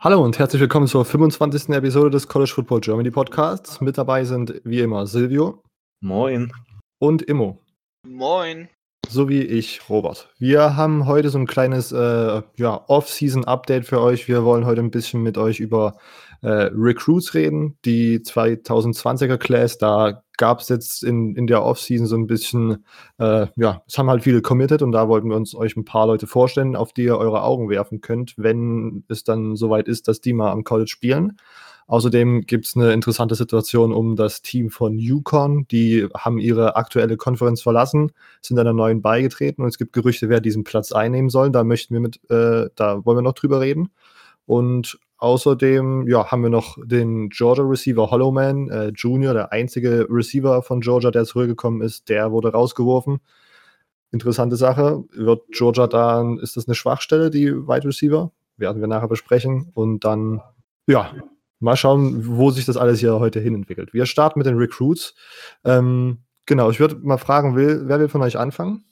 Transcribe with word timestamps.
Hallo 0.00 0.24
und 0.24 0.38
herzlich 0.38 0.60
willkommen 0.60 0.86
zur 0.86 1.04
25. 1.04 1.70
Episode 1.70 2.10
des 2.10 2.28
College 2.28 2.52
Football 2.54 2.82
Germany 2.82 3.10
Podcasts. 3.10 3.80
Mit 3.80 3.98
dabei 3.98 4.22
sind 4.22 4.60
wie 4.62 4.78
immer 4.78 5.08
Silvio. 5.08 5.64
Moin. 6.00 6.52
Und 7.00 7.22
Immo. 7.22 7.64
Moin. 8.06 8.68
Sowie 9.08 9.42
ich, 9.42 9.88
Robert. 9.88 10.28
Wir 10.38 10.76
haben 10.76 11.06
heute 11.06 11.30
so 11.30 11.38
ein 11.38 11.46
kleines 11.46 11.92
äh, 11.92 12.42
ja, 12.56 12.84
Off-Season-Update 12.88 13.86
für 13.86 14.00
euch. 14.02 14.28
Wir 14.28 14.44
wollen 14.44 14.66
heute 14.66 14.82
ein 14.82 14.90
bisschen 14.90 15.22
mit 15.22 15.38
euch 15.38 15.60
über 15.60 15.96
äh, 16.42 16.70
Recruits 16.74 17.32
reden, 17.32 17.78
die 17.84 18.18
2020er 18.18 19.38
Class. 19.38 19.78
Da 19.78 20.22
gab 20.36 20.60
es 20.60 20.68
jetzt 20.68 21.02
in, 21.02 21.34
in 21.36 21.46
der 21.46 21.64
Off-Season 21.64 22.06
so 22.06 22.16
ein 22.16 22.26
bisschen, 22.26 22.84
äh, 23.18 23.46
ja, 23.56 23.82
es 23.86 23.96
haben 23.96 24.10
halt 24.10 24.24
viele 24.24 24.42
committed 24.42 24.82
und 24.82 24.92
da 24.92 25.08
wollten 25.08 25.30
wir 25.30 25.36
uns 25.36 25.54
euch 25.54 25.76
ein 25.76 25.86
paar 25.86 26.06
Leute 26.06 26.26
vorstellen, 26.26 26.76
auf 26.76 26.92
die 26.92 27.04
ihr 27.04 27.16
eure 27.16 27.42
Augen 27.42 27.70
werfen 27.70 28.00
könnt, 28.00 28.34
wenn 28.36 29.04
es 29.08 29.24
dann 29.24 29.56
soweit 29.56 29.88
ist, 29.88 30.06
dass 30.06 30.20
die 30.20 30.34
mal 30.34 30.52
am 30.52 30.64
College 30.64 30.90
spielen. 30.90 31.38
Außerdem 31.88 32.42
gibt 32.42 32.66
es 32.66 32.76
eine 32.76 32.92
interessante 32.92 33.34
Situation 33.34 33.94
um 33.94 34.14
das 34.14 34.42
Team 34.42 34.68
von 34.68 34.98
Yukon. 34.98 35.66
Die 35.68 36.06
haben 36.14 36.38
ihre 36.38 36.76
aktuelle 36.76 37.16
Konferenz 37.16 37.62
verlassen, 37.62 38.12
sind 38.42 38.58
einer 38.58 38.74
neuen 38.74 39.00
beigetreten 39.00 39.62
und 39.62 39.68
es 39.68 39.78
gibt 39.78 39.94
Gerüchte, 39.94 40.28
wer 40.28 40.42
diesen 40.42 40.64
Platz 40.64 40.92
einnehmen 40.92 41.30
soll. 41.30 41.50
Da 41.50 41.64
möchten 41.64 41.94
wir 41.94 42.00
mit, 42.00 42.20
äh, 42.30 42.68
da 42.74 43.06
wollen 43.06 43.16
wir 43.16 43.22
noch 43.22 43.32
drüber 43.32 43.62
reden. 43.62 43.88
Und 44.44 44.98
außerdem 45.16 46.06
ja, 46.08 46.30
haben 46.30 46.42
wir 46.42 46.50
noch 46.50 46.76
den 46.84 47.30
Georgia 47.30 47.64
Receiver 47.64 48.10
Hollowman 48.10 48.68
äh, 48.68 48.92
Junior, 48.94 49.32
der 49.32 49.52
einzige 49.52 50.06
Receiver 50.10 50.60
von 50.62 50.82
Georgia, 50.82 51.10
der 51.10 51.24
zurückgekommen 51.24 51.80
ist, 51.80 52.10
der 52.10 52.32
wurde 52.32 52.52
rausgeworfen. 52.52 53.20
Interessante 54.10 54.56
Sache. 54.56 55.04
Wird 55.12 55.40
Georgia 55.52 55.86
da, 55.86 56.22
ist 56.42 56.58
das 56.58 56.68
eine 56.68 56.74
Schwachstelle, 56.74 57.30
die 57.30 57.50
Wide 57.50 57.88
Receiver? 57.88 58.30
Werden 58.58 58.82
wir 58.82 58.88
nachher 58.88 59.08
besprechen. 59.08 59.70
Und 59.72 60.04
dann, 60.04 60.42
ja, 60.86 61.12
mal 61.60 61.76
schauen, 61.76 62.26
wo 62.26 62.50
sich 62.50 62.64
das 62.64 62.76
alles 62.76 63.00
hier 63.00 63.18
heute 63.18 63.40
hin 63.40 63.54
entwickelt. 63.54 63.92
Wir 63.92 64.06
starten 64.06 64.38
mit 64.38 64.46
den 64.46 64.56
Recruits. 64.56 65.14
Ähm, 65.64 66.24
genau, 66.46 66.70
ich 66.70 66.80
würde 66.80 66.96
mal 66.96 67.18
fragen, 67.18 67.56
will, 67.56 67.82
wer 67.84 68.00
will 68.00 68.08
von 68.08 68.22
euch 68.22 68.38
anfangen? 68.38 68.84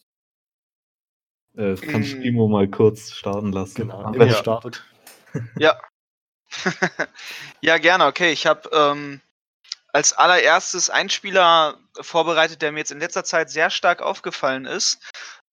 Äh, 1.57 1.75
kannst 1.77 2.13
du 2.13 2.19
Imo 2.19 2.49
mal 2.49 2.69
kurz 2.69 3.13
starten 3.13 3.53
lassen. 3.53 3.75
Genau, 3.77 4.13
Imo 4.13 4.25
ja. 4.25 4.35
startet. 4.35 4.85
Ja. 5.59 5.79
ja, 7.61 7.77
gerne. 7.77 8.07
Okay, 8.07 8.33
ich 8.33 8.47
habe 8.47 8.71
ähm, 8.73 9.21
als 9.93 10.15
allererstes 10.15 10.89
einen 10.89 11.11
Spieler 11.11 11.79
vorbereitet, 12.01 12.63
der 12.63 12.73
mir 12.73 12.79
jetzt 12.79 12.93
in 12.93 13.01
letzter 13.01 13.25
Zeit 13.25 13.51
sehr 13.51 13.69
stark 13.69 14.01
aufgefallen 14.01 14.65
ist. 14.65 14.99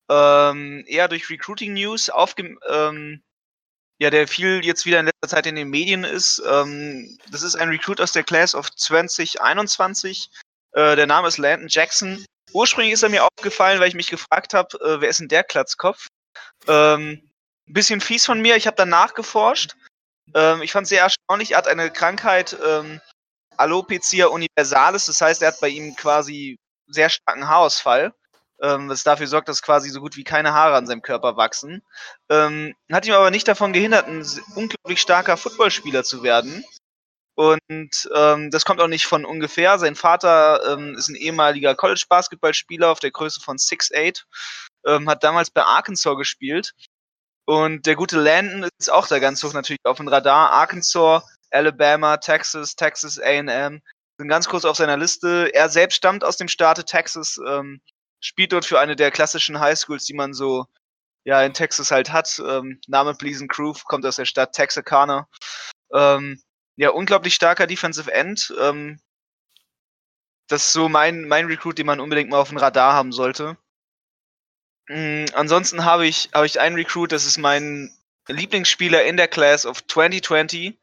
Ähm, 0.09 0.85
eher 0.87 1.09
durch 1.09 1.29
Recruiting 1.29 1.73
News 1.73 2.09
aufge 2.09 2.55
ähm, 2.69 3.23
ja, 4.03 4.09
der 4.09 4.27
viel 4.27 4.65
jetzt 4.65 4.85
wieder 4.85 4.99
in 4.99 5.05
letzter 5.05 5.29
Zeit 5.29 5.45
in 5.45 5.55
den 5.55 5.69
Medien 5.69 6.03
ist. 6.03 6.43
Ähm, 6.45 7.17
das 7.31 7.41
ist 7.41 7.55
ein 7.55 7.69
Recruit 7.69 8.01
aus 8.01 8.11
der 8.11 8.23
Class 8.23 8.53
of 8.53 8.69
2021. 8.75 10.29
Äh, 10.73 10.97
der 10.97 11.07
Name 11.07 11.29
ist 11.29 11.37
Landon 11.37 11.69
Jackson. 11.69 12.25
Ursprünglich 12.51 12.91
ist 12.93 13.03
er 13.03 13.09
mir 13.09 13.23
aufgefallen, 13.23 13.79
weil 13.79 13.87
ich 13.87 13.95
mich 13.95 14.09
gefragt 14.09 14.53
habe, 14.53 14.77
äh, 14.79 14.99
wer 14.99 15.07
ist 15.07 15.21
denn 15.21 15.29
der 15.29 15.45
Klatzkopf? 15.45 16.07
Ähm, 16.67 17.29
bisschen 17.65 18.01
fies 18.01 18.25
von 18.25 18.41
mir, 18.41 18.57
ich 18.57 18.67
habe 18.67 18.75
dann 18.75 18.89
nachgeforscht. 18.89 19.77
Ähm, 20.35 20.61
ich 20.61 20.73
fand 20.73 20.83
es 20.83 20.89
sehr 20.89 21.03
erstaunlich, 21.03 21.51
er 21.51 21.59
hat 21.59 21.69
eine 21.69 21.89
Krankheit, 21.89 22.57
ähm, 22.61 22.99
Alopecia 23.55 24.27
universalis, 24.27 25.05
das 25.05 25.21
heißt, 25.21 25.41
er 25.41 25.49
hat 25.49 25.61
bei 25.61 25.69
ihm 25.69 25.95
quasi 25.95 26.57
sehr 26.87 27.09
starken 27.09 27.47
Haarausfall 27.47 28.13
ähm, 28.63 28.89
was 28.89 29.03
dafür 29.03 29.27
sorgt, 29.27 29.49
dass 29.49 29.61
quasi 29.61 29.89
so 29.89 29.99
gut 29.99 30.15
wie 30.15 30.23
keine 30.23 30.53
Haare 30.53 30.75
an 30.75 30.87
seinem 30.87 31.01
Körper 31.01 31.37
wachsen. 31.37 31.83
Ähm, 32.29 32.73
hat 32.91 33.05
ihm 33.05 33.13
aber 33.13 33.29
nicht 33.29 33.47
davon 33.47 33.73
gehindert, 33.73 34.07
ein 34.07 34.25
unglaublich 34.55 35.01
starker 35.01 35.37
Footballspieler 35.37 36.03
zu 36.03 36.23
werden. 36.23 36.63
Und 37.35 38.09
ähm, 38.15 38.51
das 38.51 38.63
kommt 38.63 38.79
auch 38.79 38.87
nicht 38.87 39.05
von 39.05 39.25
ungefähr. 39.25 39.79
Sein 39.79 39.95
Vater 39.95 40.61
ähm, 40.73 40.95
ist 40.95 41.09
ein 41.09 41.15
ehemaliger 41.15 41.75
College-Basketballspieler 41.75 42.89
auf 42.89 42.99
der 42.99 43.11
Größe 43.11 43.41
von 43.41 43.57
6'8, 43.57 44.23
ähm, 44.85 45.09
hat 45.09 45.23
damals 45.23 45.49
bei 45.49 45.63
Arkansas 45.63 46.15
gespielt. 46.15 46.73
Und 47.45 47.85
der 47.85 47.95
gute 47.95 48.19
Landon 48.19 48.69
ist 48.79 48.91
auch 48.91 49.07
da 49.07 49.19
ganz 49.19 49.43
hoch 49.43 49.53
natürlich 49.53 49.81
auf 49.83 49.97
dem 49.97 50.07
Radar. 50.07 50.51
Arkansas, 50.51 51.23
Alabama, 51.51 52.17
Texas, 52.17 52.75
Texas 52.75 53.19
AM 53.19 53.81
sind 54.17 54.29
ganz 54.29 54.47
kurz 54.47 54.63
auf 54.63 54.77
seiner 54.77 54.95
Liste. 54.95 55.49
Er 55.53 55.69
selbst 55.69 55.95
stammt 55.95 56.23
aus 56.23 56.37
dem 56.37 56.47
Staate 56.47 56.85
Texas, 56.85 57.39
ähm, 57.45 57.81
spielt 58.23 58.53
dort 58.53 58.65
für 58.65 58.79
eine 58.79 58.95
der 58.95 59.11
klassischen 59.11 59.59
Highschools, 59.59 60.05
die 60.05 60.13
man 60.13 60.33
so 60.33 60.65
ja 61.25 61.41
in 61.43 61.53
Texas 61.53 61.91
halt 61.91 62.11
hat. 62.11 62.41
Ähm, 62.45 62.79
Name 62.87 63.13
Pleasen 63.13 63.47
Groove 63.47 63.83
kommt 63.85 64.05
aus 64.05 64.15
der 64.15 64.25
Stadt 64.25 64.53
Texarkana. 64.53 65.27
Ähm, 65.93 66.41
ja, 66.75 66.89
unglaublich 66.89 67.35
starker 67.35 67.67
Defensive 67.67 68.11
End. 68.11 68.53
Ähm, 68.59 68.99
das 70.47 70.65
ist 70.65 70.73
so 70.73 70.89
mein, 70.89 71.27
mein 71.27 71.45
Recruit, 71.45 71.77
den 71.77 71.85
man 71.85 71.99
unbedingt 71.99 72.29
mal 72.29 72.39
auf 72.39 72.49
dem 72.49 72.57
Radar 72.57 72.93
haben 72.93 73.11
sollte. 73.11 73.57
Mhm, 74.87 75.25
ansonsten 75.33 75.85
habe 75.85 76.07
ich, 76.07 76.29
habe 76.33 76.45
ich 76.45 76.59
einen 76.59 76.75
Recruit, 76.75 77.11
das 77.11 77.25
ist 77.25 77.37
mein 77.37 77.95
Lieblingsspieler 78.27 79.03
in 79.03 79.17
der 79.17 79.27
Class 79.27 79.65
of 79.65 79.85
2020. 79.87 80.79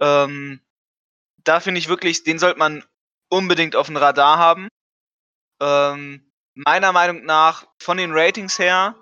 Ähm, 0.00 0.60
da 1.44 1.60
finde 1.60 1.78
ich 1.78 1.88
wirklich, 1.88 2.24
den 2.24 2.38
sollte 2.38 2.58
man 2.58 2.84
unbedingt 3.28 3.76
auf 3.76 3.86
dem 3.86 3.96
Radar 3.96 4.38
haben. 4.38 4.68
Ähm, 5.60 6.31
meiner 6.54 6.92
Meinung 6.92 7.24
nach 7.24 7.66
von 7.80 7.96
den 7.96 8.12
Ratings 8.12 8.58
her 8.58 8.96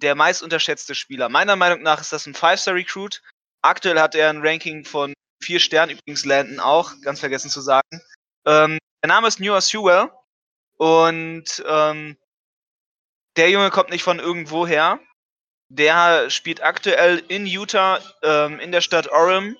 der 0.00 0.14
meist 0.14 0.42
unterschätzte 0.42 0.94
Spieler. 0.94 1.28
Meiner 1.28 1.56
Meinung 1.56 1.82
nach 1.82 2.00
ist 2.00 2.12
das 2.12 2.26
ein 2.26 2.34
Five-Star-Recruit. 2.34 3.22
Aktuell 3.62 4.00
hat 4.00 4.14
er 4.14 4.30
ein 4.30 4.46
Ranking 4.46 4.84
von 4.84 5.14
vier 5.42 5.60
Sternen, 5.60 5.96
übrigens 5.96 6.24
Landon 6.24 6.60
auch, 6.60 6.92
ganz 7.02 7.20
vergessen 7.20 7.50
zu 7.50 7.60
sagen. 7.60 7.88
Ähm, 8.46 8.78
der 9.02 9.08
Name 9.08 9.28
ist 9.28 9.40
Noah 9.40 9.60
Sewell 9.60 10.10
und 10.76 11.64
ähm, 11.66 12.16
der 13.36 13.50
Junge 13.50 13.70
kommt 13.70 13.90
nicht 13.90 14.02
von 14.02 14.18
irgendwo 14.18 14.66
her. 14.66 15.00
Der 15.68 16.30
spielt 16.30 16.62
aktuell 16.62 17.22
in 17.28 17.46
Utah, 17.46 18.00
ähm, 18.22 18.60
in 18.60 18.72
der 18.72 18.80
Stadt 18.80 19.08
Orem, 19.08 19.56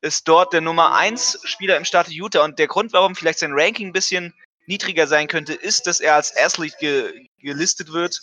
ist 0.00 0.28
dort 0.28 0.52
der 0.52 0.60
Nummer 0.60 0.94
1 0.94 1.40
Spieler 1.44 1.76
im 1.76 1.84
Staat 1.84 2.08
Utah 2.08 2.44
und 2.44 2.58
der 2.58 2.66
Grund, 2.66 2.92
warum 2.92 3.14
vielleicht 3.14 3.38
sein 3.40 3.52
Ranking 3.52 3.88
ein 3.88 3.92
bisschen 3.92 4.34
niedriger 4.68 5.06
sein 5.06 5.28
könnte, 5.28 5.54
ist, 5.54 5.86
dass 5.86 6.00
er 6.00 6.14
als 6.14 6.36
Athlete 6.36 6.76
ge 6.78 7.28
gelistet 7.38 7.92
wird, 7.92 8.20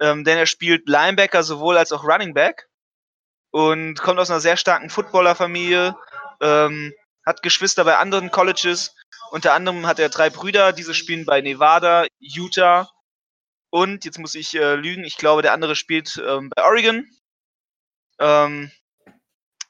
ähm, 0.00 0.24
denn 0.24 0.38
er 0.38 0.46
spielt 0.46 0.88
Linebacker 0.88 1.42
sowohl 1.42 1.76
als 1.76 1.92
auch 1.92 2.04
Running 2.04 2.34
Back 2.34 2.68
und 3.50 4.00
kommt 4.00 4.18
aus 4.18 4.30
einer 4.30 4.40
sehr 4.40 4.56
starken 4.56 4.90
Footballerfamilie, 4.90 5.96
ähm, 6.40 6.94
hat 7.26 7.42
Geschwister 7.42 7.84
bei 7.84 7.96
anderen 7.98 8.30
Colleges. 8.30 8.94
Unter 9.30 9.54
anderem 9.54 9.86
hat 9.86 9.98
er 9.98 10.08
drei 10.08 10.30
Brüder, 10.30 10.72
diese 10.72 10.94
spielen 10.94 11.24
bei 11.24 11.40
Nevada, 11.40 12.06
Utah 12.18 12.90
und, 13.70 14.04
jetzt 14.04 14.18
muss 14.18 14.34
ich 14.34 14.54
äh, 14.54 14.74
lügen, 14.74 15.02
ich 15.02 15.16
glaube, 15.16 15.40
der 15.40 15.54
andere 15.54 15.76
spielt 15.76 16.22
ähm, 16.26 16.50
bei 16.54 16.62
Oregon. 16.62 17.08
Ähm, 18.18 18.70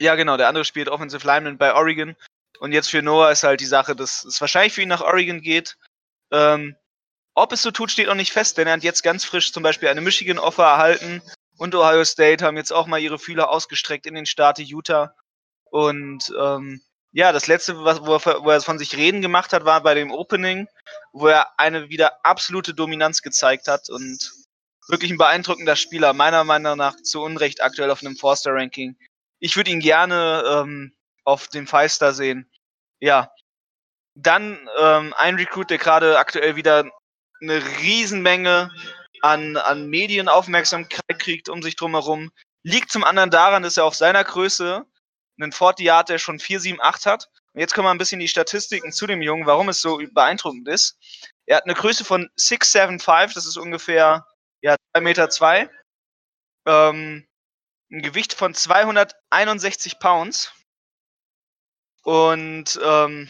ja, 0.00 0.16
genau, 0.16 0.36
der 0.36 0.48
andere 0.48 0.64
spielt 0.64 0.88
Offensive 0.88 1.24
Lineman 1.24 1.56
bei 1.56 1.72
Oregon. 1.72 2.16
Und 2.58 2.72
jetzt 2.72 2.90
für 2.90 3.00
Noah 3.00 3.30
ist 3.30 3.44
halt 3.44 3.60
die 3.60 3.66
Sache, 3.66 3.94
dass 3.94 4.24
es 4.24 4.40
wahrscheinlich 4.40 4.72
für 4.72 4.82
ihn 4.82 4.88
nach 4.88 5.02
Oregon 5.02 5.40
geht. 5.40 5.78
Ähm, 6.32 6.76
ob 7.34 7.52
es 7.52 7.62
so 7.62 7.70
tut, 7.70 7.90
steht 7.90 8.08
noch 8.08 8.14
nicht 8.14 8.32
fest, 8.32 8.58
denn 8.58 8.66
er 8.66 8.74
hat 8.74 8.82
jetzt 8.82 9.02
ganz 9.02 9.24
frisch 9.24 9.52
zum 9.52 9.62
Beispiel 9.62 9.88
eine 9.88 10.00
Michigan-Offer 10.00 10.64
erhalten 10.64 11.22
und 11.56 11.74
Ohio 11.74 12.04
State 12.04 12.44
haben 12.44 12.56
jetzt 12.56 12.72
auch 12.72 12.86
mal 12.86 13.00
ihre 13.00 13.18
Fühler 13.18 13.50
ausgestreckt 13.50 14.06
in 14.06 14.14
den 14.14 14.26
Staat 14.26 14.58
Utah. 14.58 15.14
Und 15.70 16.32
ähm, 16.38 16.82
ja, 17.12 17.32
das 17.32 17.46
letzte, 17.46 17.84
was, 17.84 18.00
wo, 18.04 18.16
er, 18.16 18.44
wo 18.44 18.50
er 18.50 18.60
von 18.60 18.78
sich 18.78 18.96
reden 18.96 19.22
gemacht 19.22 19.52
hat, 19.52 19.64
war 19.64 19.82
bei 19.82 19.94
dem 19.94 20.10
Opening, 20.10 20.66
wo 21.12 21.28
er 21.28 21.58
eine 21.58 21.88
wieder 21.88 22.24
absolute 22.24 22.74
Dominanz 22.74 23.22
gezeigt 23.22 23.68
hat 23.68 23.88
und 23.90 24.32
wirklich 24.88 25.10
ein 25.10 25.18
beeindruckender 25.18 25.76
Spieler, 25.76 26.12
meiner 26.12 26.44
Meinung 26.44 26.76
nach 26.76 26.96
zu 26.96 27.22
Unrecht 27.22 27.62
aktuell 27.62 27.90
auf 27.90 28.02
einem 28.02 28.16
Forster-Ranking. 28.16 28.96
Ich 29.38 29.56
würde 29.56 29.70
ihn 29.70 29.80
gerne 29.80 30.42
ähm, 30.46 30.92
auf 31.24 31.48
dem 31.48 31.66
Five-Star 31.66 32.12
sehen. 32.12 32.50
Ja, 33.00 33.30
dann 34.14 34.68
ähm, 34.78 35.14
ein 35.16 35.36
Recruit, 35.36 35.70
der 35.70 35.78
gerade 35.78 36.18
aktuell 36.18 36.56
wieder 36.56 36.90
eine 37.40 37.62
Riesenmenge 37.80 38.70
an, 39.22 39.56
an 39.56 39.86
Medienaufmerksamkeit 39.86 41.18
kriegt 41.18 41.48
um 41.48 41.62
sich 41.62 41.76
drumherum. 41.76 42.30
Liegt 42.64 42.90
zum 42.92 43.04
anderen 43.04 43.30
daran, 43.30 43.62
dass 43.62 43.76
er 43.76 43.84
auf 43.84 43.94
seiner 43.94 44.22
Größe 44.22 44.84
einen 45.40 45.52
40 45.52 45.84
Yard, 45.84 46.08
der 46.08 46.18
schon 46.18 46.38
478 46.38 47.06
hat. 47.06 47.28
Und 47.52 47.60
jetzt 47.60 47.74
kommen 47.74 47.86
wir 47.86 47.90
ein 47.90 47.98
bisschen 47.98 48.20
die 48.20 48.28
Statistiken 48.28 48.92
zu 48.92 49.06
dem 49.06 49.22
Jungen, 49.22 49.46
warum 49.46 49.68
es 49.68 49.80
so 49.80 50.00
beeindruckend 50.12 50.68
ist. 50.68 50.96
Er 51.46 51.56
hat 51.56 51.64
eine 51.64 51.74
Größe 51.74 52.04
von 52.04 52.30
675, 52.36 53.34
das 53.34 53.46
ist 53.46 53.56
ungefähr 53.56 54.26
ja, 54.62 54.76
2 54.94 55.00
Meter. 55.00 55.30
Zwei. 55.30 55.68
Ähm, 56.66 57.26
ein 57.90 58.02
Gewicht 58.02 58.32
von 58.32 58.54
261 58.54 59.98
Pounds. 59.98 60.52
Und 62.04 62.80
ähm, 62.82 63.28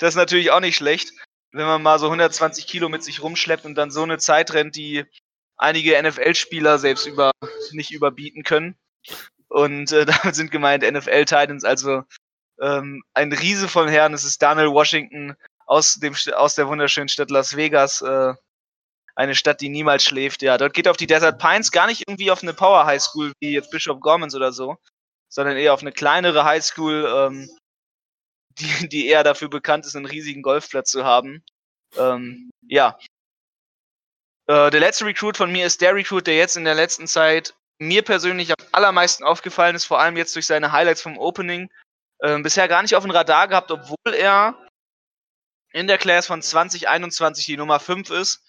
das 0.00 0.14
ist 0.14 0.16
natürlich 0.16 0.50
auch 0.50 0.60
nicht 0.60 0.76
schlecht, 0.76 1.12
wenn 1.52 1.66
man 1.66 1.82
mal 1.82 1.98
so 1.98 2.06
120 2.06 2.66
Kilo 2.66 2.88
mit 2.88 3.04
sich 3.04 3.22
rumschleppt 3.22 3.66
und 3.66 3.74
dann 3.74 3.90
so 3.90 4.02
eine 4.02 4.18
Zeit 4.18 4.52
rennt, 4.52 4.74
die 4.74 5.04
einige 5.56 6.00
NFL-Spieler 6.02 6.78
selbst 6.78 7.06
über, 7.06 7.32
nicht 7.72 7.92
überbieten 7.92 8.42
können. 8.42 8.76
Und 9.48 9.92
äh, 9.92 10.06
damit 10.22 10.34
sind 10.34 10.50
gemeint 10.50 10.90
NFL 10.90 11.26
Titans, 11.26 11.64
also 11.64 12.02
ähm, 12.60 13.02
ein 13.14 13.32
Riese 13.32 13.68
von 13.68 13.88
Herren. 13.88 14.14
Es 14.14 14.24
ist 14.24 14.40
Daniel 14.40 14.70
Washington 14.70 15.36
aus, 15.66 15.94
dem, 15.94 16.14
aus 16.34 16.54
der 16.54 16.68
wunderschönen 16.68 17.08
Stadt 17.08 17.30
Las 17.30 17.56
Vegas. 17.56 18.00
Äh, 18.00 18.34
eine 19.16 19.34
Stadt, 19.34 19.60
die 19.60 19.68
niemals 19.68 20.04
schläft. 20.04 20.40
Ja, 20.40 20.56
dort 20.56 20.72
geht 20.72 20.88
auf 20.88 20.96
die 20.96 21.06
Desert 21.06 21.38
Pines 21.38 21.72
gar 21.72 21.86
nicht 21.86 22.04
irgendwie 22.06 22.30
auf 22.30 22.42
eine 22.42 22.54
Power 22.54 22.86
High 22.86 23.02
School 23.02 23.32
wie 23.40 23.52
jetzt 23.52 23.70
Bishop 23.70 24.00
Gormans 24.00 24.34
oder 24.34 24.52
so, 24.52 24.76
sondern 25.28 25.58
eher 25.58 25.74
auf 25.74 25.82
eine 25.82 25.92
kleinere 25.92 26.44
High 26.44 26.64
School, 26.64 27.06
ähm, 27.14 27.50
die, 28.60 28.88
die 28.88 29.06
eher 29.08 29.24
dafür 29.24 29.48
bekannt 29.48 29.86
ist, 29.86 29.96
einen 29.96 30.06
riesigen 30.06 30.42
Golfplatz 30.42 30.90
zu 30.90 31.04
haben. 31.04 31.44
Ähm, 31.96 32.50
ja. 32.62 32.98
Äh, 34.46 34.70
der 34.70 34.80
letzte 34.80 35.06
Recruit 35.06 35.36
von 35.36 35.50
mir 35.50 35.66
ist 35.66 35.80
der 35.80 35.94
Recruit, 35.94 36.26
der 36.26 36.36
jetzt 36.36 36.56
in 36.56 36.64
der 36.64 36.74
letzten 36.74 37.06
Zeit 37.06 37.54
mir 37.78 38.02
persönlich 38.02 38.50
am 38.50 38.66
allermeisten 38.72 39.24
aufgefallen 39.24 39.74
ist, 39.74 39.86
vor 39.86 40.00
allem 40.00 40.16
jetzt 40.16 40.34
durch 40.36 40.46
seine 40.46 40.72
Highlights 40.72 41.02
vom 41.02 41.18
Opening. 41.18 41.70
Ähm, 42.22 42.42
bisher 42.42 42.68
gar 42.68 42.82
nicht 42.82 42.94
auf 42.94 43.02
dem 43.02 43.10
Radar 43.10 43.48
gehabt, 43.48 43.70
obwohl 43.70 44.14
er 44.14 44.54
in 45.72 45.86
der 45.86 45.98
Class 45.98 46.26
von 46.26 46.42
2021 46.42 47.46
die 47.46 47.56
Nummer 47.56 47.80
5 47.80 48.10
ist. 48.10 48.44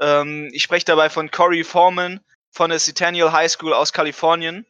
Ähm, 0.00 0.50
ich 0.52 0.62
spreche 0.62 0.86
dabei 0.86 1.10
von 1.10 1.30
Corey 1.30 1.64
Foreman 1.64 2.20
von 2.50 2.70
der 2.70 2.78
Centennial 2.78 3.32
High 3.32 3.50
School 3.50 3.72
aus 3.72 3.92
Kalifornien. 3.92 4.66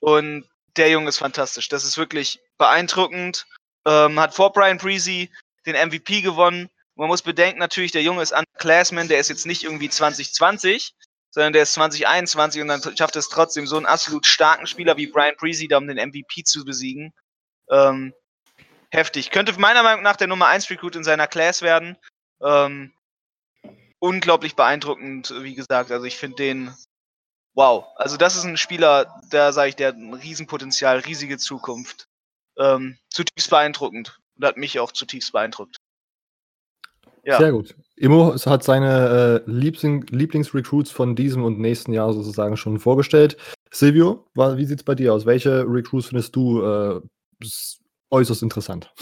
Und 0.00 0.48
der 0.76 0.90
Junge 0.90 1.08
ist 1.08 1.18
fantastisch. 1.18 1.68
Das 1.68 1.84
ist 1.84 1.98
wirklich 1.98 2.40
beeindruckend. 2.58 3.46
Ähm, 3.86 4.18
hat 4.20 4.34
vor 4.34 4.52
Brian 4.52 4.78
Breezy 4.78 5.30
den 5.66 5.74
MVP 5.74 6.20
gewonnen. 6.22 6.68
Man 6.94 7.08
muss 7.08 7.22
bedenken, 7.22 7.58
natürlich, 7.58 7.92
der 7.92 8.02
Junge 8.02 8.22
ist 8.22 8.34
Classman, 8.58 9.08
der 9.08 9.18
ist 9.18 9.28
jetzt 9.28 9.46
nicht 9.46 9.64
irgendwie 9.64 9.88
2020, 9.88 10.94
sondern 11.30 11.52
der 11.52 11.62
ist 11.62 11.72
2021 11.74 12.60
und 12.62 12.68
dann 12.68 12.96
schafft 12.96 13.16
es 13.16 13.28
trotzdem, 13.28 13.66
so 13.66 13.76
einen 13.76 13.86
absolut 13.86 14.26
starken 14.26 14.66
Spieler 14.66 14.96
wie 14.96 15.06
Brian 15.06 15.34
Breezy 15.38 15.66
da 15.66 15.78
um 15.78 15.88
den 15.88 15.96
MVP 15.96 16.44
zu 16.44 16.64
besiegen. 16.64 17.12
Ähm, 17.70 18.12
heftig. 18.90 19.30
Könnte 19.30 19.58
meiner 19.58 19.82
Meinung 19.82 20.02
nach 20.02 20.16
der 20.16 20.26
Nummer 20.26 20.48
1 20.48 20.68
Recruit 20.70 20.94
in 20.94 21.04
seiner 21.04 21.26
Class 21.26 21.62
werden. 21.62 21.96
Ähm, 22.42 22.92
unglaublich 23.98 24.56
beeindruckend, 24.56 25.32
wie 25.42 25.54
gesagt. 25.54 25.90
Also 25.90 26.04
ich 26.04 26.16
finde 26.16 26.36
den 26.36 26.74
wow. 27.54 27.86
Also 27.96 28.16
das 28.16 28.36
ist 28.36 28.44
ein 28.44 28.56
Spieler, 28.56 29.20
der 29.32 29.52
sage 29.52 29.70
ich, 29.70 29.76
der 29.76 29.88
hat 29.88 29.96
ein 29.96 30.12
Riesenpotenzial, 30.12 30.98
riesige 30.98 31.38
Zukunft. 31.38 32.08
Ähm, 32.58 32.98
zutiefst 33.10 33.50
beeindruckend 33.50 34.18
und 34.36 34.46
hat 34.46 34.56
mich 34.56 34.78
auch 34.78 34.92
zutiefst 34.92 35.32
beeindruckt. 35.32 35.76
Ja. 37.24 37.38
Sehr 37.38 37.52
gut. 37.52 37.76
Immo 37.96 38.34
hat 38.34 38.64
seine 38.64 39.42
äh, 39.46 39.50
Liebling 39.50 40.04
Lieblingsrecruits 40.08 40.90
von 40.90 41.14
diesem 41.14 41.44
und 41.44 41.60
nächsten 41.60 41.92
Jahr 41.92 42.12
sozusagen 42.12 42.56
schon 42.56 42.80
vorgestellt. 42.80 43.36
Silvio, 43.70 44.26
wie 44.34 44.64
sieht 44.64 44.80
es 44.80 44.84
bei 44.84 44.96
dir 44.96 45.14
aus? 45.14 45.24
Welche 45.24 45.64
Recruits 45.66 46.08
findest 46.08 46.34
du 46.34 46.62
äh, 46.62 47.00
äußerst 48.10 48.42
interessant? 48.42 48.92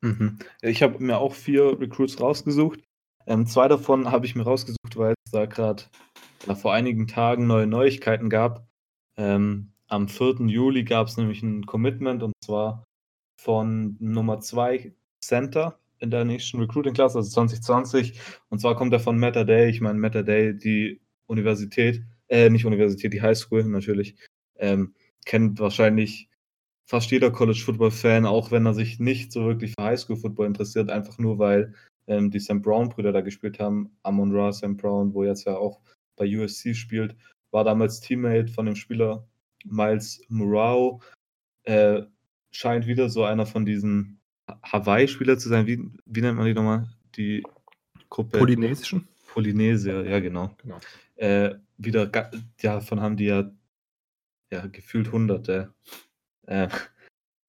Mhm. 0.00 0.38
Ich 0.62 0.82
habe 0.82 0.98
mir 0.98 1.18
auch 1.18 1.34
vier 1.34 1.78
Recruits 1.78 2.20
rausgesucht. 2.20 2.80
Ähm, 3.26 3.46
zwei 3.46 3.68
davon 3.68 4.10
habe 4.10 4.26
ich 4.26 4.34
mir 4.34 4.42
rausgesucht, 4.42 4.96
weil 4.96 5.14
es 5.24 5.30
da 5.30 5.46
gerade 5.46 5.84
vor 6.56 6.72
einigen 6.72 7.06
Tagen 7.06 7.46
neue 7.46 7.66
Neuigkeiten 7.66 8.30
gab. 8.30 8.66
Ähm, 9.16 9.72
am 9.88 10.08
4. 10.08 10.46
Juli 10.46 10.84
gab 10.84 11.08
es 11.08 11.16
nämlich 11.16 11.42
ein 11.42 11.66
Commitment 11.66 12.22
und 12.22 12.31
zwar 12.44 12.84
von 13.40 13.96
Nummer 14.00 14.40
2 14.40 14.92
Center 15.20 15.78
in 15.98 16.10
der 16.10 16.24
nächsten 16.24 16.58
Recruiting 16.58 16.94
Class, 16.94 17.16
also 17.16 17.30
2020. 17.30 18.20
Und 18.48 18.60
zwar 18.60 18.76
kommt 18.76 18.92
er 18.92 19.00
von 19.00 19.18
Matter 19.18 19.44
Day. 19.44 19.70
Ich 19.70 19.80
meine, 19.80 19.98
Matter 19.98 20.22
Day, 20.22 20.56
die 20.56 21.00
Universität, 21.26 22.02
äh, 22.28 22.50
nicht 22.50 22.66
Universität, 22.66 23.12
die 23.12 23.22
High 23.22 23.38
School 23.38 23.64
natürlich, 23.64 24.16
ähm, 24.56 24.94
kennt 25.24 25.60
wahrscheinlich 25.60 26.28
fast 26.84 27.10
jeder 27.10 27.30
College 27.30 27.62
Football 27.64 27.92
Fan, 27.92 28.26
auch 28.26 28.50
wenn 28.50 28.66
er 28.66 28.74
sich 28.74 28.98
nicht 28.98 29.32
so 29.32 29.46
wirklich 29.46 29.74
für 29.78 29.84
High 29.84 30.00
School 30.00 30.16
Football 30.16 30.46
interessiert, 30.46 30.90
einfach 30.90 31.18
nur 31.18 31.38
weil 31.38 31.74
ähm, 32.06 32.30
die 32.30 32.40
Sam 32.40 32.62
Brown 32.62 32.88
Brüder 32.88 33.12
da 33.12 33.20
gespielt 33.20 33.58
haben. 33.60 33.96
Amon 34.02 34.34
Ra, 34.34 34.52
Sam 34.52 34.76
Brown, 34.76 35.14
wo 35.14 35.24
jetzt 35.24 35.46
ja 35.46 35.56
auch 35.56 35.80
bei 36.16 36.26
USC 36.26 36.74
spielt, 36.74 37.16
war 37.50 37.64
damals 37.64 38.00
Teammate 38.00 38.52
von 38.52 38.66
dem 38.66 38.76
Spieler 38.76 39.26
Miles 39.64 40.20
Murao. 40.28 41.00
Äh, 41.64 42.02
scheint 42.52 42.86
wieder 42.86 43.08
so 43.08 43.24
einer 43.24 43.46
von 43.46 43.66
diesen 43.66 44.20
Hawaii-Spieler 44.62 45.38
zu 45.38 45.48
sein. 45.48 45.66
Wie, 45.66 45.80
wie 46.04 46.20
nennt 46.20 46.36
man 46.36 46.46
die 46.46 46.54
nochmal? 46.54 46.88
Die 47.16 47.42
Gruppe. 48.08 48.38
Polynesischen? 48.38 49.08
Polynesier, 49.32 50.04
ja, 50.04 50.20
genau. 50.20 50.54
genau. 50.58 50.78
Äh, 51.16 51.54
wieder, 51.78 52.10
ja, 52.60 52.80
von 52.80 53.00
haben 53.00 53.16
die 53.16 53.24
ja, 53.24 53.50
ja 54.52 54.66
gefühlt 54.66 55.10
Hunderte. 55.10 55.74
Äh, 56.46 56.68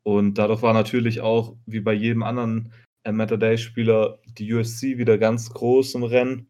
und 0.04 0.38
dadurch 0.38 0.62
war 0.62 0.74
natürlich 0.74 1.22
auch, 1.22 1.58
wie 1.66 1.82
bei 1.82 1.94
jedem 1.94 2.24
anderen 2.24 2.72
äh, 3.04 3.12
Matter 3.12 3.38
Day-Spieler, 3.38 4.20
die 4.26 4.54
USC 4.54 4.98
wieder 4.98 5.18
ganz 5.18 5.50
groß 5.50 5.96
im 5.96 6.04
Rennen. 6.04 6.48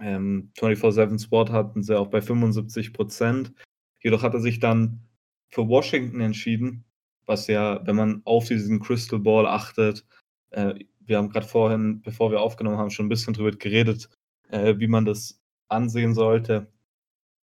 Ähm, 0.00 0.52
24-7 0.58 1.22
Sport 1.22 1.50
hatten 1.50 1.82
sie 1.82 1.98
auch 1.98 2.08
bei 2.08 2.20
75 2.20 2.92
Prozent. 2.92 3.52
Jedoch 4.00 4.22
hat 4.22 4.34
er 4.34 4.40
sich 4.40 4.60
dann 4.60 5.02
für 5.50 5.66
Washington 5.68 6.20
entschieden, 6.20 6.84
was 7.28 7.46
ja, 7.46 7.86
wenn 7.86 7.96
man 7.96 8.22
auf 8.24 8.48
diesen 8.48 8.80
Crystal 8.80 9.18
Ball 9.18 9.46
achtet, 9.46 10.04
äh, 10.50 10.74
wir 11.00 11.18
haben 11.18 11.30
gerade 11.30 11.46
vorhin, 11.46 12.02
bevor 12.02 12.30
wir 12.30 12.40
aufgenommen 12.40 12.78
haben, 12.78 12.90
schon 12.90 13.06
ein 13.06 13.10
bisschen 13.10 13.34
drüber 13.34 13.52
geredet, 13.52 14.08
äh, 14.48 14.74
wie 14.78 14.88
man 14.88 15.04
das 15.04 15.40
ansehen 15.68 16.14
sollte. 16.14 16.72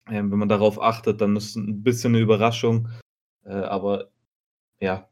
Äh, 0.07 0.15
wenn 0.15 0.29
man 0.29 0.49
darauf 0.49 0.81
achtet, 0.81 1.21
dann 1.21 1.35
ist 1.35 1.49
es 1.49 1.55
ein 1.55 1.83
bisschen 1.83 2.15
eine 2.15 2.23
Überraschung. 2.23 2.89
Äh, 3.43 3.53
aber 3.53 4.11
ja, 4.79 5.09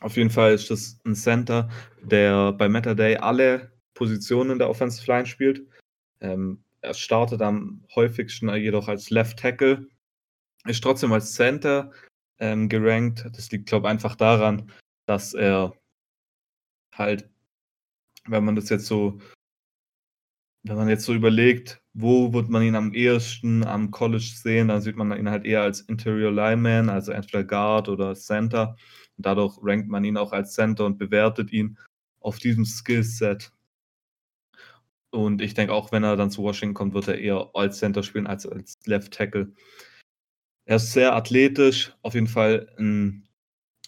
auf 0.00 0.16
jeden 0.16 0.30
Fall 0.30 0.52
ist 0.52 0.70
das 0.70 1.00
ein 1.04 1.14
Center, 1.14 1.68
der 2.02 2.52
bei 2.52 2.68
Meta 2.68 2.94
Day 2.94 3.16
alle 3.16 3.72
Positionen 3.94 4.58
der 4.58 4.68
Offensive 4.68 5.10
Line 5.10 5.26
spielt. 5.26 5.66
Ähm, 6.20 6.62
er 6.80 6.94
startet 6.94 7.40
am 7.40 7.84
häufigsten 7.94 8.54
jedoch 8.56 8.88
als 8.88 9.10
Left 9.10 9.38
Tackle, 9.38 9.86
ist 10.66 10.82
trotzdem 10.82 11.12
als 11.12 11.34
Center 11.34 11.92
ähm, 12.38 12.68
gerankt. 12.68 13.26
Das 13.32 13.50
liegt, 13.50 13.66
glaube 13.66 13.86
ich, 13.86 13.90
einfach 13.90 14.16
daran, 14.16 14.70
dass 15.06 15.34
er 15.34 15.74
halt, 16.92 17.28
wenn 18.26 18.44
man 18.44 18.56
das 18.56 18.68
jetzt 18.70 18.86
so, 18.86 19.20
wenn 20.62 20.76
man 20.76 20.88
jetzt 20.88 21.04
so 21.04 21.14
überlegt, 21.14 21.82
wo 21.92 22.32
wird 22.32 22.48
man 22.48 22.62
ihn 22.62 22.74
am 22.74 22.94
ehesten 22.94 23.64
am 23.64 23.90
College 23.90 24.32
sehen, 24.34 24.68
dann 24.68 24.80
sieht 24.80 24.96
man 24.96 25.16
ihn 25.16 25.28
halt 25.30 25.44
eher 25.44 25.62
als 25.62 25.82
Interior 25.82 26.32
Lineman, 26.32 26.88
also 26.88 27.12
entweder 27.12 27.44
Guard 27.44 27.88
oder 27.88 28.14
Center. 28.14 28.76
Und 29.16 29.26
dadurch 29.26 29.58
rankt 29.62 29.88
man 29.88 30.04
ihn 30.04 30.16
auch 30.16 30.32
als 30.32 30.54
Center 30.54 30.86
und 30.86 30.98
bewertet 30.98 31.52
ihn 31.52 31.78
auf 32.20 32.38
diesem 32.38 32.64
Skillset. 32.64 33.52
Und 35.10 35.40
ich 35.40 35.54
denke 35.54 35.72
auch, 35.72 35.92
wenn 35.92 36.02
er 36.02 36.16
dann 36.16 36.30
zu 36.30 36.42
Washington 36.42 36.74
kommt, 36.74 36.94
wird 36.94 37.08
er 37.08 37.18
eher 37.18 37.50
als 37.54 37.78
Center 37.78 38.02
spielen 38.02 38.26
als 38.26 38.46
als 38.46 38.78
Left 38.86 39.12
Tackle. 39.12 39.52
Er 40.66 40.76
ist 40.76 40.92
sehr 40.92 41.14
athletisch, 41.14 41.92
auf 42.02 42.14
jeden 42.14 42.26
Fall 42.26 42.68
ein 42.78 43.28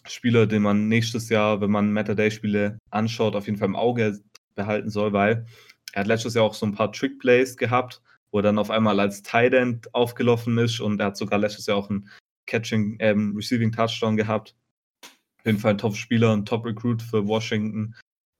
Spieler, 0.05 0.45
den 0.45 0.61
man 0.61 0.87
nächstes 0.87 1.29
Jahr, 1.29 1.59
wenn 1.59 1.71
man 1.71 1.91
Meta 1.91 2.13
Day 2.13 2.29
Spiele 2.29 2.77
anschaut, 2.91 3.35
auf 3.35 3.47
jeden 3.47 3.57
Fall 3.57 3.67
im 3.67 3.75
Auge 3.75 4.19
behalten 4.55 4.89
soll, 4.89 5.11
weil 5.11 5.45
er 5.93 6.01
hat 6.01 6.07
letztes 6.07 6.35
Jahr 6.35 6.45
auch 6.45 6.53
so 6.53 6.65
ein 6.65 6.75
paar 6.75 6.91
Trick 6.91 7.19
Plays 7.19 7.57
gehabt, 7.57 8.01
wo 8.31 8.39
er 8.39 8.43
dann 8.43 8.59
auf 8.59 8.69
einmal 8.69 8.99
als 8.99 9.23
Tight 9.23 9.53
End 9.53 9.93
aufgelaufen 9.95 10.57
ist 10.59 10.79
und 10.79 10.99
er 10.99 11.07
hat 11.07 11.17
sogar 11.17 11.39
letztes 11.39 11.65
Jahr 11.65 11.77
auch 11.77 11.89
einen 11.89 12.09
Catching, 12.45 12.97
ähm, 12.99 13.33
Receiving 13.35 13.71
Touchdown 13.71 14.15
gehabt. 14.15 14.55
Auf 15.01 15.45
jeden 15.45 15.59
Fall 15.59 15.71
ein 15.71 15.77
Top-Spieler, 15.77 16.33
ein 16.33 16.45
Top-Recruit 16.45 17.01
für 17.01 17.27
Washington. 17.27 17.95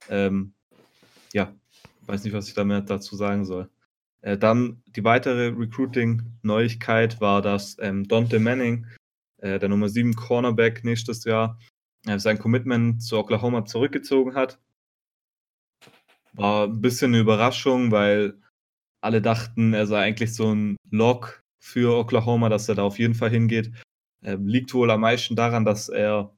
Ähm, 0.10 0.54
ja, 1.34 1.54
weiß 2.06 2.24
nicht, 2.24 2.34
was 2.34 2.48
ich 2.48 2.54
da 2.54 2.64
mehr 2.64 2.82
dazu 2.82 3.16
sagen 3.16 3.46
soll. 3.46 3.70
Äh, 4.22 4.38
dann 4.38 4.82
die 4.88 5.04
weitere 5.04 5.50
Recruiting-Neuigkeit 5.50 7.22
war, 7.22 7.42
dass 7.42 7.78
ähm, 7.80 8.08
Dante 8.08 8.40
Manning, 8.40 8.88
äh, 9.38 9.60
der 9.60 9.70
Nummer 9.70 9.90
7 9.90 10.16
Cornerback 10.16 10.84
nächstes 10.84 11.24
Jahr, 11.24 11.60
äh, 12.06 12.20
sein 12.20 12.40
Commitment 12.40 13.02
zu 13.04 13.18
Oklahoma 13.18 13.66
zurückgezogen 13.66 14.36
hat. 14.36 14.60
War 16.34 16.68
ein 16.68 16.82
bisschen 16.82 17.12
eine 17.12 17.22
Überraschung, 17.22 17.92
weil 17.92 18.40
alle 19.02 19.22
dachten, 19.22 19.74
er 19.74 19.88
sei 19.88 20.04
eigentlich 20.04 20.34
so 20.34 20.54
ein 20.54 20.78
Lock 20.90 21.44
für 21.60 21.98
Oklahoma, 21.98 22.50
dass 22.50 22.70
er 22.70 22.76
da 22.76 22.84
auf 22.84 23.00
jeden 23.00 23.16
Fall 23.16 23.30
hingeht. 23.30 23.72
Ähm, 24.24 24.48
liegt 24.48 24.74
wohl 24.74 24.90
am 24.92 25.02
meisten 25.02 25.36
daran, 25.36 25.66
dass 25.66 25.90
er 25.90 26.36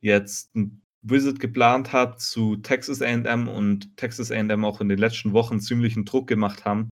jetzt 0.00 0.54
ein 0.54 0.82
Visit 1.02 1.40
geplant 1.40 1.92
hat 1.92 2.20
zu 2.20 2.56
Texas 2.56 3.02
AM 3.02 3.48
und 3.48 3.96
Texas 3.96 4.30
AM 4.32 4.64
auch 4.64 4.80
in 4.80 4.88
den 4.88 4.98
letzten 4.98 5.32
Wochen 5.32 5.60
ziemlichen 5.60 6.04
Druck 6.04 6.26
gemacht 6.28 6.64
haben. 6.64 6.88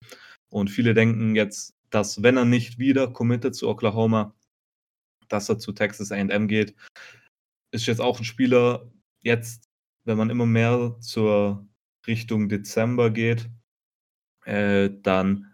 Und 0.50 0.70
viele 0.70 0.94
denken 0.94 1.34
jetzt, 1.36 1.74
dass 1.90 2.22
wenn 2.22 2.36
er 2.36 2.44
nicht 2.44 2.78
wieder 2.78 3.08
committed 3.12 3.54
zu 3.54 3.68
Oklahoma, 3.68 4.34
dass 5.28 5.48
er 5.48 5.58
zu 5.58 5.72
Texas 5.72 6.12
AM 6.12 6.48
geht. 6.48 6.74
Ist 7.72 7.86
jetzt 7.86 8.00
auch 8.00 8.18
ein 8.18 8.24
Spieler, 8.24 8.90
jetzt, 9.22 9.64
wenn 10.04 10.18
man 10.18 10.30
immer 10.30 10.46
mehr 10.46 10.96
zur 11.00 11.66
Richtung 12.06 12.48
Dezember 12.48 13.10
geht, 13.10 13.50
äh, 14.44 14.90
dann 15.02 15.52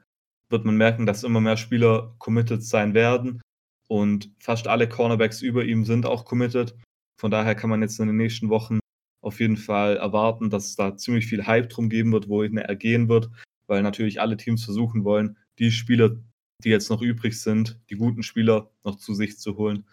wird 0.50 0.64
man 0.66 0.76
merken, 0.76 1.06
dass 1.06 1.24
immer 1.24 1.40
mehr 1.40 1.56
Spieler 1.56 2.14
committed 2.18 2.62
sein 2.64 2.94
werden. 2.94 3.40
und 3.88 4.30
fast 4.38 4.68
alle 4.68 4.88
Cornerbacks 4.88 5.42
über 5.42 5.64
ihm 5.64 5.84
sind 5.84 6.06
auch 6.06 6.24
committed. 6.24 6.74
Von 7.18 7.30
daher 7.30 7.54
kann 7.54 7.70
man 7.70 7.82
jetzt 7.82 7.98
in 8.00 8.08
den 8.08 8.16
nächsten 8.16 8.48
Wochen 8.48 8.80
auf 9.22 9.40
jeden 9.40 9.56
Fall 9.56 9.96
erwarten, 9.96 10.50
dass 10.50 10.66
es 10.66 10.76
da 10.76 10.96
ziemlich 10.96 11.26
viel 11.26 11.46
Hype 11.46 11.68
drum 11.68 11.88
geben 11.88 12.12
wird, 12.12 12.28
wohin 12.28 12.56
er 12.56 12.76
gehen 12.76 13.08
wird, 13.08 13.30
weil 13.66 13.82
natürlich 13.82 14.20
alle 14.20 14.36
Teams 14.36 14.64
versuchen 14.64 15.04
wollen, 15.04 15.38
die 15.58 15.70
Spieler, 15.70 16.16
die 16.64 16.70
jetzt 16.70 16.90
noch 16.90 17.02
übrig 17.02 17.40
sind, 17.40 17.80
die 17.90 17.96
guten 17.96 18.22
Spieler 18.22 18.70
noch 18.84 18.96
zu 18.96 19.14
sich 19.14 19.38
zu 19.38 19.56
holen. 19.56 19.86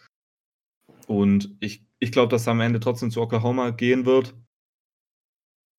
Und 1.08 1.56
ich, 1.60 1.86
ich 2.00 2.12
glaube, 2.12 2.30
dass 2.30 2.48
er 2.48 2.52
am 2.52 2.62
Ende 2.62 2.80
trotzdem 2.80 3.12
zu 3.12 3.22
Oklahoma 3.22 3.72
gehen 3.72 4.06
wird. 4.06 4.36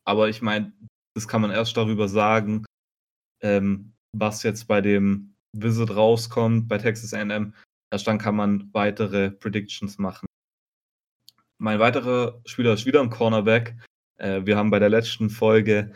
Aber 0.05 0.29
ich 0.29 0.43
meine, 0.43 0.73
das 1.15 1.29
kann 1.29 1.41
man 1.41 1.51
erst 1.51 1.77
darüber 1.77 2.09
sagen, 2.09 2.65
ähm, 3.43 3.93
was 4.17 4.43
jetzt 4.43 4.67
bei 4.67 4.81
dem 4.81 5.35
Visit 5.53 5.95
rauskommt 5.95 6.69
bei 6.69 6.79
Texas 6.79 7.15
AM. 7.15 7.55
Erst 7.93 8.07
dann 8.07 8.19
kann 8.19 8.37
man 8.37 8.71
weitere 8.73 9.31
Predictions 9.31 9.99
machen. 9.99 10.27
Mein 11.63 11.79
weiterer 11.79 12.41
Spieler 12.47 12.73
ist 12.73 12.87
wieder 12.87 13.03
ein 13.03 13.11
Cornerback. 13.11 13.77
Äh, 14.17 14.47
wir 14.47 14.57
haben 14.57 14.71
bei 14.71 14.79
der 14.79 14.89
letzten 14.89 15.29
Folge 15.29 15.93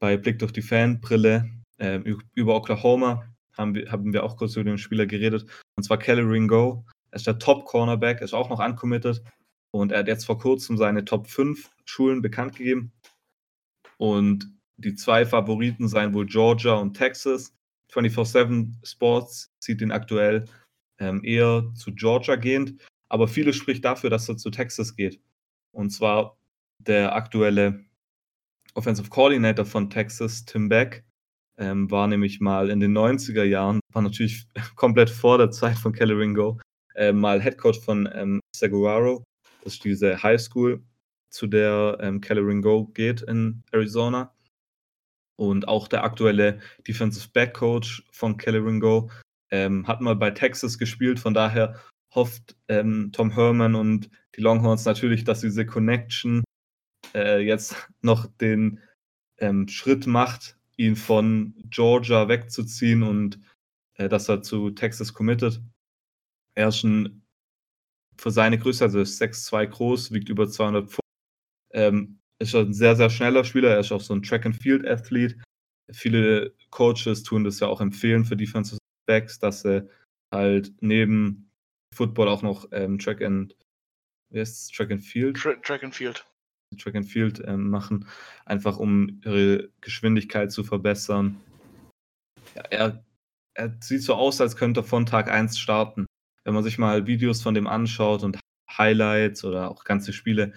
bei 0.00 0.16
Blick 0.16 0.40
durch 0.40 0.50
die 0.50 0.60
Fanbrille 0.60 1.48
äh, 1.76 2.02
über 2.34 2.56
Oklahoma 2.56 3.24
haben 3.56 3.76
wir, 3.76 3.92
haben 3.92 4.12
wir 4.12 4.24
auch 4.24 4.36
kurz 4.36 4.56
über 4.56 4.64
den 4.64 4.76
Spieler 4.76 5.06
geredet. 5.06 5.46
Und 5.76 5.84
zwar 5.84 5.98
Kelly 5.98 6.22
Ringo. 6.22 6.84
Er 7.12 7.16
ist 7.16 7.28
der 7.28 7.38
Top-Cornerback, 7.38 8.20
ist 8.22 8.34
auch 8.34 8.50
noch 8.50 8.58
uncommitted. 8.58 9.22
Und 9.70 9.92
er 9.92 10.00
hat 10.00 10.08
jetzt 10.08 10.26
vor 10.26 10.38
kurzem 10.38 10.76
seine 10.76 11.04
Top 11.04 11.28
5 11.28 11.70
Schulen 11.84 12.20
bekannt 12.20 12.56
gegeben. 12.56 12.90
Und 13.98 14.52
die 14.78 14.96
zwei 14.96 15.24
Favoriten 15.24 15.86
seien 15.86 16.12
wohl 16.12 16.26
Georgia 16.26 16.74
und 16.74 16.94
Texas. 16.94 17.54
24-7 17.92 18.84
Sports 18.84 19.52
sieht 19.60 19.80
ihn 19.80 19.92
aktuell 19.92 20.46
ähm, 20.98 21.22
eher 21.22 21.70
zu 21.76 21.94
Georgia 21.94 22.34
gehend. 22.34 22.82
Aber 23.08 23.28
vieles 23.28 23.56
spricht 23.56 23.84
dafür, 23.84 24.10
dass 24.10 24.28
er 24.28 24.36
zu 24.36 24.50
Texas 24.50 24.96
geht. 24.96 25.20
Und 25.72 25.90
zwar 25.90 26.38
der 26.78 27.14
aktuelle 27.14 27.84
Offensive 28.74 29.08
Coordinator 29.08 29.64
von 29.64 29.90
Texas, 29.90 30.44
Tim 30.44 30.68
Beck, 30.68 31.04
ähm, 31.58 31.90
war 31.90 32.06
nämlich 32.06 32.40
mal 32.40 32.70
in 32.70 32.80
den 32.80 32.96
90er 32.96 33.44
Jahren, 33.44 33.80
war 33.92 34.02
natürlich 34.02 34.46
komplett 34.76 35.10
vor 35.10 35.38
der 35.38 35.50
Zeit 35.50 35.76
von 35.78 35.92
Kelly 35.92 36.14
Ringo, 36.14 36.60
äh, 36.94 37.12
mal 37.12 37.40
Headcoach 37.40 37.80
von 37.80 38.08
ähm, 38.12 38.40
Saguaro. 38.54 39.24
Das 39.64 39.74
ist 39.74 39.84
diese 39.84 40.22
High 40.22 40.40
School, 40.40 40.82
zu 41.30 41.46
der 41.46 41.98
ähm, 42.00 42.20
Kelly 42.20 42.40
Ringo 42.40 42.86
geht 42.94 43.22
in 43.22 43.62
Arizona. 43.72 44.34
Und 45.36 45.68
auch 45.68 45.86
der 45.86 46.02
aktuelle 46.02 46.60
Defensive 46.86 47.28
Back 47.32 47.54
Coach 47.54 48.04
von 48.12 48.36
Kelly 48.36 48.58
Ringo 48.58 49.10
ähm, 49.50 49.86
hat 49.86 50.00
mal 50.00 50.16
bei 50.16 50.30
Texas 50.30 50.78
gespielt. 50.78 51.20
Von 51.20 51.34
daher 51.34 51.78
hofft 52.14 52.56
ähm, 52.68 53.10
Tom 53.12 53.32
Herman 53.32 53.74
und 53.74 54.10
die 54.36 54.40
Longhorns 54.40 54.84
natürlich, 54.84 55.24
dass 55.24 55.40
diese 55.40 55.66
Connection 55.66 56.44
äh, 57.14 57.40
jetzt 57.40 57.76
noch 58.02 58.26
den 58.26 58.80
ähm, 59.38 59.68
Schritt 59.68 60.06
macht, 60.06 60.56
ihn 60.76 60.96
von 60.96 61.54
Georgia 61.70 62.28
wegzuziehen 62.28 63.02
und 63.02 63.40
äh, 63.94 64.08
dass 64.08 64.28
er 64.28 64.42
zu 64.42 64.70
Texas 64.70 65.12
committed. 65.12 65.60
Er 66.54 66.68
ist 66.68 66.78
schon 66.78 67.22
für 68.16 68.30
seine 68.30 68.58
Größe, 68.58 68.84
also 68.84 69.00
ist 69.00 69.20
6'2 69.20 69.66
groß, 69.66 70.12
wiegt 70.12 70.28
über 70.28 70.48
200 70.48 70.88
Pfund. 70.88 71.00
Ähm, 71.72 72.18
ist 72.40 72.54
ein 72.54 72.72
sehr, 72.72 72.96
sehr 72.96 73.10
schneller 73.10 73.44
Spieler. 73.44 73.70
Er 73.70 73.80
ist 73.80 73.92
auch 73.92 74.00
so 74.00 74.14
ein 74.14 74.22
Track-and-Field-Athlet. 74.22 75.36
Viele 75.92 76.54
Coaches 76.70 77.22
tun 77.22 77.44
das 77.44 77.60
ja 77.60 77.66
auch 77.68 77.80
empfehlen 77.80 78.24
für 78.24 78.36
Defensive 78.36 78.78
Backs, 79.06 79.38
dass 79.38 79.62
sie 79.62 79.88
halt 80.32 80.72
neben 80.80 81.47
Football 81.94 82.28
auch 82.28 82.42
noch 82.42 82.68
ähm, 82.72 82.98
Track 82.98 83.22
and 83.22 83.54
wie 84.30 84.40
heißt 84.40 84.74
Track 84.74 84.90
and 84.90 85.02
Field? 85.02 85.36
Tra 85.36 85.54
Track 85.54 85.84
and 85.84 85.94
Field. 85.94 86.24
Track 86.76 86.96
and 86.96 87.06
Field 87.06 87.42
ähm, 87.46 87.70
machen, 87.70 88.06
einfach 88.44 88.78
um 88.78 89.20
ihre 89.24 89.70
Geschwindigkeit 89.80 90.52
zu 90.52 90.64
verbessern. 90.64 91.40
Ja, 92.54 92.62
er, 92.70 93.04
er 93.54 93.76
sieht 93.80 94.02
so 94.02 94.14
aus, 94.14 94.40
als 94.40 94.56
könnte 94.56 94.80
er 94.80 94.84
von 94.84 95.06
Tag 95.06 95.30
1 95.30 95.58
starten. 95.58 96.06
Wenn 96.44 96.54
man 96.54 96.64
sich 96.64 96.78
mal 96.78 97.06
Videos 97.06 97.42
von 97.42 97.54
dem 97.54 97.66
anschaut 97.66 98.22
und 98.22 98.38
Highlights 98.70 99.44
oder 99.44 99.70
auch 99.70 99.84
ganze 99.84 100.12
Spiele, 100.12 100.52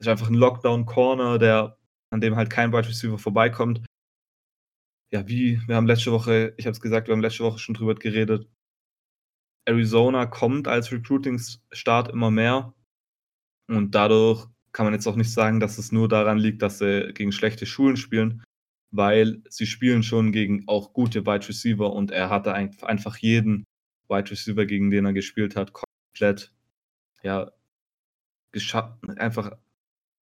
ist 0.00 0.08
einfach 0.08 0.28
ein 0.28 0.34
Lockdown-Corner, 0.34 1.38
der, 1.38 1.78
an 2.10 2.20
dem 2.20 2.36
halt 2.36 2.50
kein 2.50 2.72
Wide 2.72 2.88
Receiver 2.88 3.18
vorbeikommt. 3.18 3.84
Ja, 5.12 5.26
wie, 5.28 5.60
wir 5.66 5.76
haben 5.76 5.86
letzte 5.86 6.12
Woche, 6.12 6.54
ich 6.56 6.66
habe 6.66 6.72
es 6.72 6.80
gesagt, 6.80 7.08
wir 7.08 7.14
haben 7.14 7.22
letzte 7.22 7.44
Woche 7.44 7.58
schon 7.58 7.74
drüber 7.74 7.94
geredet. 7.94 8.48
Arizona 9.66 10.26
kommt 10.26 10.68
als 10.68 10.92
Recruiting-Start 10.92 12.10
immer 12.10 12.30
mehr. 12.30 12.74
Und 13.68 13.94
dadurch 13.94 14.46
kann 14.72 14.86
man 14.86 14.92
jetzt 14.92 15.06
auch 15.06 15.16
nicht 15.16 15.32
sagen, 15.32 15.60
dass 15.60 15.78
es 15.78 15.92
nur 15.92 16.08
daran 16.08 16.38
liegt, 16.38 16.62
dass 16.62 16.78
sie 16.78 17.12
gegen 17.14 17.32
schlechte 17.32 17.64
Schulen 17.64 17.96
spielen, 17.96 18.42
weil 18.90 19.42
sie 19.48 19.66
spielen 19.66 20.02
schon 20.02 20.32
gegen 20.32 20.64
auch 20.66 20.92
gute 20.92 21.24
Wide 21.26 21.48
Receiver 21.48 21.92
und 21.92 22.10
er 22.10 22.28
hatte 22.28 22.52
einfach 22.52 23.16
jeden 23.18 23.64
Wide 24.08 24.30
Receiver, 24.30 24.66
gegen 24.66 24.90
den 24.90 25.06
er 25.06 25.12
gespielt 25.12 25.56
hat, 25.56 25.72
komplett, 25.72 26.52
ja, 27.22 27.50
geschafft, 28.52 28.98
einfach, 29.18 29.52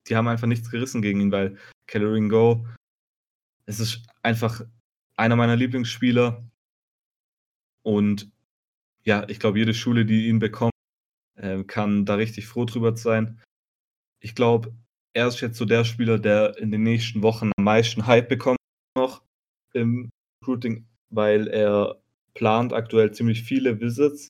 die 0.09 0.17
haben 0.17 0.29
einfach 0.29 0.47
nichts 0.47 0.71
gerissen 0.71 1.03
gegen 1.03 1.21
ihn, 1.21 1.33
weil 1.33 1.57
Calorie 1.87 2.29
Go, 2.29 2.67
es 3.67 3.81
ist 3.81 4.07
einfach 4.23 4.63
einer 5.17 5.37
meiner 5.37 5.57
Lieblingsspieler. 5.57 6.45
Und 7.83 8.31
ja, 9.05 9.29
ich 9.29 9.41
glaube, 9.41 9.59
jede 9.59 9.75
Schule, 9.75 10.05
die 10.05 10.29
ihn 10.29 10.39
bekommt, 10.39 10.73
äh, 11.37 11.65
kann 11.65 12.05
da 12.05 12.17
richtig 12.17 12.47
froh 12.47 12.65
drüber 12.65 12.97
sein 12.97 13.41
ich 14.23 14.35
glaube, 14.35 14.73
er 15.15 15.29
ist 15.29 15.41
jetzt 15.41 15.59
so 15.59 15.65
der 15.65 15.85
Spieler, 15.85 16.19
der 16.19 16.57
in 16.59 16.71
den 16.71 16.85
nächsten 16.85 17.23
Wochen 17.23 17.51
am 17.57 17.65
meisten 17.65 18.07
Hype 18.07 18.29
bekommt 18.29 18.59
noch 18.97 19.23
im 19.75 20.11
Recruiting, 20.43 20.87
weil 21.11 21.49
er 21.49 22.01
plant 22.35 22.73
aktuell 22.73 23.13
ziemlich 23.13 23.43
viele 23.43 23.81
Visits 23.81 24.29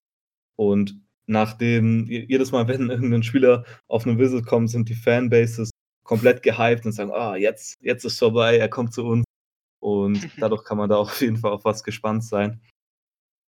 und 0.56 1.00
nachdem 1.26 2.06
jedes 2.08 2.50
Mal, 2.52 2.66
wenn 2.66 2.90
irgendein 2.90 3.22
Spieler 3.22 3.64
auf 3.86 4.06
eine 4.06 4.18
Visit 4.18 4.46
kommt, 4.46 4.70
sind 4.70 4.88
die 4.88 4.94
Fanbases 4.94 5.70
komplett 6.04 6.42
gehypt 6.42 6.84
und 6.84 6.92
sagen, 6.92 7.12
ah, 7.12 7.32
oh, 7.32 7.34
jetzt, 7.34 7.76
jetzt 7.80 8.04
ist 8.04 8.18
vorbei, 8.18 8.58
er 8.58 8.68
kommt 8.68 8.92
zu 8.92 9.04
uns. 9.06 9.24
Und 9.80 10.18
dadurch 10.38 10.64
kann 10.64 10.78
man 10.78 10.88
da 10.88 10.96
auf 10.96 11.20
jeden 11.20 11.36
Fall 11.36 11.52
auf 11.52 11.64
was 11.64 11.84
gespannt 11.84 12.24
sein. 12.24 12.60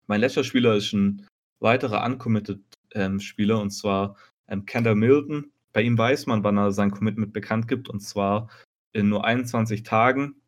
Mein 0.07 0.21
letzter 0.21 0.45
Spieler 0.45 0.75
ist 0.75 0.93
ein 0.93 1.27
weiterer 1.61 2.05
uncommitted 2.05 2.63
ähm, 2.93 3.21
Spieler 3.21 3.61
und 3.61 3.71
zwar 3.71 4.17
ähm, 4.49 4.67
Kendall 4.67 4.95
Milton. 4.95 5.53
Bei 5.73 5.83
ihm 5.83 5.99
weiß 5.99 6.27
man, 6.27 6.45
wann 6.45 6.57
er 6.57 6.73
sein 6.73 6.91
Commitment 6.91 7.33
bekannt 7.33 7.69
gibt, 7.69 7.89
und 7.89 8.01
zwar 8.01 8.49
in 8.93 9.09
nur 9.09 9.25
21 9.25 9.83
Tagen. 9.83 10.41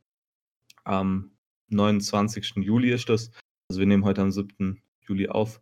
Am 0.85 1.33
29. 1.69 2.57
Juli 2.57 2.93
ist 2.93 3.09
das. 3.09 3.33
Also 3.69 3.81
wir 3.81 3.87
nehmen 3.87 4.05
heute 4.05 4.23
am 4.23 4.31
7. 4.31 4.81
Juli 5.01 5.29
auf. 5.29 5.61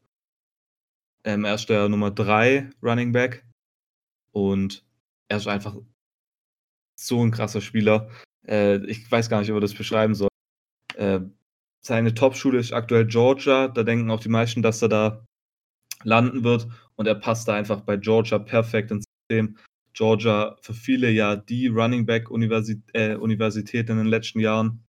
Ähm, 1.24 1.44
er 1.44 1.54
ist 1.54 1.68
der 1.70 1.88
Nummer 1.88 2.10
3 2.10 2.70
Running 2.82 3.12
Back 3.12 3.46
und 4.32 4.84
er 5.28 5.38
ist 5.38 5.46
einfach 5.48 5.76
so 6.96 7.24
ein 7.24 7.30
krasser 7.30 7.62
Spieler. 7.62 8.10
Äh, 8.46 8.84
ich 8.86 9.10
weiß 9.10 9.30
gar 9.30 9.40
nicht, 9.40 9.50
ob 9.50 9.56
er 9.56 9.60
das 9.62 9.74
beschreiben 9.74 10.14
soll. 10.14 10.28
Äh, 10.96 11.20
seine 11.86 12.14
Top-Schule 12.14 12.58
ist 12.58 12.72
aktuell 12.72 13.06
Georgia. 13.06 13.68
Da 13.68 13.82
denken 13.82 14.10
auch 14.10 14.20
die 14.20 14.28
meisten, 14.28 14.62
dass 14.62 14.82
er 14.82 14.88
da 14.88 15.26
landen 16.02 16.44
wird. 16.44 16.66
Und 16.96 17.06
er 17.06 17.14
passt 17.14 17.48
da 17.48 17.54
einfach 17.54 17.82
bei 17.82 17.96
Georgia 17.96 18.38
perfekt 18.38 18.90
ins 18.90 19.04
System. 19.28 19.58
Georgia 19.92 20.56
für 20.60 20.74
viele 20.74 21.10
ja 21.10 21.36
die 21.36 21.68
Running 21.68 22.06
Back 22.06 22.30
Universität, 22.30 22.82
äh, 22.94 23.14
Universität 23.14 23.90
in 23.90 23.98
den 23.98 24.06
letzten 24.06 24.40
Jahren. 24.40 24.84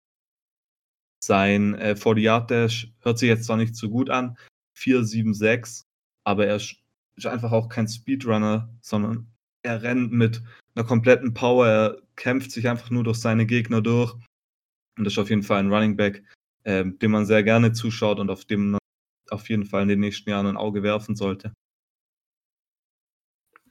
Sein 1.22 1.74
äh, 1.74 1.96
40 1.96 2.46
Dash 2.46 2.92
hört 3.00 3.18
sich 3.18 3.28
jetzt 3.28 3.44
zwar 3.44 3.56
nicht 3.56 3.76
so 3.76 3.90
gut 3.90 4.10
an, 4.10 4.36
4,76, 4.76 5.84
aber 6.24 6.46
er 6.46 6.56
ist 6.56 6.76
einfach 7.24 7.52
auch 7.52 7.68
kein 7.68 7.88
Speedrunner, 7.88 8.72
sondern 8.80 9.30
er 9.62 9.82
rennt 9.82 10.12
mit 10.12 10.42
einer 10.74 10.86
kompletten 10.86 11.34
Power, 11.34 11.66
er 11.66 12.02
kämpft 12.16 12.50
sich 12.50 12.68
einfach 12.68 12.90
nur 12.90 13.04
durch 13.04 13.18
seine 13.18 13.46
Gegner 13.46 13.80
durch. 13.80 14.14
Und 14.96 15.04
das 15.04 15.14
ist 15.14 15.18
auf 15.18 15.30
jeden 15.30 15.42
Fall 15.42 15.60
ein 15.60 15.72
Running 15.72 15.96
Back, 15.96 16.24
äh, 16.64 16.84
dem 16.84 17.10
man 17.10 17.26
sehr 17.26 17.42
gerne 17.42 17.72
zuschaut 17.72 18.18
und 18.18 18.30
auf 18.30 18.44
dem 18.44 18.72
man 18.72 18.80
auf 19.30 19.48
jeden 19.48 19.64
Fall 19.64 19.82
in 19.82 19.88
den 19.88 20.00
nächsten 20.00 20.28
Jahren 20.30 20.46
ein 20.46 20.56
Auge 20.56 20.82
werfen 20.82 21.16
sollte. 21.16 21.52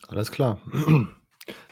Alles 0.08 0.32
klar. 0.32 0.60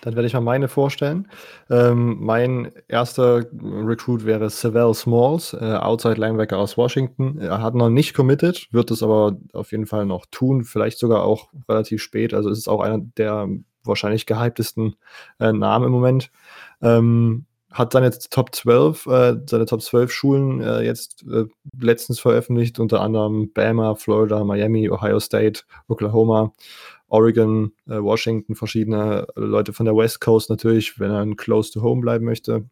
Dann 0.02 0.16
werde 0.16 0.28
ich 0.28 0.34
mal 0.34 0.42
meine 0.42 0.68
vorstellen. 0.68 1.30
Ähm, 1.70 2.18
mein 2.20 2.72
erster 2.88 3.46
Recruit 3.54 4.26
wäre 4.26 4.50
Savell 4.50 4.94
Smalls, 4.94 5.54
äh, 5.54 5.76
Outside 5.76 6.20
Linebacker 6.20 6.58
aus 6.58 6.76
Washington. 6.76 7.38
Er 7.38 7.62
hat 7.62 7.76
noch 7.76 7.90
nicht 7.90 8.14
committed, 8.14 8.68
wird 8.72 8.92
es 8.92 9.02
aber 9.02 9.38
auf 9.54 9.72
jeden 9.72 9.86
Fall 9.86 10.06
noch 10.06 10.26
tun, 10.30 10.66
vielleicht 10.66 10.98
sogar 10.98 11.24
auch 11.24 11.54
relativ 11.70 12.02
spät. 12.02 12.34
Also 12.34 12.50
es 12.50 12.58
ist 12.58 12.68
auch 12.68 12.82
einer 12.82 13.00
der 13.00 13.48
wahrscheinlich 13.84 14.26
gehyptesten 14.26 14.96
äh, 15.40 15.54
Namen 15.54 15.86
im 15.86 15.92
Moment. 15.92 16.32
Ähm, 16.82 17.46
hat 17.72 17.94
seine 17.94 18.12
Top 18.12 18.54
12, 18.54 19.06
äh, 19.08 19.36
seine 19.48 19.66
Top 19.66 19.82
12 19.82 20.12
Schulen 20.12 20.62
äh, 20.62 20.82
jetzt 20.82 21.24
äh, 21.24 21.46
letztens 21.80 22.20
veröffentlicht, 22.20 22.80
unter 22.80 23.02
anderem 23.02 23.52
Bama, 23.54 23.96
Florida, 23.96 24.44
Miami, 24.44 24.90
Ohio 24.90 25.20
State, 25.20 25.62
Oklahoma, 25.88 26.54
Oregon, 27.08 27.74
äh, 27.88 28.02
Washington, 28.02 28.56
verschiedene 28.56 29.26
Leute 29.36 29.74
von 29.74 29.86
der 29.86 29.96
West 29.96 30.22
Coast 30.22 30.50
natürlich, 30.50 31.00
wenn 31.00 31.12
er 31.12 31.36
close 31.36 31.72
to 31.72 31.82
home 31.82 32.02
bleiben 32.02 32.26
möchte. 32.26 32.70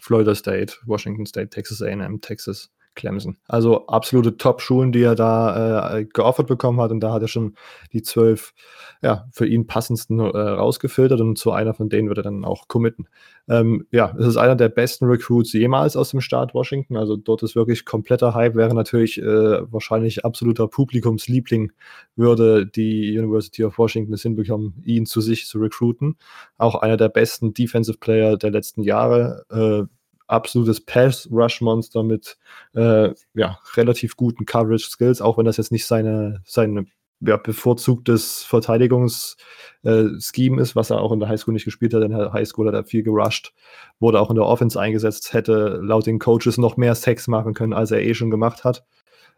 Florida 0.00 0.34
State, 0.34 0.74
Washington 0.86 1.26
State, 1.26 1.50
Texas 1.50 1.82
AM, 1.82 2.20
Texas, 2.20 2.70
Clemson. 2.94 3.36
Also 3.46 3.86
absolute 3.86 4.36
Top-Schulen, 4.36 4.92
die 4.92 5.02
er 5.02 5.14
da 5.14 5.98
äh, 5.98 6.04
geoffert 6.04 6.46
bekommen 6.46 6.80
hat. 6.80 6.90
Und 6.90 7.00
da 7.00 7.12
hat 7.12 7.22
er 7.22 7.28
schon 7.28 7.54
die 7.92 8.02
zwölf 8.02 8.54
ja, 9.02 9.26
für 9.32 9.46
ihn 9.46 9.66
passendsten 9.66 10.20
äh, 10.20 10.24
rausgefiltert 10.24 11.20
und 11.20 11.36
zu 11.36 11.50
einer 11.50 11.74
von 11.74 11.88
denen 11.88 12.08
wird 12.08 12.18
er 12.18 12.24
dann 12.24 12.44
auch 12.44 12.68
committen. 12.68 13.08
Ähm, 13.48 13.86
ja, 13.90 14.14
es 14.18 14.26
ist 14.26 14.36
einer 14.36 14.54
der 14.54 14.68
besten 14.68 15.06
Recruits 15.06 15.52
jemals 15.52 15.96
aus 15.96 16.10
dem 16.10 16.20
Staat 16.20 16.54
Washington. 16.54 16.96
Also 16.96 17.16
dort 17.16 17.42
ist 17.42 17.56
wirklich 17.56 17.84
kompletter 17.84 18.34
Hype. 18.34 18.54
Wäre 18.54 18.74
natürlich 18.74 19.20
äh, 19.20 19.72
wahrscheinlich 19.72 20.24
absoluter 20.24 20.68
Publikumsliebling, 20.68 21.72
würde 22.14 22.66
die 22.66 23.18
University 23.18 23.64
of 23.64 23.78
Washington 23.78 24.12
es 24.12 24.22
hinbekommen, 24.22 24.80
ihn 24.84 25.06
zu 25.06 25.20
sich 25.20 25.46
zu 25.46 25.58
recruiten. 25.58 26.16
Auch 26.56 26.76
einer 26.76 26.96
der 26.96 27.08
besten 27.08 27.54
Defensive 27.54 27.98
Player 27.98 28.36
der 28.36 28.50
letzten 28.50 28.82
Jahre. 28.82 29.44
Äh, 29.50 29.92
absolutes 30.26 30.84
Pass-Rush-Monster 30.84 32.02
mit 32.02 32.36
äh, 32.74 33.10
ja, 33.34 33.58
relativ 33.76 34.16
guten 34.16 34.46
Coverage-Skills, 34.46 35.20
auch 35.20 35.38
wenn 35.38 35.44
das 35.44 35.56
jetzt 35.56 35.72
nicht 35.72 35.86
seine, 35.86 36.42
seine 36.44 36.86
ja, 37.20 37.36
bevorzugtes 37.36 38.42
Verteidigungsscheme 38.42 39.36
äh, 39.84 40.62
ist, 40.62 40.74
was 40.74 40.90
er 40.90 41.00
auch 41.00 41.12
in 41.12 41.20
der 41.20 41.28
Highschool 41.28 41.54
nicht 41.54 41.64
gespielt 41.64 41.94
hat. 41.94 42.02
In 42.02 42.10
der 42.10 42.32
Highschool 42.32 42.66
hat 42.66 42.74
er 42.74 42.84
viel 42.84 43.02
gerusht, 43.02 43.52
wurde 44.00 44.20
auch 44.20 44.30
in 44.30 44.36
der 44.36 44.46
Offense 44.46 44.80
eingesetzt, 44.80 45.32
hätte 45.32 45.80
laut 45.82 46.06
den 46.06 46.18
Coaches 46.18 46.58
noch 46.58 46.76
mehr 46.76 46.94
Sex 46.94 47.28
machen 47.28 47.54
können, 47.54 47.72
als 47.72 47.90
er 47.90 48.02
eh 48.02 48.14
schon 48.14 48.30
gemacht 48.30 48.64
hat. 48.64 48.84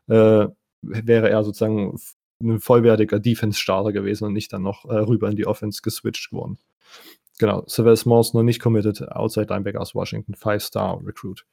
Äh, 0.08 0.46
wäre 0.82 1.30
er 1.30 1.44
sozusagen 1.44 1.98
ein 2.42 2.60
vollwertiger 2.60 3.20
Defense-Starter 3.20 3.92
gewesen 3.92 4.24
und 4.24 4.32
nicht 4.32 4.52
dann 4.52 4.62
noch 4.62 4.84
äh, 4.86 4.96
rüber 4.96 5.28
in 5.28 5.36
die 5.36 5.46
Offense 5.46 5.80
geswitcht 5.82 6.32
worden. 6.32 6.58
Genau, 7.38 7.64
Sylvester 7.66 8.04
Smalls 8.04 8.32
noch 8.34 8.42
nicht 8.42 8.60
committed, 8.60 9.10
Outside 9.10 9.46
Linebacker 9.48 9.80
aus 9.80 9.94
Washington, 9.94 10.34
Five-Star 10.34 11.00
Recruit. 11.04 11.44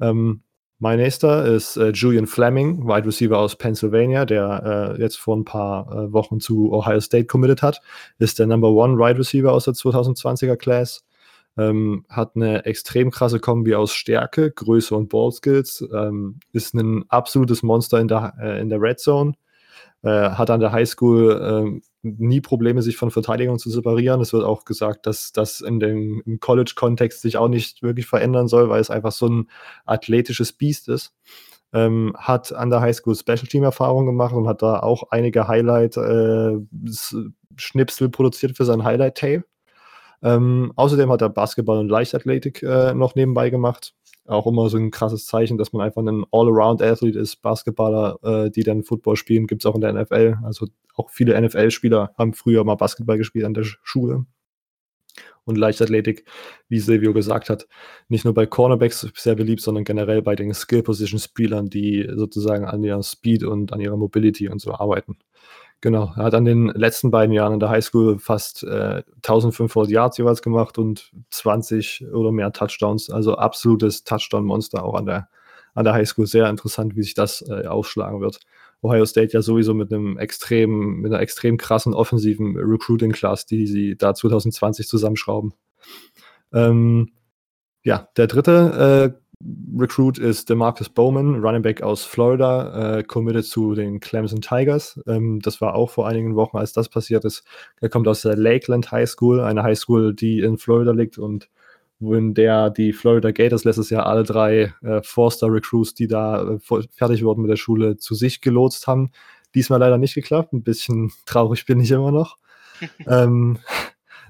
Ähm, 0.00 0.42
mein 0.78 0.98
nächster 0.98 1.46
ist 1.46 1.78
äh, 1.78 1.90
Julian 1.90 2.26
Fleming, 2.26 2.86
Wide 2.86 3.06
Receiver 3.06 3.38
aus 3.38 3.56
Pennsylvania, 3.56 4.26
der 4.26 4.94
äh, 4.96 5.00
jetzt 5.00 5.16
vor 5.16 5.36
ein 5.36 5.44
paar 5.44 5.90
äh, 5.90 6.12
Wochen 6.12 6.38
zu 6.38 6.70
Ohio 6.70 7.00
State 7.00 7.26
committed 7.26 7.62
hat. 7.62 7.80
Ist 8.18 8.38
der 8.38 8.46
Number 8.46 8.70
One 8.70 8.98
Wide 8.98 9.18
Receiver 9.18 9.52
aus 9.52 9.64
der 9.64 9.74
2020er 9.74 10.56
Class. 10.56 11.04
Ähm, 11.58 12.04
hat 12.10 12.36
eine 12.36 12.66
extrem 12.66 13.10
krasse 13.10 13.40
Kombi 13.40 13.74
aus 13.74 13.94
Stärke, 13.94 14.50
Größe 14.50 14.94
und 14.94 15.08
Ballskills. 15.08 15.82
Ähm, 15.94 16.40
ist 16.52 16.74
ein 16.74 17.06
absolutes 17.08 17.62
Monster 17.62 17.98
in 17.98 18.08
der, 18.08 18.34
äh, 18.38 18.60
in 18.60 18.68
der 18.68 18.80
Red 18.80 19.00
Zone. 19.00 19.32
Äh, 20.02 20.10
hat 20.10 20.50
an 20.50 20.60
der 20.60 20.72
Highschool 20.72 21.40
ähm, 21.42 21.82
nie 22.18 22.40
Probleme, 22.40 22.82
sich 22.82 22.96
von 22.96 23.10
Verteidigung 23.10 23.58
zu 23.58 23.70
separieren. 23.70 24.20
Es 24.20 24.32
wird 24.32 24.44
auch 24.44 24.64
gesagt, 24.64 25.06
dass 25.06 25.32
das 25.32 25.60
in 25.60 25.80
dem, 25.80 26.22
im 26.24 26.38
College-Kontext 26.40 27.20
sich 27.22 27.36
auch 27.36 27.48
nicht 27.48 27.82
wirklich 27.82 28.06
verändern 28.06 28.46
soll, 28.48 28.68
weil 28.68 28.80
es 28.80 28.90
einfach 28.90 29.12
so 29.12 29.28
ein 29.28 29.48
athletisches 29.84 30.52
Biest 30.52 30.88
ist. 30.88 31.14
Ähm, 31.72 32.14
hat 32.16 32.52
an 32.52 32.70
der 32.70 32.80
Highschool 32.80 33.16
Special 33.16 33.48
Team 33.48 33.64
Erfahrung 33.64 34.06
gemacht 34.06 34.34
und 34.34 34.46
hat 34.46 34.62
da 34.62 34.78
auch 34.80 35.10
einige 35.10 35.48
Highlight-Schnipsel 35.48 38.06
äh, 38.06 38.10
produziert 38.10 38.56
für 38.56 38.64
sein 38.64 38.84
Highlight-Tape. 38.84 39.44
Ähm, 40.22 40.72
außerdem 40.76 41.10
hat 41.10 41.22
er 41.22 41.28
Basketball 41.28 41.78
und 41.78 41.88
Leichtathletik 41.88 42.62
äh, 42.62 42.94
noch 42.94 43.14
nebenbei 43.14 43.50
gemacht 43.50 43.94
auch 44.28 44.46
immer 44.46 44.68
so 44.68 44.76
ein 44.76 44.90
krasses 44.90 45.26
Zeichen, 45.26 45.58
dass 45.58 45.72
man 45.72 45.82
einfach 45.82 46.02
ein 46.02 46.24
All-Around-Athlet 46.30 47.16
ist, 47.16 47.42
Basketballer, 47.42 48.18
äh, 48.22 48.50
die 48.50 48.62
dann 48.62 48.82
Football 48.82 49.16
spielen, 49.16 49.46
gibt 49.46 49.62
es 49.62 49.66
auch 49.66 49.74
in 49.74 49.80
der 49.80 49.92
NFL. 49.92 50.38
Also 50.44 50.66
auch 50.94 51.10
viele 51.10 51.40
NFL-Spieler 51.40 52.12
haben 52.16 52.34
früher 52.34 52.64
mal 52.64 52.74
Basketball 52.74 53.18
gespielt 53.18 53.44
an 53.44 53.54
der 53.54 53.64
Schule. 53.64 54.26
Und 55.44 55.56
Leichtathletik, 55.56 56.24
wie 56.68 56.80
Silvio 56.80 57.12
gesagt 57.12 57.50
hat, 57.50 57.68
nicht 58.08 58.24
nur 58.24 58.34
bei 58.34 58.46
Cornerbacks 58.46 59.08
sehr 59.14 59.36
beliebt, 59.36 59.60
sondern 59.60 59.84
generell 59.84 60.20
bei 60.20 60.34
den 60.34 60.52
Skill-Position-Spielern, 60.52 61.70
die 61.70 62.08
sozusagen 62.16 62.64
an 62.64 62.82
ihrer 62.82 63.02
Speed 63.04 63.44
und 63.44 63.72
an 63.72 63.80
ihrer 63.80 63.96
Mobility 63.96 64.48
und 64.48 64.60
so 64.60 64.72
arbeiten. 64.72 65.18
Genau, 65.82 66.12
er 66.16 66.24
hat 66.24 66.34
an 66.34 66.44
den 66.44 66.68
letzten 66.68 67.10
beiden 67.10 67.32
Jahren 67.32 67.52
in 67.54 67.60
der 67.60 67.68
Highschool 67.68 68.18
fast 68.18 68.64
äh, 68.64 69.02
1500 69.16 69.90
Yards 69.90 70.16
jeweils 70.16 70.40
gemacht 70.40 70.78
und 70.78 71.12
20 71.30 72.06
oder 72.12 72.32
mehr 72.32 72.52
Touchdowns. 72.52 73.10
Also 73.10 73.36
absolutes 73.36 74.04
Touchdown-Monster 74.04 74.82
auch 74.82 74.94
an 74.94 75.04
der, 75.04 75.28
an 75.74 75.84
der 75.84 75.92
Highschool. 75.92 76.26
Sehr 76.26 76.48
interessant, 76.48 76.96
wie 76.96 77.02
sich 77.02 77.14
das 77.14 77.42
äh, 77.46 77.66
ausschlagen 77.66 78.20
wird. 78.20 78.40
Ohio 78.80 79.04
State 79.04 79.32
ja 79.32 79.42
sowieso 79.42 79.74
mit 79.74 79.92
einem 79.92 80.16
extrem, 80.18 81.00
mit 81.00 81.12
einer 81.12 81.20
extrem 81.20 81.58
krassen 81.58 81.94
offensiven 81.94 82.56
Recruiting-Class, 82.56 83.46
die 83.46 83.66
sie 83.66 83.96
da 83.96 84.14
2020 84.14 84.88
zusammenschrauben. 84.88 85.52
Ähm, 86.52 87.12
ja, 87.82 88.08
der 88.16 88.26
dritte 88.26 89.14
äh, 89.14 89.25
Recruit 89.76 90.18
ist 90.18 90.48
Demarcus 90.48 90.88
Bowman, 90.88 91.40
Running 91.40 91.62
Back 91.62 91.82
aus 91.82 92.04
Florida, 92.04 92.98
äh, 92.98 93.02
committed 93.02 93.44
zu 93.44 93.74
den 93.74 94.00
Clemson 94.00 94.40
Tigers. 94.40 94.98
Ähm, 95.06 95.40
das 95.40 95.60
war 95.60 95.74
auch 95.74 95.90
vor 95.90 96.08
einigen 96.08 96.36
Wochen, 96.36 96.56
als 96.56 96.72
das 96.72 96.88
passiert 96.88 97.24
ist. 97.24 97.44
Er 97.80 97.90
kommt 97.90 98.08
aus 98.08 98.22
der 98.22 98.36
Lakeland 98.36 98.90
High 98.90 99.08
School, 99.08 99.40
eine 99.40 99.62
High 99.62 99.78
School, 99.78 100.14
die 100.14 100.40
in 100.40 100.56
Florida 100.56 100.92
liegt 100.92 101.18
und 101.18 101.50
wo 101.98 102.14
in 102.14 102.34
der 102.34 102.70
die 102.70 102.92
Florida 102.92 103.30
Gators 103.30 103.64
letztes 103.64 103.90
Jahr 103.90 104.06
alle 104.06 104.22
drei 104.22 104.74
äh, 104.82 105.02
Four-Star-Recruits, 105.02 105.94
die 105.94 106.08
da 106.08 106.54
äh, 106.54 106.58
fertig 106.90 107.22
wurden 107.22 107.42
mit 107.42 107.50
der 107.50 107.56
Schule, 107.56 107.96
zu 107.96 108.14
sich 108.14 108.40
gelotst 108.40 108.86
haben. 108.86 109.10
Diesmal 109.54 109.80
leider 109.80 109.98
nicht 109.98 110.14
geklappt. 110.14 110.52
Ein 110.52 110.62
bisschen 110.62 111.12
traurig 111.26 111.66
bin 111.66 111.80
ich 111.80 111.90
immer 111.90 112.12
noch. 112.12 112.38
ähm, 113.06 113.58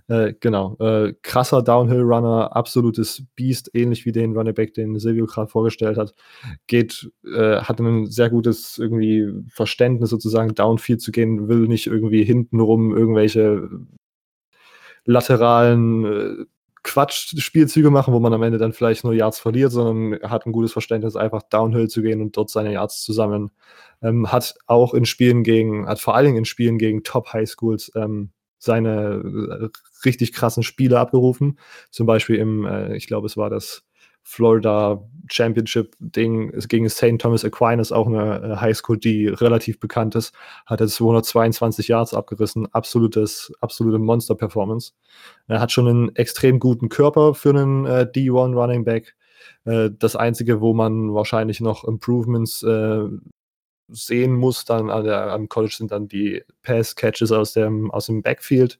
äh, 0.09 0.35
genau, 0.39 0.77
äh, 0.79 1.15
krasser 1.23 1.63
Downhill-Runner, 1.63 2.55
absolutes 2.55 3.25
Beast, 3.35 3.71
ähnlich 3.75 4.07
wie 4.07 4.13
den 4.13 4.37
Running 4.37 4.55
Back, 4.55 4.75
den 4.75 4.99
Silvio 4.99 5.27
gerade 5.27 5.49
vorgestellt 5.49 5.99
hat. 5.99 6.15
Geht, 6.69 7.11
äh, 7.25 7.61
hat 7.61 7.81
ein 7.81 8.07
sehr 8.07 8.31
gutes 8.31 8.79
irgendwie 8.79 9.33
Verständnis 9.49 10.11
sozusagen, 10.11 10.55
Downfield 10.55 11.01
zu 11.01 11.11
gehen, 11.11 11.49
will 11.49 11.67
nicht 11.67 11.89
irgendwie 11.89 12.25
hintenrum 12.25 12.97
irgendwelche 12.97 13.69
lateralen 15.07 16.05
äh, 16.05 16.45
Quatsch-Spielzüge 16.85 17.91
machen, 17.91 18.15
wo 18.15 18.21
man 18.21 18.33
am 18.33 18.45
Ende 18.45 18.59
dann 18.59 18.73
vielleicht 18.73 19.03
nur 19.03 19.13
Yards 19.13 19.41
verliert, 19.41 19.73
sondern 19.73 20.21
hat 20.31 20.47
ein 20.47 20.53
gutes 20.53 20.73
Verständnis, 20.73 21.17
einfach 21.17 21.43
Downhill 21.43 21.89
zu 21.89 22.01
gehen 22.01 22.21
und 22.23 22.37
dort 22.37 22.49
seine 22.49 22.73
Yards 22.73 23.03
zu 23.03 23.13
sammeln. 23.13 23.51
Ähm, 24.03 24.31
hat 24.31 24.55
auch 24.67 24.95
in 24.95 25.05
Spielen 25.05 25.43
gegen, 25.43 25.89
hat 25.89 25.99
vor 25.99 26.15
allen 26.15 26.27
Dingen 26.27 26.39
in 26.39 26.45
Spielen 26.45 26.79
gegen 26.79 27.03
Top-Highschools 27.03 27.91
ähm, 27.97 28.31
seine 28.59 29.23
äh, 29.23 29.69
richtig 30.05 30.33
krassen 30.33 30.63
Spiele 30.63 30.99
abgerufen. 30.99 31.59
Zum 31.91 32.07
Beispiel 32.07 32.37
im, 32.37 32.65
äh, 32.65 32.97
ich 32.97 33.07
glaube, 33.07 33.27
es 33.27 33.37
war 33.37 33.51
das 33.51 33.87
Florida 34.29 35.09
Championship-Ding 35.31 36.53
gegen 36.69 36.91
St. 36.91 37.19
Thomas 37.21 37.45
Aquinas, 37.45 37.93
auch 37.93 38.09
eine 38.09 38.43
äh, 38.43 38.57
Highschool, 38.57 38.99
die 38.99 39.29
relativ 39.29 39.79
bekannt 39.79 40.17
ist, 40.17 40.35
hat 40.67 40.81
er 40.81 40.89
222 40.89 41.87
Yards 41.87 42.13
abgerissen. 42.13 42.67
Absolutes, 42.73 43.53
absolute 43.61 44.01
Monster-Performance. 44.01 44.95
Er 45.47 45.61
hat 45.61 45.71
schon 45.71 45.87
einen 45.87 46.17
extrem 46.17 46.59
guten 46.59 46.89
Körper 46.89 47.35
für 47.35 47.51
einen 47.51 47.87
äh, 47.87 48.09
D1 48.13 48.55
Running 48.55 48.85
Back. 48.85 49.15
Äh, 49.65 49.91
das 49.97 50.17
Einzige, 50.17 50.61
wo 50.61 50.75
man 50.75 51.15
wahrscheinlich 51.15 51.61
noch 51.61 51.85
Improvements 51.85 52.65
äh, 52.65 53.05
sehen 53.89 54.35
muss 54.35 54.65
dann 54.65 54.91
an 54.91 55.05
der, 55.05 55.33
am 55.33 55.49
College 55.49 55.75
sind 55.77 55.93
dann 55.93 56.09
die 56.09 56.43
Pass-Catches 56.63 57.33
aus 57.33 57.53
dem, 57.53 57.91
aus 57.91 58.07
dem 58.07 58.23
Backfield. 58.23 58.79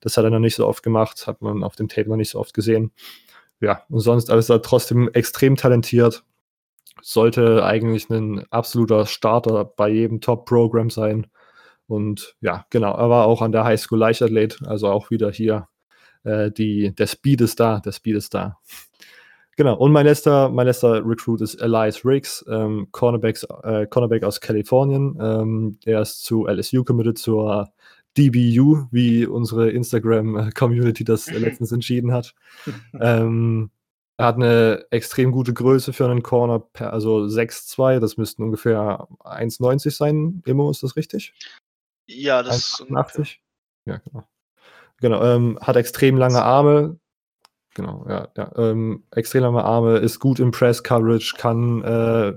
Das 0.00 0.16
hat 0.16 0.24
er 0.24 0.30
noch 0.30 0.38
nicht 0.38 0.56
so 0.56 0.66
oft 0.66 0.82
gemacht, 0.82 1.26
hat 1.26 1.42
man 1.42 1.62
auf 1.62 1.76
dem 1.76 1.88
Tape 1.88 2.08
noch 2.08 2.16
nicht 2.16 2.30
so 2.30 2.38
oft 2.38 2.54
gesehen. 2.54 2.92
Ja, 3.60 3.84
und 3.88 4.00
sonst 4.00 4.30
ist 4.30 4.50
er 4.50 4.62
trotzdem 4.62 5.08
extrem 5.12 5.56
talentiert. 5.56 6.24
Sollte 7.02 7.64
eigentlich 7.64 8.08
ein 8.10 8.44
absoluter 8.50 9.06
Starter 9.06 9.64
bei 9.64 9.88
jedem 9.88 10.20
Top-Programm 10.20 10.90
sein. 10.90 11.26
Und 11.86 12.36
ja, 12.40 12.66
genau, 12.70 12.94
er 12.96 13.10
war 13.10 13.26
auch 13.26 13.42
an 13.42 13.52
der 13.52 13.64
Highschool 13.64 13.98
Leichtathlet, 13.98 14.58
also 14.66 14.88
auch 14.88 15.10
wieder 15.10 15.30
hier 15.30 15.68
äh, 16.24 16.50
die, 16.50 16.94
der 16.94 17.06
Speed 17.06 17.40
ist 17.40 17.60
da, 17.60 17.80
der 17.80 17.92
Speed 17.92 18.16
ist 18.16 18.34
da. 18.34 18.58
Genau, 19.58 19.74
und 19.74 19.90
mein 19.90 20.06
letzter, 20.06 20.50
mein 20.50 20.68
letzter 20.68 21.04
Recruit 21.04 21.40
ist 21.40 21.56
Elias 21.56 22.04
Riggs, 22.04 22.44
ähm, 22.48 22.86
Cornerbacks, 22.92 23.42
äh, 23.64 23.88
Cornerback 23.88 24.22
aus 24.22 24.40
Kalifornien. 24.40 25.18
Ähm, 25.20 25.78
er 25.84 26.00
ist 26.00 26.22
zu 26.22 26.46
LSU 26.46 26.84
committed, 26.84 27.18
zur 27.18 27.72
DBU, 28.16 28.86
wie 28.92 29.26
unsere 29.26 29.70
Instagram-Community 29.70 31.02
das 31.02 31.26
letztens 31.32 31.72
entschieden 31.72 32.12
hat. 32.12 32.36
ähm, 33.00 33.72
er 34.16 34.26
hat 34.26 34.36
eine 34.36 34.86
extrem 34.90 35.32
gute 35.32 35.52
Größe 35.52 35.92
für 35.92 36.04
einen 36.04 36.22
Corner, 36.22 36.64
also 36.74 37.24
6'2, 37.24 37.98
das 37.98 38.16
müssten 38.16 38.44
ungefähr 38.44 39.08
1,90 39.24 39.90
sein. 39.90 40.40
Immo, 40.46 40.70
ist 40.70 40.84
das 40.84 40.94
richtig? 40.94 41.34
Ja, 42.06 42.44
das 42.44 42.80
1,88. 42.80 43.38
Ja, 43.86 43.96
genau. 43.96 44.24
Genau, 45.00 45.24
ähm, 45.24 45.58
hat 45.60 45.74
extrem 45.74 46.16
lange 46.16 46.44
Arme, 46.44 47.00
Genau, 47.78 48.04
ja, 48.08 48.26
ja. 48.36 48.50
Ähm, 48.56 49.04
extrem 49.12 49.44
lange 49.44 49.62
Arme, 49.62 49.98
ist 49.98 50.18
gut 50.18 50.40
im 50.40 50.50
Press-Coverage, 50.50 51.36
kann 51.38 51.80
äh, 51.84 52.32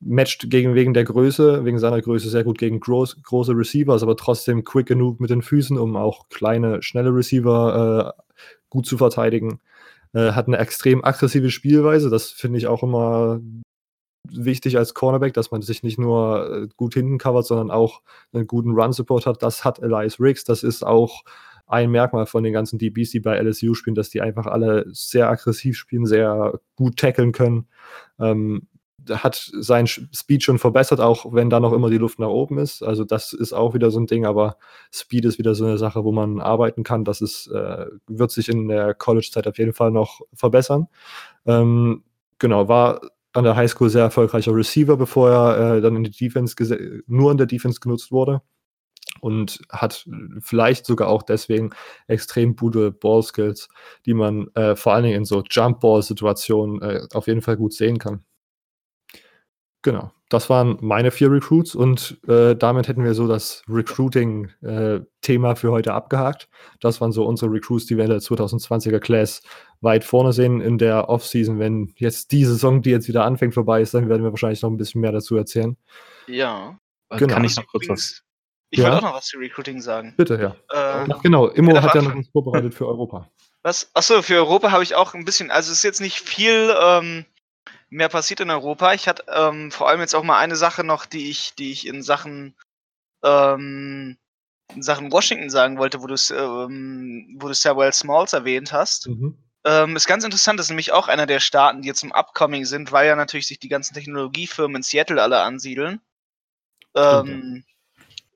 matcht 0.00 0.50
gegen 0.50 0.74
wegen 0.74 0.92
der 0.92 1.04
Größe, 1.04 1.64
wegen 1.64 1.78
seiner 1.78 2.02
Größe 2.02 2.28
sehr 2.28 2.42
gut 2.42 2.58
gegen 2.58 2.80
groß, 2.80 3.22
große 3.22 3.52
Receivers, 3.52 4.02
aber 4.02 4.16
trotzdem 4.16 4.64
quick 4.64 4.86
genug 4.86 5.20
mit 5.20 5.30
den 5.30 5.42
Füßen, 5.42 5.78
um 5.78 5.94
auch 5.94 6.28
kleine, 6.30 6.82
schnelle 6.82 7.14
Receiver 7.14 8.16
äh, 8.18 8.22
gut 8.68 8.86
zu 8.86 8.98
verteidigen. 8.98 9.60
Äh, 10.14 10.32
hat 10.32 10.48
eine 10.48 10.58
extrem 10.58 11.04
aggressive 11.04 11.52
Spielweise, 11.52 12.10
das 12.10 12.32
finde 12.32 12.58
ich 12.58 12.66
auch 12.66 12.82
immer 12.82 13.38
wichtig 14.28 14.78
als 14.78 14.94
Cornerback, 14.94 15.32
dass 15.34 15.52
man 15.52 15.62
sich 15.62 15.84
nicht 15.84 16.00
nur 16.00 16.64
äh, 16.64 16.68
gut 16.76 16.94
hinten 16.94 17.18
covert, 17.18 17.46
sondern 17.46 17.70
auch 17.70 18.02
einen 18.32 18.48
guten 18.48 18.72
Run-Support 18.72 19.26
hat. 19.26 19.44
Das 19.44 19.64
hat 19.64 19.78
Elias 19.78 20.18
Riggs, 20.18 20.42
das 20.42 20.64
ist 20.64 20.84
auch 20.84 21.22
ein 21.66 21.90
Merkmal 21.90 22.26
von 22.26 22.44
den 22.44 22.52
ganzen 22.52 22.78
DBs, 22.78 23.10
die 23.10 23.20
bei 23.20 23.36
LSU 23.40 23.74
spielen, 23.74 23.96
dass 23.96 24.10
die 24.10 24.20
einfach 24.20 24.46
alle 24.46 24.84
sehr 24.88 25.28
aggressiv 25.28 25.76
spielen, 25.76 26.06
sehr 26.06 26.60
gut 26.76 26.96
tackeln 26.96 27.32
können. 27.32 27.66
Ähm, 28.18 28.68
hat 29.10 29.50
sein 29.60 29.86
Speed 29.86 30.42
schon 30.42 30.58
verbessert, 30.58 31.00
auch 31.00 31.32
wenn 31.32 31.50
da 31.50 31.60
noch 31.60 31.72
immer 31.72 31.90
die 31.90 31.98
Luft 31.98 32.18
nach 32.18 32.28
oben 32.28 32.58
ist. 32.58 32.82
Also 32.82 33.04
das 33.04 33.32
ist 33.32 33.52
auch 33.52 33.74
wieder 33.74 33.90
so 33.90 34.00
ein 34.00 34.06
Ding, 34.06 34.26
aber 34.26 34.56
Speed 34.92 35.24
ist 35.26 35.38
wieder 35.38 35.54
so 35.54 35.64
eine 35.64 35.78
Sache, 35.78 36.04
wo 36.04 36.12
man 36.12 36.40
arbeiten 36.40 36.82
kann. 36.82 37.04
Das 37.04 37.20
ist, 37.20 37.46
äh, 37.48 37.86
wird 38.08 38.30
sich 38.30 38.48
in 38.48 38.68
der 38.68 38.94
College-Zeit 38.94 39.46
auf 39.46 39.58
jeden 39.58 39.74
Fall 39.74 39.92
noch 39.92 40.22
verbessern. 40.34 40.88
Ähm, 41.46 42.02
genau, 42.38 42.68
war 42.68 43.00
an 43.32 43.44
der 43.44 43.54
Highschool 43.54 43.90
sehr 43.90 44.02
erfolgreicher 44.02 44.54
Receiver, 44.54 44.96
bevor 44.96 45.30
er 45.30 45.76
äh, 45.76 45.80
dann 45.80 45.96
in 45.96 46.04
die 46.04 46.10
Defense 46.10 46.56
nur 47.06 47.30
in 47.30 47.38
der 47.38 47.46
Defense 47.46 47.80
genutzt 47.80 48.10
wurde 48.10 48.42
und 49.20 49.60
hat 49.70 50.06
vielleicht 50.40 50.86
sogar 50.86 51.08
auch 51.08 51.22
deswegen 51.22 51.70
extrem 52.06 52.56
gute 52.56 52.92
Ballskills, 52.92 53.68
die 54.04 54.14
man 54.14 54.48
äh, 54.54 54.76
vor 54.76 54.94
allen 54.94 55.04
Dingen 55.04 55.16
in 55.16 55.24
so 55.24 55.42
Jump-Ball-Situationen 55.48 56.82
äh, 56.82 57.00
auf 57.12 57.26
jeden 57.26 57.42
Fall 57.42 57.56
gut 57.56 57.72
sehen 57.72 57.98
kann. 57.98 58.24
Genau, 59.82 60.10
das 60.28 60.50
waren 60.50 60.78
meine 60.80 61.12
vier 61.12 61.30
Recruits 61.30 61.76
und 61.76 62.18
äh, 62.26 62.56
damit 62.56 62.88
hätten 62.88 63.04
wir 63.04 63.14
so 63.14 63.28
das 63.28 63.62
Recruiting-Thema 63.68 65.52
äh, 65.52 65.56
für 65.56 65.70
heute 65.70 65.94
abgehakt. 65.94 66.48
Das 66.80 67.00
waren 67.00 67.12
so 67.12 67.24
unsere 67.24 67.52
Recruits, 67.52 67.86
die 67.86 67.96
wir 67.96 68.02
in 68.02 68.10
der 68.10 68.18
2020er 68.18 68.98
Class 68.98 69.42
weit 69.80 70.02
vorne 70.02 70.32
sehen 70.32 70.60
in 70.60 70.78
der 70.78 71.08
Offseason. 71.08 71.60
Wenn 71.60 71.92
jetzt 71.98 72.32
die 72.32 72.44
Saison, 72.44 72.82
die 72.82 72.90
jetzt 72.90 73.06
wieder 73.06 73.24
anfängt, 73.24 73.54
vorbei 73.54 73.80
ist, 73.80 73.94
dann 73.94 74.08
werden 74.08 74.24
wir 74.24 74.32
wahrscheinlich 74.32 74.60
noch 74.62 74.70
ein 74.70 74.76
bisschen 74.76 75.00
mehr 75.00 75.12
dazu 75.12 75.36
erzählen. 75.36 75.76
Ja. 76.26 76.76
Genau. 77.10 77.34
Kann 77.34 77.44
ich 77.44 77.56
noch 77.56 77.66
kurz 77.68 77.88
was? 77.88 78.25
Ich 78.70 78.80
ja? 78.80 78.84
wollte 78.84 78.98
auch 78.98 79.10
noch 79.10 79.14
was 79.14 79.26
zu 79.26 79.38
Recruiting 79.38 79.80
sagen. 79.80 80.14
Bitte, 80.16 80.34
ja. 80.34 80.56
Ähm, 80.72 81.12
Ach, 81.12 81.22
genau, 81.22 81.48
Immo 81.48 81.80
hat 81.80 81.94
ja 81.94 82.02
noch 82.02 82.16
was 82.16 82.28
vorbereitet 82.28 82.74
für 82.74 82.86
Europa. 82.86 83.30
Was? 83.62 83.90
Achso, 83.94 84.22
für 84.22 84.36
Europa 84.36 84.70
habe 84.70 84.84
ich 84.84 84.94
auch 84.94 85.14
ein 85.14 85.24
bisschen, 85.24 85.50
also 85.50 85.72
es 85.72 85.78
ist 85.78 85.82
jetzt 85.82 86.00
nicht 86.00 86.20
viel. 86.20 86.72
Ähm, 86.80 87.24
mehr 87.88 88.08
passiert 88.08 88.38
in 88.38 88.50
Europa. 88.50 88.92
Ich 88.92 89.08
hatte 89.08 89.24
ähm, 89.28 89.72
vor 89.72 89.88
allem 89.88 90.00
jetzt 90.00 90.14
auch 90.14 90.22
mal 90.22 90.38
eine 90.38 90.54
Sache 90.54 90.84
noch, 90.84 91.04
die 91.06 91.30
ich, 91.30 91.54
die 91.54 91.72
ich 91.72 91.86
in 91.86 92.02
Sachen 92.02 92.54
ähm, 93.24 94.16
in 94.74 94.82
Sachen 94.82 95.12
Washington 95.12 95.50
sagen 95.50 95.78
wollte, 95.78 96.02
wo 96.02 96.06
du 96.06 96.14
ähm, 96.34 97.36
wo 97.40 97.48
du 97.48 97.54
Smalls 97.54 98.32
erwähnt 98.32 98.72
hast. 98.72 99.08
Mhm. 99.08 99.38
Ähm, 99.64 99.96
ist 99.96 100.06
ganz 100.06 100.24
interessant, 100.24 100.58
das 100.58 100.66
ist 100.66 100.70
nämlich 100.70 100.92
auch 100.92 101.08
einer 101.08 101.26
der 101.26 101.40
Staaten, 101.40 101.82
die 101.82 101.88
jetzt 101.88 102.04
im 102.04 102.12
Upcoming 102.12 102.64
sind, 102.64 102.92
weil 102.92 103.06
ja 103.08 103.16
natürlich 103.16 103.48
sich 103.48 103.58
die 103.58 103.68
ganzen 103.68 103.94
Technologiefirmen 103.94 104.76
in 104.76 104.82
Seattle 104.82 105.20
alle 105.20 105.40
ansiedeln. 105.40 106.00
Ähm, 106.94 107.64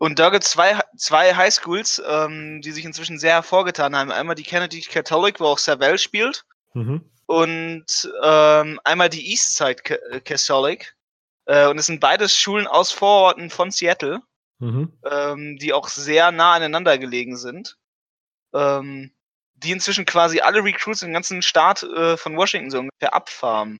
und 0.01 0.19
da 0.19 0.31
gibt 0.31 0.43
es 0.43 0.51
zwei, 0.51 0.81
zwei 0.97 1.37
Highschools, 1.37 2.03
ähm, 2.05 2.61
die 2.63 2.73
sich 2.73 2.85
inzwischen 2.85 3.21
sehr 3.21 3.35
hervorgetan 3.35 3.95
haben. 3.95 4.11
Einmal 4.11 4.35
die 4.35 4.43
Kennedy 4.43 4.81
Catholic, 4.81 5.39
wo 5.39 5.47
auch 5.47 5.59
Savell 5.59 5.99
spielt. 5.99 6.45
Mhm 6.75 7.05
und 7.31 8.11
ähm, 8.25 8.81
einmal 8.83 9.09
die 9.09 9.31
Eastside 9.31 10.03
äh, 10.11 10.21
Catholic. 10.21 10.97
Äh, 11.45 11.69
und 11.69 11.79
es 11.79 11.87
sind 11.87 12.01
beides 12.01 12.37
Schulen 12.37 12.67
aus 12.67 12.91
Vororten 12.91 13.51
von 13.51 13.71
Seattle, 13.71 14.21
mhm. 14.59 14.93
ähm, 15.09 15.57
die 15.57 15.73
auch 15.73 15.87
sehr 15.87 16.33
nah 16.33 16.55
aneinander 16.55 16.99
gelegen 16.99 17.37
sind. 17.37 17.79
Ähm, 18.53 19.13
die 19.55 19.71
inzwischen 19.71 20.07
quasi 20.07 20.41
alle 20.41 20.65
Recruits 20.65 21.03
im 21.03 21.13
ganzen 21.13 21.41
Staat 21.41 21.85
äh, 21.85 22.17
von 22.17 22.37
Washington 22.37 22.73
so 22.73 22.81
ungefähr 22.81 23.15
abfarmen. 23.15 23.79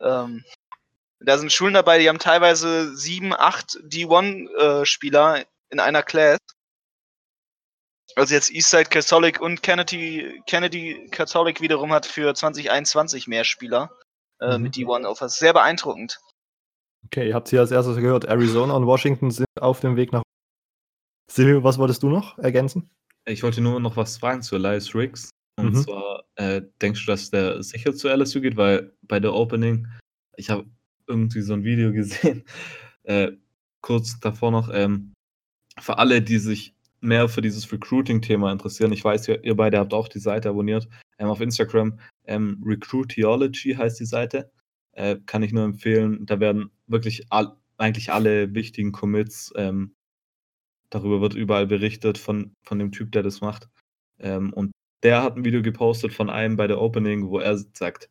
Ähm, 0.00 0.42
da 1.20 1.38
sind 1.38 1.52
Schulen 1.52 1.74
dabei, 1.74 1.98
die 1.98 2.08
haben 2.08 2.18
teilweise 2.18 2.96
sieben, 2.96 3.34
acht 3.34 3.78
D1-Spieler 3.82 5.40
äh, 5.40 5.44
in 5.70 5.80
einer 5.80 6.02
Class. 6.02 6.38
Also 8.14 8.34
jetzt 8.34 8.50
Eastside 8.50 8.84
Catholic 8.84 9.40
und 9.40 9.62
Kennedy, 9.62 10.42
Kennedy 10.46 11.08
Catholic 11.10 11.60
wiederum 11.60 11.92
hat 11.92 12.06
für 12.06 12.34
2021 12.34 13.26
mehr 13.26 13.44
Spieler 13.44 13.90
äh, 14.40 14.56
mhm. 14.56 14.64
mit 14.64 14.74
D1-Offers. 14.74 15.38
Sehr 15.38 15.52
beeindruckend. 15.52 16.18
Okay, 17.06 17.28
ihr 17.28 17.34
habt 17.34 17.48
hier 17.48 17.60
als 17.60 17.70
erstes 17.70 17.96
gehört, 17.96 18.24
Arizona 18.24 18.74
und 18.74 18.86
Washington 18.86 19.30
sind 19.30 19.46
auf 19.60 19.80
dem 19.80 19.96
Weg 19.96 20.12
nach. 20.12 20.22
Silvio, 21.30 21.62
was 21.62 21.78
wolltest 21.78 22.02
du 22.02 22.08
noch 22.08 22.38
ergänzen? 22.38 22.90
Ich 23.26 23.42
wollte 23.42 23.60
nur 23.60 23.78
noch 23.80 23.96
was 23.96 24.16
fragen 24.16 24.42
zu 24.42 24.56
Elias 24.56 24.94
Riggs. 24.94 25.30
Und 25.58 25.74
mhm. 25.74 25.82
zwar, 25.82 26.24
äh, 26.36 26.62
denkst 26.80 27.04
du, 27.04 27.12
dass 27.12 27.30
der 27.30 27.62
sicher 27.62 27.94
zu 27.94 28.08
LSU 28.08 28.40
geht? 28.40 28.56
Weil 28.56 28.96
bei 29.02 29.20
der 29.20 29.34
Opening, 29.34 29.86
ich 30.36 30.50
habe 30.50 30.66
irgendwie 31.08 31.40
so 31.40 31.54
ein 31.54 31.64
Video 31.64 31.92
gesehen, 31.92 32.44
äh, 33.04 33.32
kurz 33.80 34.20
davor 34.20 34.50
noch, 34.50 34.70
ähm, 34.72 35.14
für 35.80 35.98
alle, 35.98 36.22
die 36.22 36.38
sich 36.38 36.74
mehr 37.00 37.28
für 37.28 37.42
dieses 37.42 37.70
Recruiting-Thema 37.72 38.52
interessieren, 38.52 38.92
ich 38.92 39.04
weiß, 39.04 39.28
ihr, 39.28 39.44
ihr, 39.44 39.56
beide 39.56 39.78
habt 39.78 39.94
auch 39.94 40.08
die 40.08 40.18
Seite 40.18 40.48
abonniert 40.48 40.88
ähm, 41.18 41.28
auf 41.28 41.40
Instagram. 41.40 41.98
Ähm, 42.24 42.62
Recruitiology 42.64 43.74
heißt 43.74 44.00
die 44.00 44.04
Seite. 44.04 44.50
Äh, 44.92 45.18
kann 45.26 45.42
ich 45.44 45.52
nur 45.52 45.64
empfehlen. 45.64 46.26
Da 46.26 46.40
werden 46.40 46.70
wirklich 46.88 47.26
all, 47.30 47.56
eigentlich 47.76 48.12
alle 48.12 48.54
wichtigen 48.54 48.92
Commits, 48.92 49.52
ähm, 49.56 49.94
darüber 50.90 51.20
wird 51.20 51.34
überall 51.34 51.66
berichtet 51.66 52.18
von, 52.18 52.54
von 52.64 52.78
dem 52.78 52.92
Typ, 52.92 53.12
der 53.12 53.22
das 53.22 53.40
macht. 53.40 53.68
Ähm, 54.18 54.52
und 54.52 54.72
der 55.02 55.22
hat 55.22 55.36
ein 55.36 55.44
Video 55.44 55.62
gepostet 55.62 56.12
von 56.12 56.30
einem 56.30 56.56
bei 56.56 56.66
der 56.66 56.80
Opening, 56.80 57.28
wo 57.28 57.38
er 57.38 57.56
sagt, 57.74 58.10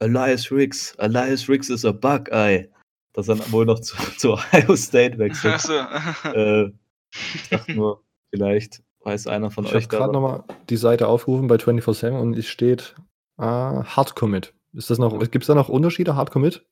Elias 0.00 0.50
Riggs, 0.50 0.94
Elias 0.98 1.48
Riggs 1.48 1.70
is 1.70 1.84
a 1.84 1.92
Buckeye. 1.92 2.68
Dass 3.12 3.28
er 3.28 3.38
wohl 3.52 3.64
noch 3.64 3.78
zu, 3.80 3.96
zu 4.18 4.32
Ohio 4.32 4.74
State 4.76 5.18
wechselt. 5.18 5.54
Ach 5.54 5.60
so. 5.60 6.30
äh, 6.30 6.72
ich 7.12 7.48
dachte 7.48 7.72
nur, 7.72 8.04
Vielleicht 8.34 8.82
weiß 9.04 9.28
einer 9.28 9.52
von 9.52 9.64
ich 9.64 9.70
euch. 9.70 9.84
Ich 9.84 9.84
habe 9.84 9.96
gerade 9.96 10.12
nochmal 10.12 10.42
die 10.68 10.76
Seite 10.76 11.06
aufgerufen 11.06 11.46
bei 11.46 11.54
24-7 11.54 12.18
und 12.18 12.36
es 12.36 12.48
steht 12.48 12.96
uh, 13.38 13.84
Hard 13.84 14.16
Commit. 14.16 14.52
Ist 14.72 14.90
das 14.90 14.98
noch, 14.98 15.16
gibt 15.30 15.44
es 15.44 15.46
da 15.46 15.54
noch 15.54 15.68
Unterschiede, 15.68 16.16
Hard 16.16 16.32
Commit? 16.32 16.66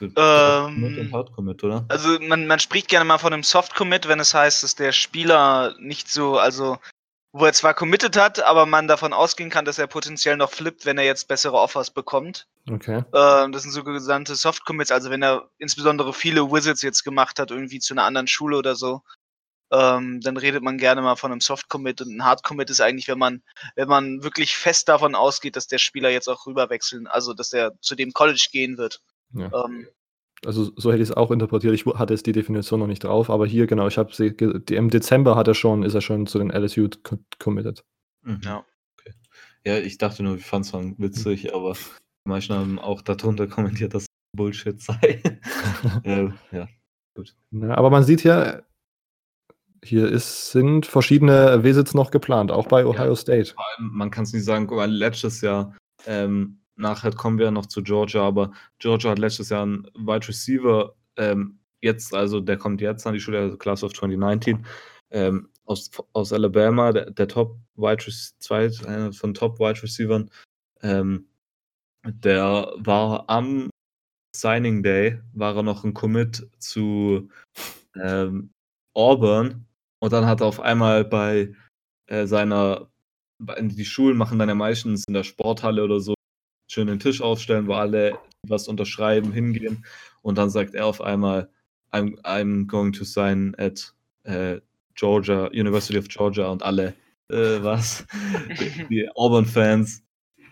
Ähm, 0.00 1.10
Hard 1.12 1.32
Commit, 1.32 1.62
oder? 1.64 1.84
Also 1.88 2.18
man, 2.20 2.46
man 2.46 2.60
spricht 2.60 2.88
gerne 2.88 3.04
mal 3.04 3.18
von 3.18 3.34
einem 3.34 3.42
Soft 3.42 3.74
Commit, 3.74 4.08
wenn 4.08 4.20
es 4.20 4.32
heißt, 4.32 4.62
dass 4.62 4.74
der 4.74 4.92
Spieler 4.92 5.74
nicht 5.80 6.08
so, 6.08 6.38
also 6.38 6.78
wo 7.32 7.46
er 7.46 7.52
zwar 7.54 7.72
committed 7.72 8.16
hat, 8.16 8.40
aber 8.40 8.66
man 8.66 8.88
davon 8.88 9.14
ausgehen 9.14 9.48
kann, 9.48 9.64
dass 9.64 9.78
er 9.78 9.86
potenziell 9.86 10.36
noch 10.36 10.50
flippt, 10.50 10.84
wenn 10.84 10.98
er 10.98 11.04
jetzt 11.04 11.28
bessere 11.28 11.54
Offers 11.54 11.90
bekommt. 11.90 12.46
Okay. 12.70 13.02
Ähm, 13.14 13.52
das 13.52 13.62
sind 13.62 13.72
sogenannte 13.72 14.34
Soft 14.34 14.66
Commits, 14.66 14.92
also 14.92 15.10
wenn 15.10 15.22
er 15.22 15.48
insbesondere 15.58 16.12
viele 16.12 16.52
Wizards 16.52 16.82
jetzt 16.82 17.04
gemacht 17.04 17.38
hat, 17.38 17.50
irgendwie 17.50 17.78
zu 17.78 17.94
einer 17.94 18.04
anderen 18.04 18.26
Schule 18.26 18.58
oder 18.58 18.74
so, 18.74 19.02
ähm, 19.70 20.20
dann 20.20 20.36
redet 20.36 20.62
man 20.62 20.76
gerne 20.76 21.00
mal 21.00 21.16
von 21.16 21.32
einem 21.32 21.40
Soft 21.40 21.70
Commit 21.70 22.02
und 22.02 22.14
ein 22.14 22.24
Hard 22.24 22.42
Commit 22.42 22.68
ist 22.68 22.82
eigentlich, 22.82 23.08
wenn 23.08 23.18
man, 23.18 23.42
wenn 23.76 23.88
man 23.88 24.22
wirklich 24.22 24.54
fest 24.54 24.90
davon 24.90 25.14
ausgeht, 25.14 25.56
dass 25.56 25.66
der 25.66 25.78
Spieler 25.78 26.10
jetzt 26.10 26.28
auch 26.28 26.46
rüberwechseln, 26.46 27.06
also 27.06 27.32
dass 27.32 27.48
der 27.48 27.72
zu 27.80 27.94
dem 27.94 28.12
College 28.12 28.48
gehen 28.52 28.76
wird. 28.76 29.00
Ja. 29.32 29.50
Ähm, 29.64 29.88
also 30.44 30.72
so 30.76 30.90
hätte 30.90 31.02
ich 31.02 31.08
es 31.08 31.16
auch 31.16 31.30
interpretiert. 31.30 31.74
Ich 31.74 31.86
hatte 31.86 32.14
es 32.14 32.22
die 32.22 32.32
Definition 32.32 32.80
noch 32.80 32.86
nicht 32.86 33.04
drauf, 33.04 33.30
aber 33.30 33.46
hier 33.46 33.66
genau, 33.66 33.86
ich 33.86 33.98
habe 33.98 34.14
sie 34.14 34.28
im 34.28 34.90
Dezember 34.90 35.36
hat 35.36 35.48
er 35.48 35.54
schon, 35.54 35.82
ist 35.82 35.94
er 35.94 36.00
schon 36.00 36.26
zu 36.26 36.38
den 36.38 36.50
LSU 36.50 36.88
committed. 37.38 37.84
Mhm. 38.22 38.40
Ja. 38.44 38.64
Okay. 38.98 39.14
Ja, 39.66 39.78
ich 39.78 39.98
dachte 39.98 40.22
nur, 40.22 40.36
ich 40.36 40.44
fand 40.44 40.66
es 40.66 40.72
witzig, 40.72 41.44
mhm. 41.44 41.50
aber 41.54 41.76
manche 42.24 42.54
haben 42.54 42.78
auch 42.78 43.02
darunter 43.02 43.46
kommentiert, 43.46 43.94
dass 43.94 44.06
Bullshit 44.36 44.80
sei. 44.80 45.22
äh, 46.04 46.28
ja, 46.50 46.68
gut. 47.14 47.34
Ja, 47.50 47.74
aber 47.76 47.90
man 47.90 48.04
sieht 48.04 48.24
ja, 48.24 48.62
hier 49.84 50.08
ist, 50.08 50.50
sind 50.50 50.86
verschiedene 50.86 51.64
Visits 51.64 51.94
noch 51.94 52.10
geplant, 52.10 52.50
auch 52.50 52.66
bei 52.68 52.86
Ohio 52.86 53.10
ja, 53.10 53.16
State. 53.16 53.52
Vor 53.54 53.64
allem, 53.76 53.90
man 53.92 54.10
kann 54.10 54.24
es 54.24 54.32
nicht 54.32 54.44
sagen, 54.44 54.66
guck 54.66 54.78
mal, 54.78 54.90
letztes 54.90 55.40
Jahr, 55.40 55.76
ähm, 56.06 56.61
nachher 56.76 57.12
kommen 57.12 57.38
wir 57.38 57.50
noch 57.50 57.66
zu 57.66 57.82
Georgia, 57.82 58.22
aber 58.22 58.52
Georgia 58.78 59.10
hat 59.10 59.18
letztes 59.18 59.50
Jahr 59.50 59.62
einen 59.62 59.84
Wide 59.94 60.28
Receiver, 60.28 60.94
ähm, 61.16 61.58
jetzt, 61.80 62.14
also 62.14 62.40
der 62.40 62.56
kommt 62.56 62.80
jetzt 62.80 63.06
an 63.06 63.14
die 63.14 63.20
Schule, 63.20 63.40
also 63.40 63.56
Class 63.56 63.84
of 63.84 63.92
2019, 63.94 64.64
ähm, 65.10 65.48
aus, 65.64 65.90
aus 66.12 66.32
Alabama, 66.32 66.92
der, 66.92 67.10
der 67.10 67.28
Top 67.28 67.58
Wide 67.76 68.06
Receiver, 68.06 68.88
einer 68.88 69.12
von 69.12 69.34
Top 69.34 69.58
Wide 69.58 69.82
Receivern, 69.82 70.30
ähm, 70.82 71.28
der 72.04 72.72
war 72.76 73.28
am 73.28 73.70
Signing 74.34 74.82
Day, 74.82 75.20
war 75.32 75.56
er 75.56 75.62
noch 75.62 75.84
ein 75.84 75.94
Commit 75.94 76.48
zu 76.58 77.30
ähm, 78.02 78.50
Auburn 78.94 79.66
und 80.00 80.12
dann 80.12 80.26
hat 80.26 80.40
er 80.40 80.46
auf 80.46 80.60
einmal 80.60 81.04
bei 81.04 81.54
äh, 82.06 82.26
seiner 82.26 82.88
die 83.60 83.84
Schulen 83.84 84.16
machen 84.16 84.38
dann 84.38 84.48
ja 84.48 84.54
meistens 84.54 85.04
in 85.08 85.14
der 85.14 85.24
Sporthalle 85.24 85.82
oder 85.82 86.00
so 86.00 86.14
schön 86.72 86.86
den 86.86 86.98
Tisch 86.98 87.20
aufstellen, 87.20 87.66
wo 87.66 87.74
alle 87.74 88.18
was 88.46 88.66
unterschreiben, 88.66 89.32
hingehen. 89.32 89.84
Und 90.22 90.38
dann 90.38 90.50
sagt 90.50 90.74
er 90.74 90.86
auf 90.86 91.00
einmal, 91.00 91.50
I'm, 91.92 92.18
I'm 92.22 92.66
going 92.66 92.92
to 92.92 93.04
sign 93.04 93.54
at 93.58 93.94
äh, 94.24 94.60
Georgia, 94.94 95.46
University 95.48 95.98
of 95.98 96.08
Georgia 96.08 96.48
und 96.48 96.62
alle, 96.62 96.94
äh, 97.28 97.62
was? 97.62 98.06
die, 98.58 98.86
die 98.90 99.08
Auburn-Fans 99.14 100.02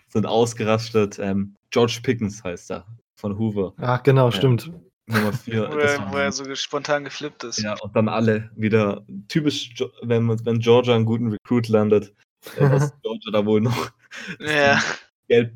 sind 0.09 0.25
ausgerastet. 0.25 1.17
Ähm, 1.19 1.55
George 1.71 1.99
Pickens 2.03 2.43
heißt 2.43 2.71
er, 2.71 2.85
von 3.15 3.37
Hoover. 3.37 3.73
Ach, 3.77 4.03
genau, 4.03 4.25
ja. 4.25 4.31
stimmt. 4.31 4.71
Nummer 5.07 5.33
4. 5.33 5.69
wo, 5.71 5.77
er, 5.77 6.11
wo 6.11 6.17
er 6.17 6.31
so 6.31 6.55
spontan 6.55 7.03
geflippt 7.03 7.43
ist. 7.43 7.59
Ja, 7.59 7.75
und 7.81 7.95
dann 7.95 8.07
alle 8.07 8.51
wieder 8.55 9.03
typisch, 9.27 9.73
wenn, 10.03 10.29
wenn 10.45 10.59
Georgia 10.59 10.95
einen 10.95 11.05
guten 11.05 11.29
Recruit 11.29 11.67
landet, 11.67 12.13
äh, 12.57 12.77
ist 12.77 12.93
Georgia 13.01 13.31
da 13.31 13.45
wohl 13.45 13.61
noch 13.61 13.91
ja. 14.39 14.79
Geld, 15.27 15.53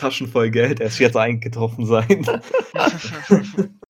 Taschen 0.00 0.28
voll 0.28 0.50
Geld 0.50 0.80
erst 0.80 0.98
jetzt 0.98 1.16
eingetroffen 1.16 1.86
sein. 1.86 2.26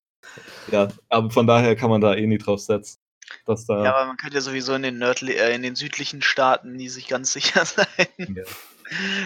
ja, 0.71 0.89
aber 1.09 1.31
von 1.31 1.47
daher 1.47 1.75
kann 1.75 1.89
man 1.89 2.01
da 2.01 2.15
eh 2.15 2.27
nie 2.27 2.37
drauf 2.37 2.59
setzen. 2.59 2.99
Dass 3.45 3.65
da 3.65 3.83
ja, 3.83 3.95
aber 3.95 4.07
man 4.07 4.17
könnte 4.17 4.35
ja 4.35 4.41
sowieso 4.41 4.73
in 4.73 4.83
den, 4.83 4.97
Nördli 4.97 5.33
äh, 5.33 5.55
in 5.55 5.61
den 5.61 5.75
südlichen 5.75 6.21
Staaten 6.21 6.73
nie 6.73 6.89
sich 6.89 7.07
ganz 7.07 7.33
sicher 7.33 7.65
sein. 7.65 7.85
Ja. 8.17 8.43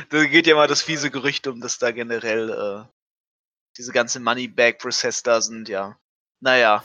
Da 0.09 0.25
geht 0.25 0.45
ja 0.45 0.55
mal 0.55 0.67
das 0.67 0.83
fiese 0.83 1.09
Gerücht 1.09 1.47
um, 1.47 1.59
dass 1.59 1.79
da 1.79 1.91
generell 1.91 2.49
äh, 2.51 2.87
diese 3.77 3.91
ganze 3.91 4.19
Money-Bag-Prozess 4.19 5.23
da 5.23 5.41
sind, 5.41 5.69
ja. 5.69 5.97
Naja. 6.39 6.83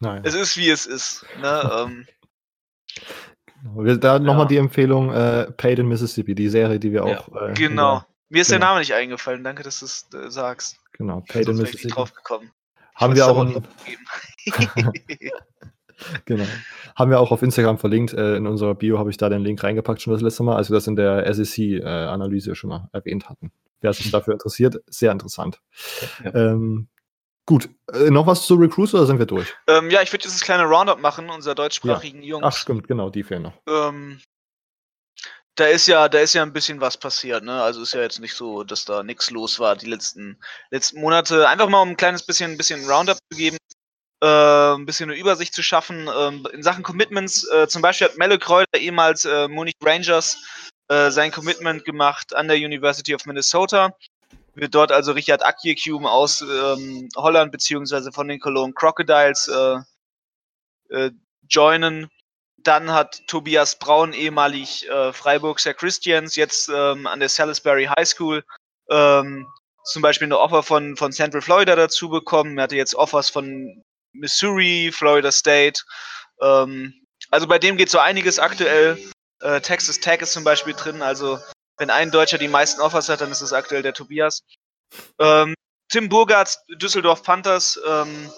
naja. 0.00 0.22
Es 0.24 0.34
ist 0.34 0.56
wie 0.56 0.70
es 0.70 0.86
ist. 0.86 1.26
Ne? 1.40 1.70
ähm, 1.86 2.06
genau. 3.74 3.96
Da 3.96 4.18
nochmal 4.18 4.44
ja. 4.44 4.48
die 4.48 4.56
Empfehlung 4.56 5.12
äh, 5.12 5.52
Paid 5.52 5.78
in 5.78 5.88
Mississippi, 5.88 6.34
die 6.34 6.48
Serie, 6.48 6.80
die 6.80 6.92
wir 6.92 7.04
auch. 7.04 7.28
Äh, 7.36 7.52
genau. 7.52 8.02
Mir 8.30 8.42
ist 8.42 8.48
genau. 8.48 8.60
der 8.60 8.68
Name 8.68 8.80
nicht 8.80 8.94
eingefallen. 8.94 9.44
Danke, 9.44 9.64
dass 9.64 9.80
du 9.80 9.86
es 9.86 10.06
äh, 10.14 10.30
sagst. 10.30 10.78
Genau, 10.92 11.22
Paid 11.28 11.48
in 11.48 11.56
Mississippi. 11.56 11.88
Ich 11.88 11.94
drauf 11.94 12.14
gekommen. 12.14 12.52
Haben 12.94 13.16
wir 13.16 13.26
auch. 13.26 13.44
genau. 16.24 16.44
Haben 16.96 17.10
wir 17.10 17.18
auch 17.18 17.32
auf 17.32 17.42
Instagram 17.42 17.78
verlinkt. 17.78 18.12
Äh, 18.14 18.36
in 18.36 18.46
unserer 18.46 18.76
Bio 18.76 18.98
habe 18.98 19.10
ich 19.10 19.16
da 19.16 19.28
den 19.28 19.42
Link 19.42 19.62
reingepackt 19.64 20.00
schon 20.00 20.12
das 20.12 20.22
letzte 20.22 20.44
Mal, 20.44 20.56
als 20.56 20.70
wir 20.70 20.74
das 20.74 20.86
in 20.86 20.94
der 20.94 21.32
SEC-Analyse 21.34 22.54
schon 22.54 22.70
mal 22.70 22.88
erwähnt 22.92 23.28
hatten. 23.28 23.50
Wer 23.80 23.92
sich 23.92 24.10
dafür 24.12 24.34
interessiert, 24.34 24.76
sehr 24.86 25.10
interessant. 25.10 25.60
Ja. 26.22 26.34
Ähm, 26.34 26.88
gut, 27.46 27.68
äh, 27.92 28.10
noch 28.10 28.26
was 28.28 28.46
zu 28.46 28.54
Recruits 28.54 28.94
oder 28.94 29.06
sind 29.06 29.18
wir 29.18 29.26
durch? 29.26 29.52
Ähm, 29.66 29.90
ja, 29.90 30.02
ich 30.02 30.12
würde 30.12 30.22
dieses 30.22 30.42
kleine 30.42 30.64
Roundup 30.64 31.00
machen, 31.00 31.30
unserer 31.30 31.56
deutschsprachigen 31.56 32.22
ja. 32.22 32.28
Jungs. 32.28 32.44
Ach, 32.46 32.56
stimmt, 32.56 32.86
genau, 32.86 33.10
die 33.10 33.24
fehlen 33.24 33.42
noch. 33.42 33.54
Ähm, 33.66 34.20
da 35.60 35.66
ist 35.66 35.86
ja, 35.86 36.08
da 36.08 36.20
ist 36.20 36.32
ja 36.32 36.42
ein 36.42 36.54
bisschen 36.54 36.80
was 36.80 36.96
passiert, 36.96 37.44
ne? 37.44 37.62
Also 37.62 37.82
ist 37.82 37.92
ja 37.92 38.00
jetzt 38.00 38.18
nicht 38.18 38.34
so, 38.34 38.64
dass 38.64 38.86
da 38.86 39.02
nichts 39.02 39.30
los 39.30 39.60
war 39.60 39.76
die 39.76 39.86
letzten, 39.86 40.38
letzten 40.70 41.00
Monate. 41.00 41.46
Einfach 41.48 41.68
mal 41.68 41.82
um 41.82 41.90
ein 41.90 41.96
kleines 41.98 42.24
bisschen, 42.24 42.52
ein 42.52 42.56
bisschen 42.56 42.88
Roundup 42.88 43.18
zu 43.30 43.36
geben, 43.36 43.58
äh, 44.22 44.26
ein 44.74 44.86
bisschen 44.86 45.10
eine 45.10 45.20
Übersicht 45.20 45.52
zu 45.52 45.62
schaffen. 45.62 46.08
Ähm, 46.16 46.48
in 46.52 46.62
Sachen 46.62 46.82
Commitments, 46.82 47.46
äh, 47.48 47.68
zum 47.68 47.82
Beispiel 47.82 48.08
hat 48.08 48.16
Melle 48.16 48.38
Kreuter, 48.38 48.78
ehemals 48.78 49.26
äh, 49.26 49.48
Munich 49.48 49.74
Rangers, 49.82 50.38
äh, 50.88 51.10
sein 51.10 51.30
Commitment 51.30 51.84
gemacht 51.84 52.34
an 52.34 52.48
der 52.48 52.56
University 52.56 53.14
of 53.14 53.26
Minnesota. 53.26 53.94
Wird 54.54 54.74
dort 54.74 54.92
also 54.92 55.12
Richard 55.12 55.44
Akjekum 55.44 56.06
aus 56.06 56.40
ähm, 56.40 57.10
Holland 57.16 57.52
beziehungsweise 57.52 58.12
von 58.12 58.28
den 58.28 58.40
Cologne 58.40 58.72
Crocodiles 58.72 59.48
äh, 59.48 59.78
äh, 60.88 61.10
joinen. 61.46 62.08
Dann 62.62 62.92
hat 62.92 63.22
Tobias 63.26 63.78
Braun, 63.78 64.12
ehemalig 64.12 64.88
äh, 64.88 65.12
Freiburgser 65.12 65.74
Christians, 65.74 66.36
jetzt 66.36 66.68
ähm, 66.68 67.06
an 67.06 67.20
der 67.20 67.28
Salisbury 67.28 67.86
High 67.86 68.06
School 68.06 68.44
ähm, 68.90 69.46
zum 69.84 70.02
Beispiel 70.02 70.26
eine 70.26 70.38
Offer 70.38 70.62
von, 70.62 70.96
von 70.96 71.12
Central 71.12 71.42
Florida 71.42 71.74
dazu 71.74 72.08
bekommen. 72.08 72.58
Er 72.58 72.64
hatte 72.64 72.76
jetzt 72.76 72.94
Offers 72.94 73.30
von 73.30 73.82
Missouri, 74.12 74.90
Florida 74.92 75.32
State. 75.32 75.80
Ähm, 76.40 76.94
also 77.30 77.46
bei 77.46 77.58
dem 77.58 77.76
geht 77.76 77.90
so 77.90 77.98
einiges 77.98 78.38
aktuell. 78.38 78.98
Äh, 79.40 79.60
Texas 79.60 80.00
Tech 80.00 80.20
ist 80.20 80.32
zum 80.32 80.44
Beispiel 80.44 80.74
drin. 80.74 81.02
Also 81.02 81.38
wenn 81.78 81.90
ein 81.90 82.10
Deutscher 82.10 82.38
die 82.38 82.48
meisten 82.48 82.80
Offers 82.80 83.08
hat, 83.08 83.20
dann 83.20 83.32
ist 83.32 83.40
es 83.40 83.52
aktuell 83.52 83.82
der 83.82 83.94
Tobias. 83.94 84.42
Ähm, 85.18 85.54
Tim 85.88 86.08
Burgard, 86.08 86.56
Düsseldorf 86.76 87.22
Panthers, 87.22 87.80
ähm, 87.88 88.30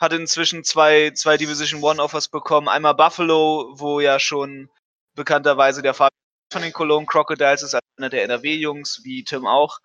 hat 0.00 0.12
inzwischen 0.12 0.64
zwei, 0.64 1.10
zwei 1.10 1.36
Division 1.36 1.82
One 1.82 2.02
Offers 2.02 2.28
bekommen. 2.28 2.68
Einmal 2.68 2.94
Buffalo, 2.94 3.72
wo 3.74 4.00
ja 4.00 4.18
schon 4.18 4.70
bekannterweise 5.14 5.82
der 5.82 5.94
Vater 5.94 6.14
von 6.52 6.62
den 6.62 6.72
Cologne 6.72 7.06
Crocodiles 7.06 7.62
ist, 7.62 7.78
einer 7.98 8.08
der 8.08 8.24
NRW-Jungs, 8.24 9.02
wie 9.04 9.24
Tim 9.24 9.46
auch. 9.46 9.78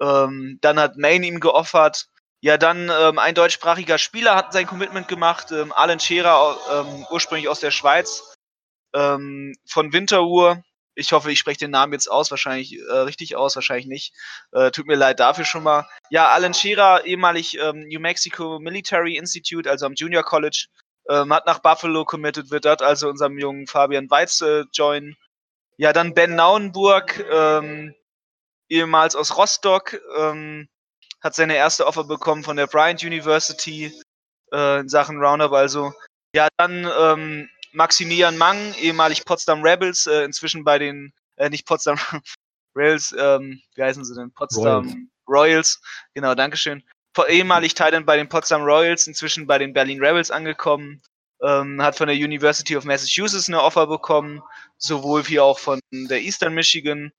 Ähm, 0.00 0.58
dann 0.62 0.80
hat 0.80 0.96
Maine 0.96 1.26
ihm 1.26 1.40
geoffert. 1.40 2.08
Ja, 2.40 2.56
dann 2.56 2.90
ähm, 2.90 3.18
ein 3.18 3.34
deutschsprachiger 3.34 3.98
Spieler 3.98 4.36
hat 4.36 4.52
sein 4.52 4.66
Commitment 4.66 5.08
gemacht, 5.08 5.50
ähm, 5.50 5.72
Alan 5.72 6.00
Scherer, 6.00 6.56
ähm, 6.72 7.06
ursprünglich 7.10 7.48
aus 7.48 7.60
der 7.60 7.72
Schweiz, 7.72 8.34
ähm, 8.94 9.54
von 9.66 9.92
Winteruhr. 9.92 10.62
Ich 10.98 11.12
hoffe, 11.12 11.30
ich 11.30 11.38
spreche 11.38 11.60
den 11.60 11.70
Namen 11.70 11.92
jetzt 11.92 12.10
aus, 12.10 12.32
wahrscheinlich 12.32 12.76
äh, 12.76 12.92
richtig 12.92 13.36
aus, 13.36 13.54
wahrscheinlich 13.54 13.86
nicht. 13.86 14.12
Äh, 14.50 14.72
tut 14.72 14.88
mir 14.88 14.96
leid 14.96 15.20
dafür 15.20 15.44
schon 15.44 15.62
mal. 15.62 15.88
Ja, 16.10 16.30
Alan 16.30 16.54
Shearer, 16.54 17.04
ehemalig 17.04 17.56
ähm, 17.56 17.86
New 17.86 18.00
Mexico 18.00 18.58
Military 18.58 19.16
Institute, 19.16 19.70
also 19.70 19.86
am 19.86 19.94
Junior 19.94 20.24
College, 20.24 20.66
ähm, 21.08 21.32
hat 21.32 21.46
nach 21.46 21.60
Buffalo 21.60 22.04
committed, 22.04 22.50
wird 22.50 22.64
dort 22.64 22.82
also 22.82 23.08
unserem 23.08 23.38
jungen 23.38 23.68
Fabian 23.68 24.10
Weiz 24.10 24.40
äh, 24.40 24.64
joinen. 24.72 25.16
Ja, 25.76 25.92
dann 25.92 26.14
Ben 26.14 26.34
Nauenburg, 26.34 27.24
ähm, 27.30 27.94
ehemals 28.68 29.14
aus 29.14 29.36
Rostock, 29.36 30.00
ähm, 30.18 30.68
hat 31.20 31.36
seine 31.36 31.54
erste 31.54 31.86
Offer 31.86 32.04
bekommen 32.04 32.42
von 32.42 32.56
der 32.56 32.66
Bryant 32.66 33.04
University 33.04 33.92
äh, 34.52 34.80
in 34.80 34.88
Sachen 34.88 35.18
Roundup. 35.18 35.52
Also, 35.52 35.92
ja, 36.34 36.48
dann 36.56 36.90
ähm, 36.98 37.48
Maximilian 37.72 38.36
Mang, 38.36 38.74
ehemalig 38.74 39.24
Potsdam 39.24 39.62
Rebels, 39.62 40.06
äh, 40.06 40.24
inzwischen 40.24 40.64
bei 40.64 40.78
den, 40.78 41.12
äh, 41.36 41.50
nicht 41.50 41.66
Potsdam 41.66 41.98
Rails, 42.74 43.14
ähm, 43.18 43.60
wie 43.74 43.82
heißen 43.82 44.04
sie 44.04 44.14
denn? 44.14 44.32
Potsdam 44.32 44.86
Royals, 44.86 45.08
Royals. 45.28 45.80
genau, 46.14 46.34
Dankeschön. 46.34 46.82
Ehemalig 47.28 47.74
Titan 47.74 48.06
bei 48.06 48.16
den 48.16 48.28
Potsdam 48.28 48.62
Royals, 48.62 49.08
inzwischen 49.08 49.46
bei 49.46 49.58
den 49.58 49.72
Berlin 49.72 50.02
Rebels 50.02 50.30
angekommen. 50.30 51.02
Ähm, 51.42 51.82
hat 51.82 51.96
von 51.96 52.08
der 52.08 52.16
University 52.16 52.76
of 52.76 52.84
Massachusetts 52.84 53.48
eine 53.48 53.62
Offer 53.62 53.86
bekommen, 53.86 54.42
sowohl 54.76 55.26
wie 55.28 55.40
auch 55.40 55.58
von 55.58 55.80
der 55.92 56.20
Eastern 56.20 56.54
Michigan. 56.54 57.12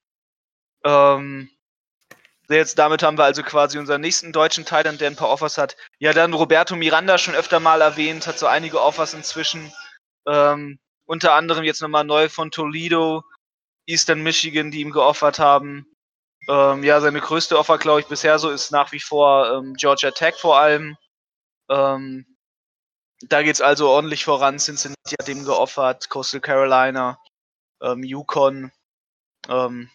Ähm, 0.86 1.50
Jetzt 2.50 2.80
damit 2.80 3.04
haben 3.04 3.18
wir 3.18 3.26
also 3.26 3.44
quasi 3.44 3.78
unseren 3.78 4.02
nächsten 4.02 4.34
deutschen 4.34 4.66
Titan, 4.66 4.98
der 4.98 5.12
ein 5.12 5.16
paar 5.16 5.30
Offers 5.30 5.60
hat. 5.60 5.78
Ja, 6.00 6.14
dann 6.14 6.34
Roberto 6.34 6.76
Miranda 6.76 7.20
schon 7.20 7.36
öfter 7.36 7.60
mal 7.60 7.82
erwähnt, 7.82 8.26
hat 8.26 8.40
so 8.40 8.48
einige 8.48 8.82
Offers 8.82 9.14
inzwischen. 9.14 9.72
Ähm, 10.30 10.80
unter 11.06 11.34
anderem 11.34 11.64
jetzt 11.64 11.82
nochmal 11.82 12.04
neu 12.04 12.30
von 12.30 12.52
Toledo, 12.52 13.24
Eastern 13.88 14.22
Michigan, 14.22 14.72
die 14.72 14.82
ihm 14.82 14.92
geoffert 14.92 15.40
haben. 15.40 15.88
Ähm, 16.48 16.84
ja, 16.84 17.02
seine 17.02 17.20
größte 17.20 17.58
Offer, 17.58 17.78
glaube 17.78 18.02
ich, 18.02 18.08
bisher 18.08 18.38
so 18.40 18.50
ist 18.50 18.72
nach 18.72 18.92
wie 18.92 19.00
vor 19.00 19.52
ähm, 19.52 19.74
Georgia 19.74 20.12
Tech 20.12 20.36
vor 20.36 20.60
allem. 20.60 20.98
Ähm, 21.70 22.26
da 23.22 23.44
geht 23.44 23.56
es 23.56 23.62
also 23.62 23.90
ordentlich 23.90 24.24
voran. 24.24 24.60
Cincinnati 24.60 25.16
hat 25.20 25.28
ihm 25.28 25.46
geoffert, 25.46 26.10
Coastal 26.10 26.42
Carolina, 26.42 27.20
ähm, 27.82 28.04
Yukon. 28.04 28.72
Ähm, 29.48 29.90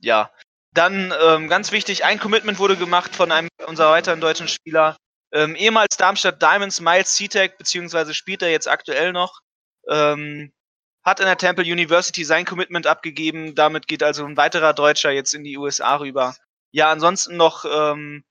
ja, 0.00 0.30
dann 0.72 1.12
ähm, 1.20 1.48
ganz 1.48 1.72
wichtig, 1.72 2.04
ein 2.04 2.20
Commitment 2.20 2.58
wurde 2.58 2.76
gemacht 2.76 3.14
von 3.16 3.32
einem 3.32 3.48
unserer 3.66 3.90
weiteren 3.90 4.20
deutschen 4.20 4.48
Spieler, 4.48 4.96
ähm, 5.32 5.56
ehemals 5.56 5.96
Darmstadt 5.96 6.40
Diamonds, 6.40 6.80
Miles 6.80 7.16
Seatech, 7.16 7.56
beziehungsweise 7.58 8.14
spielt 8.14 8.42
er 8.42 8.50
jetzt 8.50 8.68
aktuell 8.68 9.12
noch. 9.12 9.40
Ähm, 9.88 10.52
hat 11.02 11.20
in 11.20 11.26
der 11.26 11.38
Temple 11.38 11.64
University 11.64 12.24
sein 12.24 12.44
Commitment 12.44 12.86
abgegeben. 12.86 13.54
Damit 13.54 13.86
geht 13.88 14.02
also 14.02 14.24
ein 14.24 14.36
weiterer 14.36 14.74
Deutscher 14.74 15.10
jetzt 15.10 15.34
in 15.34 15.44
die 15.44 15.56
USA 15.56 15.96
rüber. 15.96 16.36
Ja, 16.72 16.90
ansonsten 16.90 17.36
noch 17.36 17.64
ähm, 17.64 18.24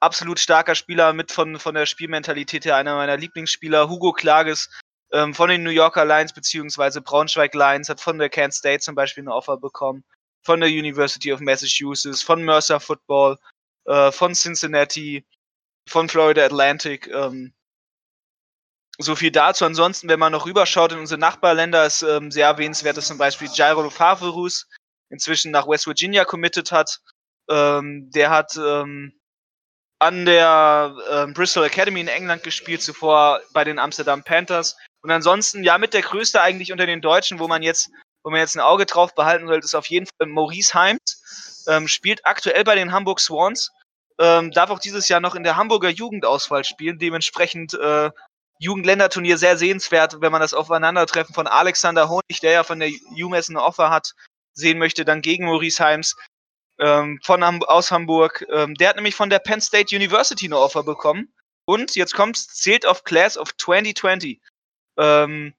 absolut 0.00 0.38
starker 0.38 0.74
Spieler 0.74 1.12
mit 1.12 1.32
von, 1.32 1.58
von 1.58 1.74
der 1.74 1.86
Spielmentalität 1.86 2.66
her, 2.66 2.76
einer 2.76 2.94
meiner 2.94 3.16
Lieblingsspieler, 3.16 3.88
Hugo 3.88 4.12
Klages 4.12 4.68
ähm, 5.12 5.32
von 5.34 5.48
den 5.48 5.62
New 5.62 5.70
Yorker 5.70 6.04
Lions 6.04 6.32
beziehungsweise 6.32 7.00
Braunschweig 7.00 7.54
Lions, 7.54 7.88
hat 7.88 8.00
von 8.00 8.18
der 8.18 8.28
Kent 8.28 8.54
State 8.54 8.80
zum 8.80 8.94
Beispiel 8.94 9.22
eine 9.22 9.34
Offer 9.34 9.56
bekommen, 9.56 10.04
von 10.42 10.60
der 10.60 10.68
University 10.68 11.32
of 11.32 11.40
Massachusetts, 11.40 12.22
von 12.22 12.44
Mercer 12.44 12.80
Football, 12.80 13.38
äh, 13.86 14.12
von 14.12 14.34
Cincinnati, 14.34 15.24
von 15.88 16.08
Florida 16.08 16.44
Atlantic. 16.44 17.08
Ähm, 17.08 17.54
so 18.98 19.16
viel 19.16 19.30
dazu. 19.30 19.64
Ansonsten, 19.64 20.08
wenn 20.08 20.18
man 20.18 20.32
noch 20.32 20.46
rüberschaut 20.46 20.92
in 20.92 20.98
unsere 20.98 21.20
Nachbarländer, 21.20 21.86
ist 21.86 22.02
ähm, 22.02 22.30
sehr 22.30 22.46
erwähnenswert, 22.46 22.96
dass 22.96 23.08
zum 23.08 23.18
Beispiel 23.18 23.48
Jairo 23.52 23.88
Favorus 23.90 24.66
inzwischen 25.10 25.50
nach 25.50 25.66
West 25.66 25.86
Virginia 25.86 26.24
committed 26.24 26.72
hat. 26.72 27.00
Ähm, 27.50 28.10
der 28.14 28.30
hat 28.30 28.56
ähm, 28.56 29.12
an 29.98 30.24
der 30.24 30.94
ähm, 31.10 31.34
Bristol 31.34 31.64
Academy 31.64 32.00
in 32.00 32.08
England 32.08 32.42
gespielt, 32.42 32.82
zuvor 32.82 33.40
bei 33.52 33.64
den 33.64 33.78
Amsterdam 33.78 34.22
Panthers. 34.22 34.76
Und 35.02 35.10
ansonsten, 35.10 35.64
ja, 35.64 35.78
mit 35.78 35.92
der 35.92 36.02
größte 36.02 36.40
eigentlich 36.40 36.72
unter 36.72 36.86
den 36.86 37.00
Deutschen, 37.00 37.38
wo 37.38 37.48
man 37.48 37.62
jetzt 37.62 37.90
wo 38.24 38.30
man 38.30 38.40
jetzt 38.40 38.56
ein 38.56 38.60
Auge 38.60 38.86
drauf 38.86 39.14
behalten 39.14 39.46
sollte, 39.46 39.66
ist 39.66 39.74
auf 39.74 39.86
jeden 39.86 40.06
Fall 40.06 40.26
Maurice 40.26 40.74
Heims. 40.74 41.64
Ähm, 41.68 41.88
spielt 41.88 42.26
aktuell 42.26 42.64
bei 42.64 42.74
den 42.74 42.92
Hamburg 42.92 43.20
Swans. 43.20 43.70
Ähm, 44.18 44.50
darf 44.50 44.70
auch 44.70 44.78
dieses 44.78 45.08
Jahr 45.08 45.20
noch 45.20 45.34
in 45.34 45.44
der 45.44 45.56
Hamburger 45.56 45.90
Jugendauswahl 45.90 46.64
spielen. 46.64 46.98
Dementsprechend 46.98 47.74
äh, 47.74 48.10
Jugendländerturnier 48.58 49.38
sehr 49.38 49.56
sehenswert, 49.56 50.20
wenn 50.20 50.32
man 50.32 50.40
das 50.40 50.54
Aufeinandertreffen 50.54 51.34
von 51.34 51.46
Alexander 51.46 52.08
Honig, 52.08 52.40
der 52.40 52.52
ja 52.52 52.64
von 52.64 52.80
der 52.80 52.90
UMass 53.10 53.48
ein 53.48 53.56
Offer 53.56 53.90
hat, 53.90 54.12
sehen 54.54 54.78
möchte, 54.78 55.04
dann 55.04 55.22
gegen 55.22 55.46
Maurice 55.46 55.82
Heims 55.82 56.16
ähm, 56.78 57.20
von 57.22 57.42
aus 57.42 57.90
Hamburg. 57.90 58.44
Ähm, 58.50 58.74
der 58.74 58.90
hat 58.90 58.96
nämlich 58.96 59.14
von 59.14 59.30
der 59.30 59.38
Penn 59.40 59.60
State 59.60 59.94
University 59.94 60.46
eine 60.46 60.58
Offer 60.58 60.82
bekommen. 60.82 61.32
Und 61.66 61.96
jetzt 61.96 62.14
kommt, 62.14 62.36
zählt 62.36 62.86
auf 62.86 63.04
Class 63.04 63.38
of 63.38 63.56
2020. 63.56 64.40
Ähm, 64.98 65.54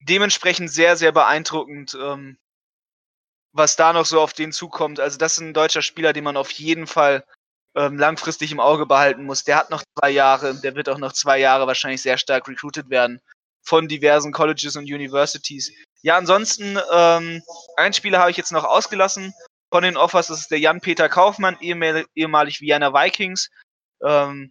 dementsprechend 0.00 0.70
sehr, 0.70 0.96
sehr 0.96 1.12
beeindruckend, 1.12 1.96
ähm, 2.00 2.38
was 3.52 3.76
da 3.76 3.92
noch 3.92 4.06
so 4.06 4.20
auf 4.20 4.32
den 4.32 4.52
zukommt. 4.52 5.00
Also 5.00 5.18
das 5.18 5.34
ist 5.34 5.40
ein 5.40 5.54
deutscher 5.54 5.82
Spieler, 5.82 6.12
den 6.12 6.24
man 6.24 6.36
auf 6.36 6.50
jeden 6.52 6.86
Fall 6.86 7.24
ähm, 7.80 7.98
langfristig 7.98 8.52
im 8.52 8.60
Auge 8.60 8.84
behalten 8.86 9.24
muss. 9.24 9.44
Der 9.44 9.56
hat 9.56 9.70
noch 9.70 9.82
zwei 9.98 10.10
Jahre, 10.10 10.54
der 10.54 10.74
wird 10.74 10.88
auch 10.88 10.98
noch 10.98 11.12
zwei 11.12 11.38
Jahre 11.38 11.66
wahrscheinlich 11.66 12.02
sehr 12.02 12.18
stark 12.18 12.46
recruited 12.48 12.90
werden 12.90 13.20
von 13.62 13.88
diversen 13.88 14.32
Colleges 14.32 14.76
und 14.76 14.84
Universities. 14.84 15.72
Ja, 16.02 16.16
ansonsten, 16.16 16.78
ähm, 16.92 17.42
ein 17.76 17.92
Spieler 17.92 18.18
habe 18.18 18.30
ich 18.30 18.36
jetzt 18.36 18.52
noch 18.52 18.64
ausgelassen 18.64 19.32
von 19.72 19.82
den 19.82 19.96
Offers, 19.96 20.26
das 20.28 20.40
ist 20.40 20.50
der 20.50 20.58
Jan-Peter 20.58 21.08
Kaufmann, 21.08 21.56
ehemalig 21.60 22.60
Vienna 22.60 22.92
Vikings. 22.92 23.50
Ähm, 24.04 24.50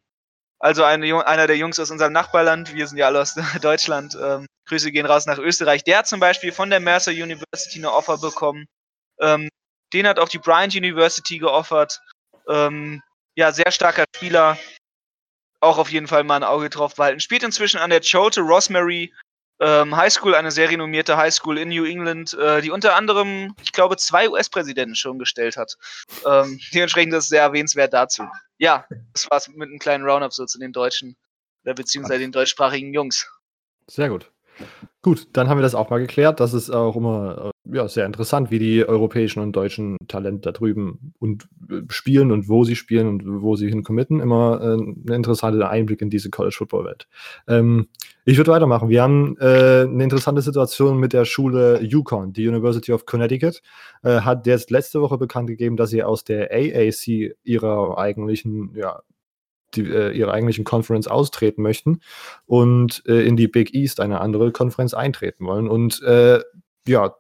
also 0.59 0.83
eine, 0.83 1.25
einer 1.25 1.47
der 1.47 1.57
Jungs 1.57 1.79
aus 1.79 1.91
unserem 1.91 2.13
Nachbarland, 2.13 2.73
wir 2.73 2.87
sind 2.87 2.97
ja 2.97 3.07
alle 3.07 3.21
aus 3.21 3.35
Deutschland. 3.61 4.17
Ähm, 4.21 4.45
Grüße 4.67 4.91
gehen 4.91 5.05
raus 5.05 5.25
nach 5.25 5.39
Österreich. 5.39 5.83
Der 5.83 5.99
hat 5.99 6.07
zum 6.07 6.19
Beispiel 6.19 6.51
von 6.51 6.69
der 6.69 6.79
Mercer 6.79 7.11
University 7.11 7.79
eine 7.79 7.91
Offer 7.91 8.17
bekommen. 8.17 8.65
Ähm, 9.19 9.49
den 9.93 10.07
hat 10.07 10.19
auch 10.19 10.29
die 10.29 10.37
Bryant 10.37 10.75
University 10.75 11.39
geoffert. 11.39 11.99
Ähm, 12.47 13.01
ja, 13.39 13.53
sehr 13.53 13.71
starker 13.71 14.03
Spieler. 14.13 14.57
Auch 15.61 15.77
auf 15.77 15.89
jeden 15.89 16.07
Fall 16.07 16.25
mal 16.25 16.35
ein 16.35 16.43
Auge 16.43 16.69
drauf 16.69 16.95
behalten. 16.95 17.21
Spielt 17.21 17.43
inzwischen 17.43 17.79
an 17.79 17.89
der 17.89 18.01
Chote 18.01 18.41
Rosemary 18.41 19.13
ähm, 19.61 19.95
High 19.95 20.11
School, 20.11 20.35
eine 20.35 20.51
sehr 20.51 20.69
renommierte 20.69 21.15
High 21.15 21.33
School 21.33 21.57
in 21.57 21.69
New 21.69 21.85
England, 21.85 22.33
äh, 22.33 22.61
die 22.61 22.69
unter 22.69 22.95
anderem, 22.95 23.55
ich 23.61 23.71
glaube, 23.71 23.95
zwei 23.95 24.29
US-Präsidenten 24.29 24.95
schon 24.95 25.19
gestellt 25.19 25.55
hat. 25.55 25.77
Ähm, 26.25 26.59
dementsprechend 26.73 27.13
ist 27.13 27.23
es 27.23 27.29
sehr 27.29 27.43
erwähnenswert 27.43 27.93
dazu. 27.93 28.23
Ja, 28.57 28.85
das 29.13 29.29
war's 29.31 29.47
mit 29.47 29.69
einem 29.69 29.79
kleinen 29.79 30.03
Roundup 30.03 30.33
so 30.33 30.45
zu 30.45 30.59
den 30.59 30.73
Deutschen, 30.73 31.15
oder 31.63 31.75
beziehungsweise 31.75 32.19
den 32.19 32.33
deutschsprachigen 32.33 32.93
Jungs. 32.93 33.25
Sehr 33.87 34.09
gut. 34.09 34.29
Gut, 35.01 35.27
dann 35.31 35.47
haben 35.47 35.57
wir 35.57 35.61
das 35.61 35.75
auch 35.75 35.89
mal 35.89 35.99
geklärt. 35.99 36.41
Das 36.41 36.53
ist 36.53 36.69
auch 36.69 36.97
immer 36.97 37.53
äh, 37.65 37.75
ja, 37.77 37.87
sehr 37.87 38.05
interessant, 38.05 38.51
wie 38.51 38.59
die 38.59 38.85
europäischen 38.85 39.39
und 39.39 39.55
deutschen 39.55 39.97
Talente 40.09 40.41
da 40.41 40.51
drüben 40.51 41.13
und 41.19 41.47
äh, 41.69 41.81
spielen 41.87 42.31
und 42.33 42.49
wo 42.49 42.65
sie 42.65 42.75
spielen 42.75 43.07
und 43.07 43.41
wo 43.41 43.55
sie 43.55 43.69
hincommitten. 43.69 44.19
Immer 44.19 44.59
äh, 44.61 44.75
ein 44.75 45.13
interessanter 45.13 45.69
Einblick 45.69 46.01
in 46.01 46.09
diese 46.09 46.29
College-Football-Welt. 46.29 47.07
Ähm, 47.47 47.87
ich 48.25 48.35
würde 48.37 48.51
weitermachen. 48.51 48.89
Wir 48.89 49.01
haben 49.01 49.37
äh, 49.39 49.83
eine 49.83 50.03
interessante 50.03 50.41
Situation 50.41 50.99
mit 50.99 51.13
der 51.13 51.23
Schule 51.23 51.81
Yukon. 51.81 52.33
Die 52.33 52.47
University 52.47 52.91
of 52.91 53.05
Connecticut 53.05 53.61
äh, 54.03 54.19
hat 54.19 54.45
jetzt 54.47 54.69
letzte 54.69 55.01
Woche 55.01 55.17
bekannt 55.17 55.47
gegeben, 55.47 55.77
dass 55.77 55.91
sie 55.91 56.03
aus 56.03 56.25
der 56.25 56.51
AAC 56.51 57.35
ihrer 57.43 57.97
eigentlichen 57.97 58.75
ja, 58.75 59.01
die, 59.75 59.81
äh, 59.81 60.11
ihrer 60.11 60.33
eigentlichen 60.33 60.63
Conference 60.63 61.07
austreten 61.07 61.61
möchten 61.61 62.01
und 62.45 63.03
äh, 63.07 63.21
in 63.21 63.37
die 63.37 63.47
Big 63.47 63.73
East, 63.73 63.99
eine 63.99 64.21
andere 64.21 64.51
Konferenz, 64.51 64.93
eintreten 64.93 65.45
wollen. 65.45 65.67
Und 65.67 66.01
äh, 66.03 66.41
ja, 66.87 67.15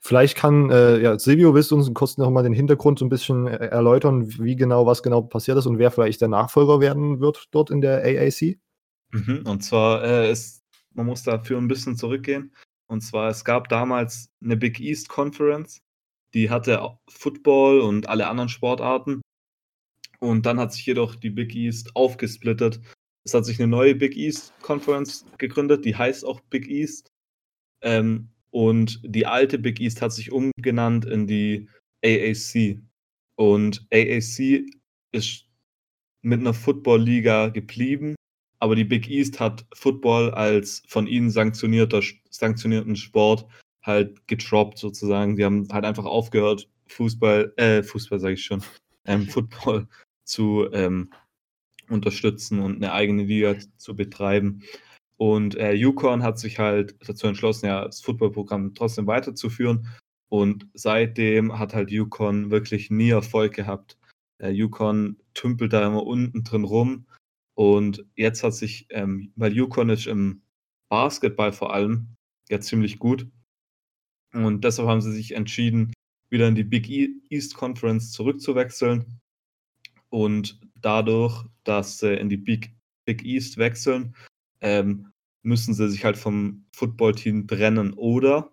vielleicht 0.00 0.36
kann, 0.36 0.70
äh, 0.70 0.98
ja, 0.98 1.18
Silvio, 1.18 1.54
willst 1.54 1.70
du 1.70 1.76
uns 1.76 1.92
kurz 1.94 2.16
noch 2.18 2.30
mal 2.30 2.42
den 2.42 2.52
Hintergrund 2.52 2.98
so 2.98 3.04
ein 3.04 3.10
bisschen 3.10 3.46
äh, 3.46 3.66
erläutern, 3.66 4.26
wie 4.38 4.56
genau, 4.56 4.86
was 4.86 5.02
genau 5.02 5.22
passiert 5.22 5.58
ist 5.58 5.66
und 5.66 5.78
wer 5.78 5.90
vielleicht 5.90 6.20
der 6.20 6.28
Nachfolger 6.28 6.80
werden 6.80 7.20
wird 7.20 7.48
dort 7.50 7.70
in 7.70 7.80
der 7.80 8.02
AAC? 8.04 8.58
Mhm, 9.12 9.44
und 9.46 9.62
zwar 9.62 10.02
äh, 10.04 10.30
ist, 10.30 10.62
man 10.92 11.06
muss 11.06 11.22
dafür 11.22 11.58
ein 11.58 11.68
bisschen 11.68 11.96
zurückgehen. 11.96 12.52
Und 12.86 13.00
zwar, 13.00 13.30
es 13.30 13.44
gab 13.44 13.68
damals 13.68 14.28
eine 14.42 14.56
Big 14.56 14.78
East 14.80 15.08
Conference, 15.08 15.80
die 16.34 16.50
hatte 16.50 16.98
Football 17.08 17.80
und 17.80 18.08
alle 18.08 18.26
anderen 18.26 18.48
Sportarten. 18.48 19.22
Und 20.24 20.46
dann 20.46 20.58
hat 20.58 20.72
sich 20.72 20.86
jedoch 20.86 21.16
die 21.16 21.28
Big 21.28 21.54
East 21.54 21.94
aufgesplittet. 21.94 22.80
Es 23.24 23.34
hat 23.34 23.44
sich 23.44 23.58
eine 23.58 23.68
neue 23.68 23.94
Big 23.94 24.16
East 24.16 24.54
Conference 24.62 25.26
gegründet, 25.36 25.84
die 25.84 25.94
heißt 25.94 26.24
auch 26.24 26.40
Big 26.48 26.66
East. 26.66 27.12
Ähm, 27.82 28.30
und 28.50 29.00
die 29.04 29.26
alte 29.26 29.58
Big 29.58 29.80
East 29.80 30.00
hat 30.00 30.12
sich 30.12 30.32
umgenannt 30.32 31.04
in 31.04 31.26
die 31.26 31.68
AAC. 32.02 32.80
Und 33.36 33.86
AAC 33.92 34.64
ist 35.12 35.46
mit 36.22 36.40
einer 36.40 36.54
Football-Liga 36.54 37.48
geblieben, 37.48 38.14
aber 38.60 38.76
die 38.76 38.84
Big 38.84 39.10
East 39.10 39.40
hat 39.40 39.66
Football 39.74 40.30
als 40.30 40.82
von 40.88 41.06
ihnen 41.06 41.28
sanktionierter, 41.30 42.00
sanktionierten 42.30 42.96
Sport 42.96 43.46
halt 43.82 44.26
getroppt 44.26 44.78
sozusagen. 44.78 45.36
Die 45.36 45.44
haben 45.44 45.68
halt 45.70 45.84
einfach 45.84 46.06
aufgehört, 46.06 46.66
Fußball, 46.86 47.52
äh, 47.56 47.82
Fußball 47.82 48.20
sage 48.20 48.34
ich 48.34 48.44
schon, 48.44 48.62
ähm, 49.04 49.26
Football 49.26 49.86
zu 50.24 50.68
ähm, 50.72 51.10
unterstützen 51.88 52.60
und 52.60 52.76
eine 52.76 52.92
eigene 52.92 53.24
Liga 53.24 53.56
zu 53.76 53.94
betreiben. 53.94 54.62
Und 55.16 55.56
äh, 55.56 55.72
Yukon 55.72 56.22
hat 56.22 56.38
sich 56.38 56.58
halt 56.58 56.96
dazu 57.06 57.26
entschlossen, 57.26 57.66
ja, 57.66 57.84
das 57.84 58.00
Footballprogramm 58.00 58.74
trotzdem 58.74 59.06
weiterzuführen. 59.06 59.88
Und 60.28 60.68
seitdem 60.74 61.58
hat 61.58 61.74
halt 61.74 61.90
Yukon 61.90 62.50
wirklich 62.50 62.90
nie 62.90 63.10
Erfolg 63.10 63.54
gehabt. 63.54 63.98
Äh, 64.38 64.50
Yukon 64.50 65.18
tümpelt 65.34 65.72
da 65.72 65.86
immer 65.86 66.04
unten 66.04 66.42
drin 66.42 66.64
rum. 66.64 67.06
Und 67.54 68.04
jetzt 68.16 68.42
hat 68.42 68.54
sich, 68.54 68.86
ähm, 68.90 69.32
weil 69.36 69.52
Yukon 69.52 69.90
ist 69.90 70.06
im 70.06 70.42
Basketball 70.88 71.52
vor 71.52 71.72
allem 71.72 72.16
ja 72.48 72.60
ziemlich 72.60 72.98
gut. 72.98 73.28
Und 74.32 74.64
deshalb 74.64 74.88
haben 74.88 75.00
sie 75.00 75.12
sich 75.12 75.32
entschieden, 75.32 75.92
wieder 76.28 76.48
in 76.48 76.56
die 76.56 76.64
Big 76.64 76.90
e-, 76.90 77.14
East 77.30 77.54
Conference 77.54 78.10
zurückzuwechseln 78.10 79.20
und 80.14 80.60
dadurch, 80.80 81.44
dass 81.64 81.98
sie 81.98 82.14
in 82.14 82.28
die 82.28 82.36
Big, 82.36 82.72
Big 83.04 83.24
East 83.24 83.58
wechseln, 83.58 84.14
ähm, 84.60 85.10
müssen 85.42 85.74
sie 85.74 85.90
sich 85.90 86.04
halt 86.04 86.16
vom 86.16 86.64
Footballteam 86.72 87.48
trennen. 87.48 87.92
Oder 87.94 88.52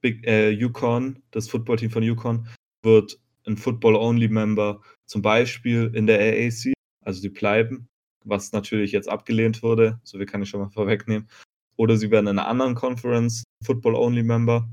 Big, 0.00 0.26
äh, 0.26 0.48
Yukon, 0.48 1.22
das 1.30 1.50
Footballteam 1.50 1.90
von 1.90 2.02
Yukon, 2.02 2.48
wird 2.82 3.20
ein 3.46 3.58
Football-Only-Member 3.58 4.80
zum 5.04 5.20
Beispiel 5.20 5.90
in 5.94 6.06
der 6.06 6.18
AAC, 6.18 6.72
also 7.04 7.20
sie 7.20 7.28
bleiben, 7.28 7.86
was 8.24 8.52
natürlich 8.52 8.92
jetzt 8.92 9.10
abgelehnt 9.10 9.62
wurde, 9.62 10.00
so 10.04 10.18
wie 10.18 10.26
kann 10.26 10.40
ich 10.40 10.48
schon 10.48 10.60
mal 10.60 10.70
vorwegnehmen. 10.74 11.28
Oder 11.76 11.98
sie 11.98 12.10
werden 12.10 12.28
in 12.28 12.38
einer 12.38 12.48
anderen 12.48 12.74
Conference 12.74 13.44
Football-Only-Member 13.62 14.70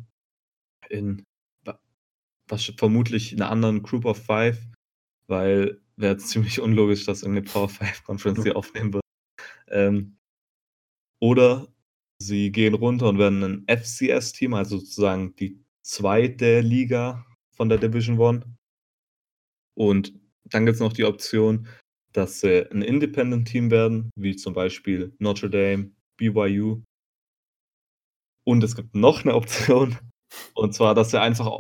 in 0.89 1.25
was 2.47 2.73
vermutlich 2.77 3.31
in 3.31 3.41
einer 3.41 3.51
anderen 3.51 3.83
Group 3.83 4.05
of 4.05 4.17
Five, 4.17 4.57
weil 5.27 5.79
wäre 5.99 6.17
ziemlich 6.17 6.61
unlogisch, 6.61 7.05
dass 7.05 7.23
irgendeine 7.23 7.47
Power 7.51 7.69
5 7.69 8.03
Conference 8.03 8.41
sie 8.41 8.51
aufnehmen 8.55 8.93
wird. 8.93 9.03
Ähm, 9.67 10.17
oder 11.21 11.67
sie 12.21 12.51
gehen 12.51 12.73
runter 12.73 13.09
und 13.09 13.19
werden 13.19 13.43
ein 13.43 13.65
FCS-Team, 13.67 14.53
also 14.53 14.77
sozusagen 14.77 15.35
die 15.35 15.63
zweite 15.81 16.61
Liga 16.61 17.25
von 17.55 17.69
der 17.69 17.77
Division 17.77 18.17
One. 18.17 18.57
Und 19.77 20.13
dann 20.45 20.65
gibt 20.65 20.75
es 20.75 20.81
noch 20.81 20.93
die 20.93 21.05
Option, 21.05 21.67
dass 22.13 22.39
sie 22.39 22.69
ein 22.71 22.81
Independent-Team 22.81 23.69
werden, 23.69 24.09
wie 24.15 24.35
zum 24.35 24.53
Beispiel 24.53 25.13
Notre 25.19 25.49
Dame, 25.49 25.91
BYU. 26.17 26.81
Und 28.45 28.63
es 28.63 28.75
gibt 28.75 28.95
noch 28.95 29.23
eine 29.23 29.35
Option, 29.35 29.97
und 30.55 30.73
zwar, 30.73 30.95
dass 30.95 31.11
sie 31.11 31.21
einfach 31.21 31.51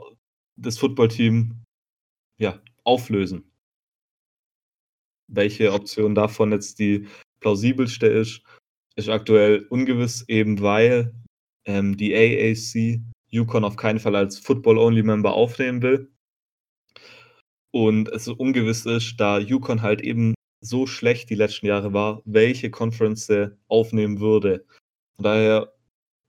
das 0.55 0.77
Footballteam 0.77 1.63
ja, 2.39 2.61
auflösen 2.83 3.48
welche 5.29 5.71
Option 5.73 6.15
davon 6.15 6.51
jetzt 6.51 6.79
die 6.79 7.07
plausibelste 7.39 8.07
ist, 8.07 8.41
ist 8.95 9.09
aktuell 9.09 9.65
ungewiss, 9.69 10.25
eben 10.27 10.61
weil 10.61 11.13
ähm, 11.65 11.95
die 11.97 12.13
AAC 12.13 13.01
Yukon 13.29 13.63
auf 13.63 13.75
keinen 13.75 13.99
Fall 13.99 14.15
als 14.15 14.39
Football-Only-Member 14.39 15.33
aufnehmen 15.33 15.81
will. 15.81 16.11
Und 17.71 18.09
es 18.09 18.27
ungewiss 18.27 18.85
ist, 18.85 19.17
da 19.17 19.37
Yukon 19.37 19.81
halt 19.81 20.01
eben 20.01 20.33
so 20.61 20.87
schlecht 20.87 21.29
die 21.29 21.35
letzten 21.35 21.67
Jahre 21.67 21.93
war, 21.93 22.21
welche 22.25 22.71
Conference 22.71 23.31
aufnehmen 23.67 24.19
würde. 24.19 24.65
Von 25.15 25.23
daher 25.23 25.73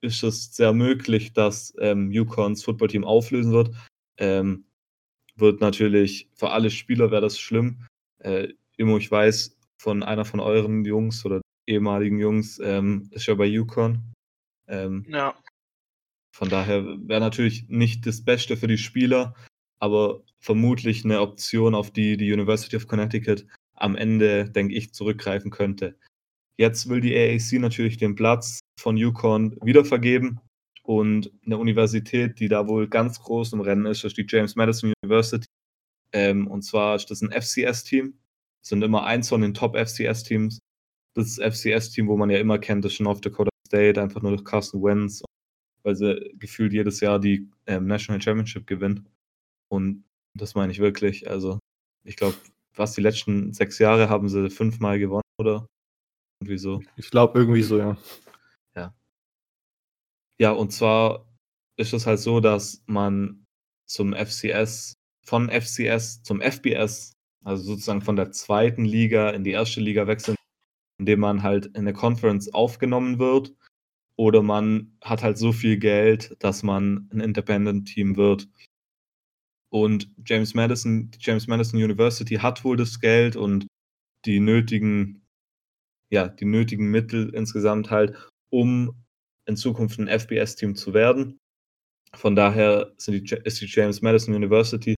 ist 0.02 0.22
es 0.22 0.54
sehr 0.54 0.72
möglich, 0.72 1.32
dass 1.32 1.74
ähm, 1.78 2.10
Yukons 2.10 2.62
Footballteam 2.62 3.04
auflösen 3.04 3.52
wird. 3.52 3.74
Ähm, 4.18 4.66
wird 5.36 5.60
natürlich 5.60 6.28
für 6.34 6.50
alle 6.50 6.70
Spieler 6.70 7.10
wäre 7.10 7.22
das 7.22 7.38
schlimm. 7.38 7.86
Äh, 8.18 8.48
Immo, 8.80 8.96
ich 8.96 9.10
weiß 9.10 9.58
von 9.78 10.02
einer 10.02 10.24
von 10.24 10.40
euren 10.40 10.84
Jungs 10.84 11.24
oder 11.26 11.42
ehemaligen 11.66 12.18
Jungs, 12.18 12.58
ähm, 12.64 13.08
ist 13.12 13.26
ja 13.26 13.34
bei 13.34 13.44
Yukon. 13.44 14.02
Ähm, 14.68 15.04
ja. 15.08 15.34
Von 16.34 16.48
daher 16.48 16.84
wäre 17.06 17.20
natürlich 17.20 17.68
nicht 17.68 18.06
das 18.06 18.24
Beste 18.24 18.56
für 18.56 18.68
die 18.68 18.78
Spieler, 18.78 19.34
aber 19.80 20.22
vermutlich 20.38 21.04
eine 21.04 21.20
Option, 21.20 21.74
auf 21.74 21.90
die 21.90 22.16
die 22.16 22.32
University 22.32 22.76
of 22.76 22.86
Connecticut 22.86 23.46
am 23.74 23.96
Ende, 23.96 24.48
denke 24.50 24.74
ich, 24.74 24.94
zurückgreifen 24.94 25.50
könnte. 25.50 25.98
Jetzt 26.56 26.88
will 26.88 27.00
die 27.00 27.14
AAC 27.14 27.60
natürlich 27.60 27.98
den 27.98 28.14
Platz 28.14 28.60
von 28.78 28.96
Yukon 28.96 29.56
wiedervergeben 29.62 30.40
und 30.82 31.30
eine 31.44 31.58
Universität, 31.58 32.40
die 32.40 32.48
da 32.48 32.66
wohl 32.66 32.88
ganz 32.88 33.20
groß 33.20 33.52
im 33.52 33.60
Rennen 33.60 33.86
ist, 33.86 34.04
ist 34.04 34.16
die 34.16 34.26
James 34.26 34.56
Madison 34.56 34.94
University. 35.02 35.46
Ähm, 36.12 36.46
und 36.46 36.62
zwar 36.62 36.96
ist 36.96 37.10
das 37.10 37.22
ein 37.22 37.30
FCS-Team, 37.30 38.14
sind 38.62 38.82
immer 38.82 39.04
eins 39.04 39.28
von 39.28 39.40
den 39.40 39.54
Top-FCS-Teams. 39.54 40.58
Das 41.14 41.38
FCS-Team, 41.38 42.08
wo 42.08 42.16
man 42.16 42.30
ja 42.30 42.38
immer 42.38 42.58
kennt, 42.58 42.84
ist 42.84 43.00
North 43.00 43.24
Dakota 43.24 43.50
State, 43.66 44.00
einfach 44.00 44.22
nur 44.22 44.32
durch 44.32 44.44
Carson 44.44 44.82
Wentz, 44.82 45.22
weil 45.82 45.96
sie 45.96 46.32
gefühlt 46.38 46.72
jedes 46.72 47.00
Jahr 47.00 47.18
die 47.18 47.48
ähm, 47.66 47.86
National 47.86 48.20
Championship 48.20 48.66
gewinnen. 48.66 49.08
Und 49.68 50.04
das 50.34 50.54
meine 50.54 50.72
ich 50.72 50.78
wirklich. 50.78 51.28
Also, 51.28 51.58
ich 52.04 52.16
glaube, 52.16 52.36
was 52.74 52.94
die 52.94 53.00
letzten 53.00 53.52
sechs 53.52 53.78
Jahre 53.78 54.08
haben 54.08 54.28
sie 54.28 54.50
fünfmal 54.50 54.98
gewonnen, 54.98 55.22
oder? 55.38 55.66
Irgendwie 56.40 56.58
so. 56.58 56.82
Ich 56.96 57.10
glaube, 57.10 57.38
irgendwie 57.38 57.62
so, 57.62 57.78
ja. 57.78 57.96
Ja. 58.74 58.94
Ja, 60.38 60.52
und 60.52 60.72
zwar 60.72 61.26
ist 61.76 61.92
es 61.92 62.06
halt 62.06 62.20
so, 62.20 62.40
dass 62.40 62.82
man 62.86 63.44
zum 63.86 64.14
FCS, 64.14 64.94
von 65.26 65.48
FCS 65.50 66.22
zum 66.22 66.40
FBS, 66.40 67.12
also 67.44 67.62
sozusagen 67.62 68.02
von 68.02 68.16
der 68.16 68.32
zweiten 68.32 68.84
Liga 68.84 69.30
in 69.30 69.44
die 69.44 69.52
erste 69.52 69.80
Liga 69.80 70.06
wechselt, 70.06 70.36
indem 70.98 71.20
man 71.20 71.42
halt 71.42 71.66
in 71.66 71.76
eine 71.76 71.92
Conference 71.92 72.52
aufgenommen 72.52 73.18
wird. 73.18 73.54
Oder 74.16 74.42
man 74.42 74.98
hat 75.02 75.22
halt 75.22 75.38
so 75.38 75.52
viel 75.52 75.78
Geld, 75.78 76.36
dass 76.40 76.62
man 76.62 77.08
ein 77.12 77.20
Independent-Team 77.20 78.16
wird. 78.16 78.48
Und 79.72 80.10
James 80.26 80.52
Madison, 80.54 81.10
James 81.18 81.46
Madison 81.46 81.82
University 81.82 82.34
hat 82.34 82.64
wohl 82.64 82.76
das 82.76 83.00
Geld 83.00 83.36
und 83.36 83.66
die 84.26 84.40
nötigen, 84.40 85.22
ja, 86.10 86.28
die 86.28 86.44
nötigen 86.44 86.90
Mittel 86.90 87.30
insgesamt 87.34 87.90
halt, 87.90 88.14
um 88.50 89.02
in 89.46 89.56
Zukunft 89.56 89.98
ein 89.98 90.08
FBS-Team 90.08 90.74
zu 90.74 90.92
werden. 90.92 91.38
Von 92.14 92.34
daher 92.34 92.92
die, 93.06 93.24
ist 93.44 93.60
die 93.60 93.66
James 93.66 94.02
Madison 94.02 94.34
University 94.34 94.96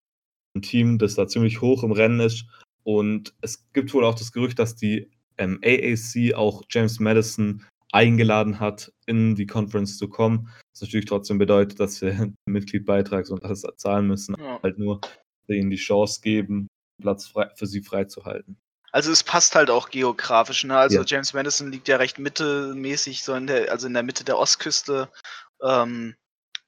ein 0.55 0.63
Team, 0.63 0.99
das 0.99 1.15
da 1.15 1.27
ziemlich 1.27 1.61
hoch 1.61 1.83
im 1.83 1.93
Rennen 1.93 2.21
ist. 2.21 2.47
Und 2.83 3.35
es 3.41 3.71
gibt 3.73 3.93
wohl 3.95 4.05
auch 4.05 4.15
das 4.15 4.33
Gerücht, 4.33 4.59
dass 4.59 4.77
die 4.77 5.11
ähm, 5.39 5.61
AAC 5.65 6.35
auch 6.35 6.63
James 6.71 7.01
Madison 7.01 7.65
eingeladen 7.93 8.61
hat, 8.61 8.93
in 9.07 9.35
die 9.35 9.47
Conference 9.47 9.99
zu 9.99 10.09
kommen. 10.09 10.49
Das 10.73 10.83
natürlich 10.83 11.07
trotzdem 11.07 11.39
bedeutet, 11.39 11.81
dass 11.81 12.01
wir 12.01 12.13
einen 12.21 12.37
Mitgliedbeitrag 12.47 13.29
und 13.31 13.45
alles 13.45 13.67
zahlen 13.77 14.07
müssen, 14.07 14.37
ja. 14.39 14.61
halt 14.63 14.79
nur 14.79 15.01
ihnen 15.49 15.71
die 15.71 15.77
Chance 15.77 16.21
geben, 16.23 16.69
Platz 17.01 17.27
frei, 17.27 17.51
für 17.57 17.67
sie 17.67 17.83
freizuhalten. 17.83 18.57
Also 18.93 19.13
es 19.13 19.23
passt 19.23 19.55
halt 19.55 19.71
auch 19.71 19.91
geografisch, 19.91 20.65
ne? 20.65 20.77
Also 20.77 20.99
ja. 20.99 21.05
James 21.05 21.33
Madison 21.33 21.71
liegt 21.71 21.89
ja 21.89 21.97
recht 21.97 22.19
mittelmäßig, 22.19 23.23
so 23.23 23.35
in 23.35 23.47
der, 23.47 23.71
also 23.71 23.87
in 23.87 23.95
der 23.95 24.03
Mitte 24.03 24.25
der 24.25 24.39
Ostküste. 24.39 25.09
Ähm, 25.63 26.17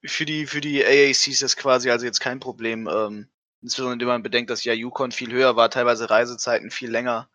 für 0.05 0.25
die, 0.25 0.47
für 0.47 0.61
die 0.61 0.85
AAC 0.85 1.29
ist 1.29 1.43
das 1.43 1.57
quasi 1.57 1.91
also 1.91 2.07
jetzt 2.07 2.21
kein 2.21 2.41
Problem. 2.41 2.89
Ähm, 2.93 3.29
insbesondere 3.63 4.01
wenn 4.01 4.15
man 4.15 4.23
bedenkt, 4.23 4.51
dass 4.51 4.65
ja 4.65 4.73
Yukon 4.73 5.13
viel 5.13 5.33
höher 5.33 5.57
war, 5.57 5.71
teilweise 5.71 6.11
Reisezeiten 6.11 6.71
viel 6.71 6.91
länger. 6.91 7.31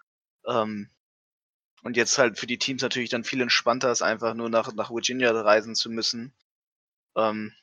Ähm, 0.45 0.89
und 1.84 1.95
jetzt 1.95 2.17
halt 2.17 2.38
für 2.38 2.47
die 2.47 2.57
Teams 2.57 2.82
natürlich 2.82 3.09
dann 3.09 3.23
viel 3.23 3.41
entspannter 3.41 3.91
ist, 3.91 4.01
einfach 4.01 4.34
nur 4.34 4.49
nach, 4.49 4.73
nach 4.73 4.91
Virginia 4.91 5.32
reisen 5.32 5.75
zu 5.75 5.89
müssen. 5.89 6.34
Ähm, 7.15 7.53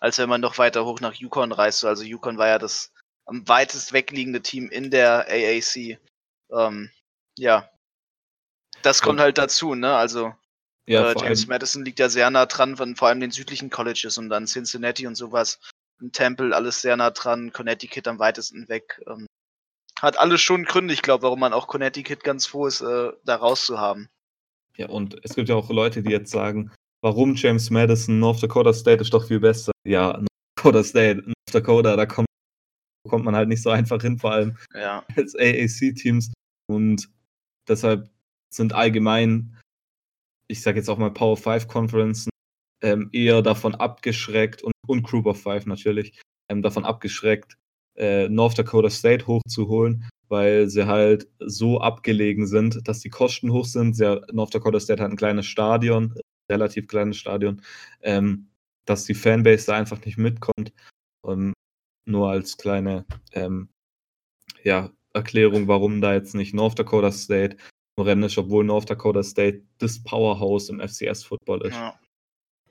als 0.00 0.18
wenn 0.18 0.28
man 0.28 0.40
noch 0.40 0.58
weiter 0.58 0.84
hoch 0.84 1.00
nach 1.00 1.14
Yukon 1.14 1.52
reist. 1.52 1.84
Also 1.84 2.04
Yukon 2.04 2.38
war 2.38 2.48
ja 2.48 2.58
das 2.58 2.92
am 3.26 3.46
weitest 3.46 3.92
wegliegende 3.92 4.42
Team 4.42 4.68
in 4.70 4.90
der 4.90 5.26
AAC. 5.28 5.98
Ähm, 6.50 6.90
ja. 7.36 7.70
Das 8.82 9.02
kommt 9.02 9.20
halt 9.20 9.38
dazu, 9.38 9.74
ne? 9.74 9.94
Also 9.94 10.34
ja, 10.86 11.12
äh, 11.12 11.14
James 11.20 11.46
Madison 11.46 11.84
liegt 11.84 11.98
ja 11.98 12.08
sehr 12.08 12.30
nah 12.30 12.46
dran 12.46 12.76
von 12.76 12.96
vor 12.96 13.08
allem 13.08 13.20
den 13.20 13.30
südlichen 13.30 13.70
Colleges 13.70 14.18
und 14.18 14.30
dann 14.30 14.46
Cincinnati 14.46 15.06
und 15.06 15.14
sowas. 15.14 15.60
Temple 16.12 16.54
alles 16.54 16.82
sehr 16.82 16.96
nah 16.96 17.10
dran, 17.10 17.52
Connecticut 17.52 18.08
am 18.08 18.18
weitesten 18.18 18.68
weg. 18.68 19.00
Ähm, 19.06 19.26
hat 20.00 20.18
alles 20.18 20.40
schon 20.40 20.64
Gründe, 20.64 20.94
ich 20.94 21.02
glaube, 21.02 21.24
warum 21.24 21.40
man 21.40 21.52
auch 21.52 21.66
Connecticut 21.66 22.24
ganz 22.24 22.46
froh 22.46 22.66
ist, 22.66 22.80
äh, 22.80 23.12
da 23.24 23.36
rauszuhaben. 23.36 24.08
Ja, 24.76 24.88
und 24.88 25.18
es 25.24 25.34
gibt 25.34 25.48
ja 25.48 25.56
auch 25.56 25.68
Leute, 25.68 26.02
die 26.02 26.10
jetzt 26.10 26.30
sagen, 26.30 26.70
warum 27.02 27.34
James 27.34 27.70
Madison, 27.70 28.18
North 28.18 28.42
Dakota 28.42 28.72
State 28.72 29.02
ist 29.02 29.12
doch 29.12 29.26
viel 29.26 29.40
besser. 29.40 29.72
Ja, 29.86 30.12
North 30.12 30.28
Dakota 30.56 30.84
State, 30.84 31.22
North 31.26 31.52
Dakota, 31.54 31.96
da 31.96 32.06
kommt, 32.06 32.28
kommt 33.08 33.24
man 33.24 33.36
halt 33.36 33.48
nicht 33.48 33.62
so 33.62 33.70
einfach 33.70 34.00
hin, 34.00 34.18
vor 34.18 34.32
allem 34.32 34.56
ja. 34.74 35.04
als 35.16 35.34
AAC-Teams. 35.34 36.32
Und 36.66 37.10
deshalb 37.68 38.08
sind 38.50 38.72
allgemein, 38.72 39.58
ich 40.48 40.62
sage 40.62 40.78
jetzt 40.78 40.88
auch 40.88 40.98
mal 40.98 41.10
Power 41.10 41.36
5 41.36 41.68
Conferences, 41.68 42.28
ähm, 42.82 43.10
eher 43.12 43.42
davon 43.42 43.74
abgeschreckt 43.74 44.62
und, 44.62 44.72
und 44.90 45.02
Group 45.02 45.26
of 45.26 45.40
Five 45.40 45.66
natürlich, 45.66 46.20
ähm, 46.48 46.62
davon 46.62 46.84
abgeschreckt, 46.84 47.56
äh, 47.96 48.28
North 48.28 48.58
Dakota 48.58 48.90
State 48.90 49.26
hochzuholen, 49.26 50.08
weil 50.28 50.68
sie 50.68 50.86
halt 50.86 51.28
so 51.40 51.80
abgelegen 51.80 52.46
sind, 52.46 52.86
dass 52.88 53.00
die 53.00 53.10
Kosten 53.10 53.52
hoch 53.52 53.66
sind. 53.66 53.94
Sehr, 53.96 54.22
North 54.32 54.54
Dakota 54.54 54.80
State 54.80 55.02
hat 55.02 55.10
ein 55.10 55.16
kleines 55.16 55.46
Stadion, 55.46 56.14
relativ 56.50 56.88
kleines 56.88 57.16
Stadion, 57.16 57.62
ähm, 58.02 58.48
dass 58.86 59.04
die 59.04 59.14
Fanbase 59.14 59.66
da 59.66 59.76
einfach 59.76 60.04
nicht 60.04 60.18
mitkommt. 60.18 60.72
Und 61.22 61.52
nur 62.06 62.30
als 62.30 62.56
kleine 62.56 63.04
ähm, 63.32 63.68
ja, 64.64 64.90
Erklärung, 65.12 65.68
warum 65.68 66.00
da 66.00 66.14
jetzt 66.14 66.34
nicht 66.34 66.54
North 66.54 66.78
Dakota 66.78 67.12
State 67.12 67.56
im 67.96 68.04
Rennen 68.04 68.22
ist, 68.22 68.38
obwohl 68.38 68.64
North 68.64 68.88
Dakota 68.88 69.22
State 69.22 69.62
das 69.78 70.02
Powerhouse 70.02 70.68
im 70.68 70.80
FCS-Football 70.80 71.66
ist. 71.66 71.74
Ja. 71.74 71.98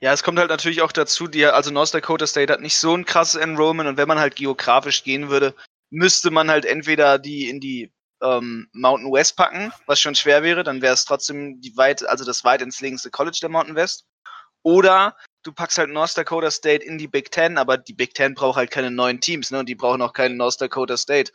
Ja, 0.01 0.13
es 0.13 0.23
kommt 0.23 0.39
halt 0.39 0.49
natürlich 0.49 0.81
auch 0.81 0.93
dazu, 0.93 1.27
die, 1.27 1.45
also 1.45 1.71
North 1.71 1.93
Dakota 1.93 2.25
State 2.25 2.51
hat 2.53 2.61
nicht 2.61 2.77
so 2.77 2.95
ein 2.95 3.05
krasses 3.05 3.39
Enrollment 3.39 3.89
und 3.89 3.97
wenn 3.97 4.07
man 4.07 4.19
halt 4.19 4.35
geografisch 4.35 5.03
gehen 5.03 5.29
würde, 5.29 5.53
müsste 5.89 6.31
man 6.31 6.49
halt 6.49 6.65
entweder 6.65 7.19
die 7.19 7.49
in 7.49 7.59
die 7.59 7.91
ähm, 8.21 8.69
Mountain 8.73 9.11
West 9.11 9.35
packen, 9.35 9.73
was 9.87 9.99
schon 9.99 10.15
schwer 10.15 10.43
wäre, 10.43 10.63
dann 10.63 10.81
wäre 10.81 10.93
es 10.93 11.05
trotzdem 11.05 11.59
die 11.61 11.75
weit, 11.75 12.07
also 12.07 12.23
das 12.23 12.43
weit 12.43 12.61
ins 12.61 12.81
längste 12.81 13.09
College 13.09 13.39
der 13.41 13.49
Mountain 13.49 13.75
West. 13.75 14.05
Oder 14.61 15.15
du 15.43 15.53
packst 15.53 15.77
halt 15.77 15.89
North 15.89 16.17
Dakota 16.17 16.51
State 16.51 16.83
in 16.83 16.97
die 16.97 17.07
Big 17.07 17.31
Ten, 17.31 17.57
aber 17.57 17.77
die 17.77 17.93
Big 17.93 18.13
Ten 18.13 18.33
braucht 18.33 18.57
halt 18.57 18.71
keine 18.71 18.91
neuen 18.91 19.21
Teams, 19.21 19.51
ne? 19.51 19.59
Und 19.59 19.69
die 19.69 19.75
brauchen 19.75 20.01
auch 20.01 20.11
keinen 20.11 20.35
North 20.35 20.59
Dakota 20.59 20.97
State. 20.97 21.31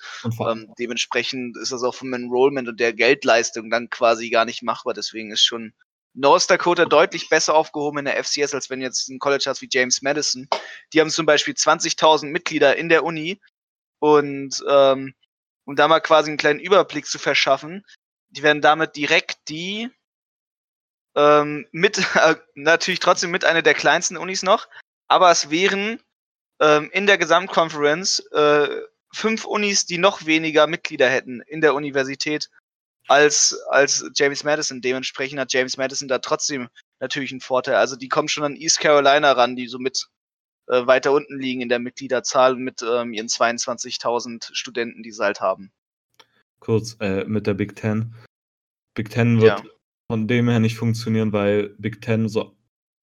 Ähm, 0.47 0.73
dementsprechend 0.79 1.57
ist 1.57 1.73
das 1.73 1.83
auch 1.83 1.95
vom 1.95 2.13
Enrollment 2.13 2.69
und 2.69 2.79
der 2.81 2.93
Geldleistung 2.93 3.71
dann 3.71 3.89
quasi 3.89 4.29
gar 4.29 4.45
nicht 4.45 4.63
machbar. 4.63 4.93
Deswegen 4.93 5.33
ist 5.33 5.43
schon 5.43 5.73
North 6.15 6.49
Dakota 6.49 6.85
deutlich 6.85 7.29
besser 7.29 7.55
aufgehoben 7.55 7.99
in 7.99 8.05
der 8.07 8.23
FCS, 8.23 8.55
als 8.55 8.71
wenn 8.71 8.81
jetzt 8.81 9.09
ein 9.09 9.19
College 9.19 9.45
hast 9.47 9.61
wie 9.63 9.69
James 9.71 10.01
Madison. 10.01 10.49
Die 10.93 11.01
haben 11.01 11.11
zum 11.11 11.27
Beispiel 11.27 11.55
20.000 11.55 12.27
Mitglieder 12.27 12.77
in 12.77 12.89
der 12.89 13.05
Uni 13.05 13.41
und 13.99 14.63
ähm, 14.69 15.15
um 15.65 15.77
da 15.77 15.89
mal 15.89 16.01
quasi 16.01 16.31
einen 16.31 16.37
kleinen 16.37 16.61
Überblick 16.61 17.07
zu 17.07 17.19
verschaffen, 17.19 17.85
die 18.29 18.43
werden 18.43 18.63
damit 18.63 18.97
direkt 18.97 19.49
die 19.49 19.91
ähm, 21.17 21.67
mit, 21.73 21.99
äh, 22.15 22.37
natürlich 22.55 23.01
trotzdem 23.01 23.31
mit 23.31 23.45
einer 23.45 23.63
der 23.63 23.75
kleinsten 23.75 24.17
Unis 24.17 24.43
noch, 24.43 24.69
aber 25.09 25.31
es 25.31 25.51
wären 25.51 26.01
ähm, 26.61 26.91
in 26.93 27.07
der 27.07 27.19
Gesamtkonferenz 27.19 28.21
äh, 28.33 28.69
fünf 29.13 29.45
Unis, 29.45 29.87
die 29.87 29.99
noch 29.99 30.27
weniger 30.27 30.67
Mitglieder 30.67 31.09
hätten 31.09 31.41
in 31.41 31.61
der 31.61 31.75
Universität 31.75 32.51
als, 33.09 33.59
als 33.69 34.05
James 34.15 34.45
Madison. 34.45 34.81
Dementsprechend 34.81 35.39
hat 35.39 35.53
James 35.53 35.77
Madison 35.77 36.09
da 36.09 36.19
trotzdem 36.19 36.69
natürlich 37.01 37.33
einen 37.33 37.41
Vorteil. 37.41 37.77
Also 37.77 37.97
die 37.97 38.09
kommen 38.09 38.29
schon 38.29 38.45
an 38.45 38.57
East 38.57 38.81
Carolina 38.81 39.33
ran, 39.33 39.57
die 39.57 39.67
so 39.67 39.79
mit 39.79 40.09
äh, 40.69 40.87
weiter 40.87 41.13
unten 41.13 41.39
liegen 41.39 41.61
in 41.61 41.69
der 41.69 41.79
Mitgliederzahl 41.79 42.57
mit 42.57 42.83
ähm, 42.83 43.13
ihren 43.13 43.29
22.000 43.29 44.55
Studenten, 44.55 45.03
die 45.03 45.13
sie 45.13 45.23
halt 45.23 45.41
haben. 45.41 45.73
Kurz 46.61 46.97
äh, 47.01 47.25
mit 47.25 47.47
der 47.47 47.55
Big 47.55 47.77
Ten. 47.77 48.15
Big 48.95 49.11
Ten 49.11 49.41
wird 49.41 49.61
ja. 49.61 49.71
von 50.11 50.27
dem 50.27 50.49
her 50.49 50.61
nicht 50.61 50.77
funktionieren, 50.77 51.33
weil 51.33 51.71
Big 51.79 52.01
Ten 52.01 52.29
so 52.29 52.57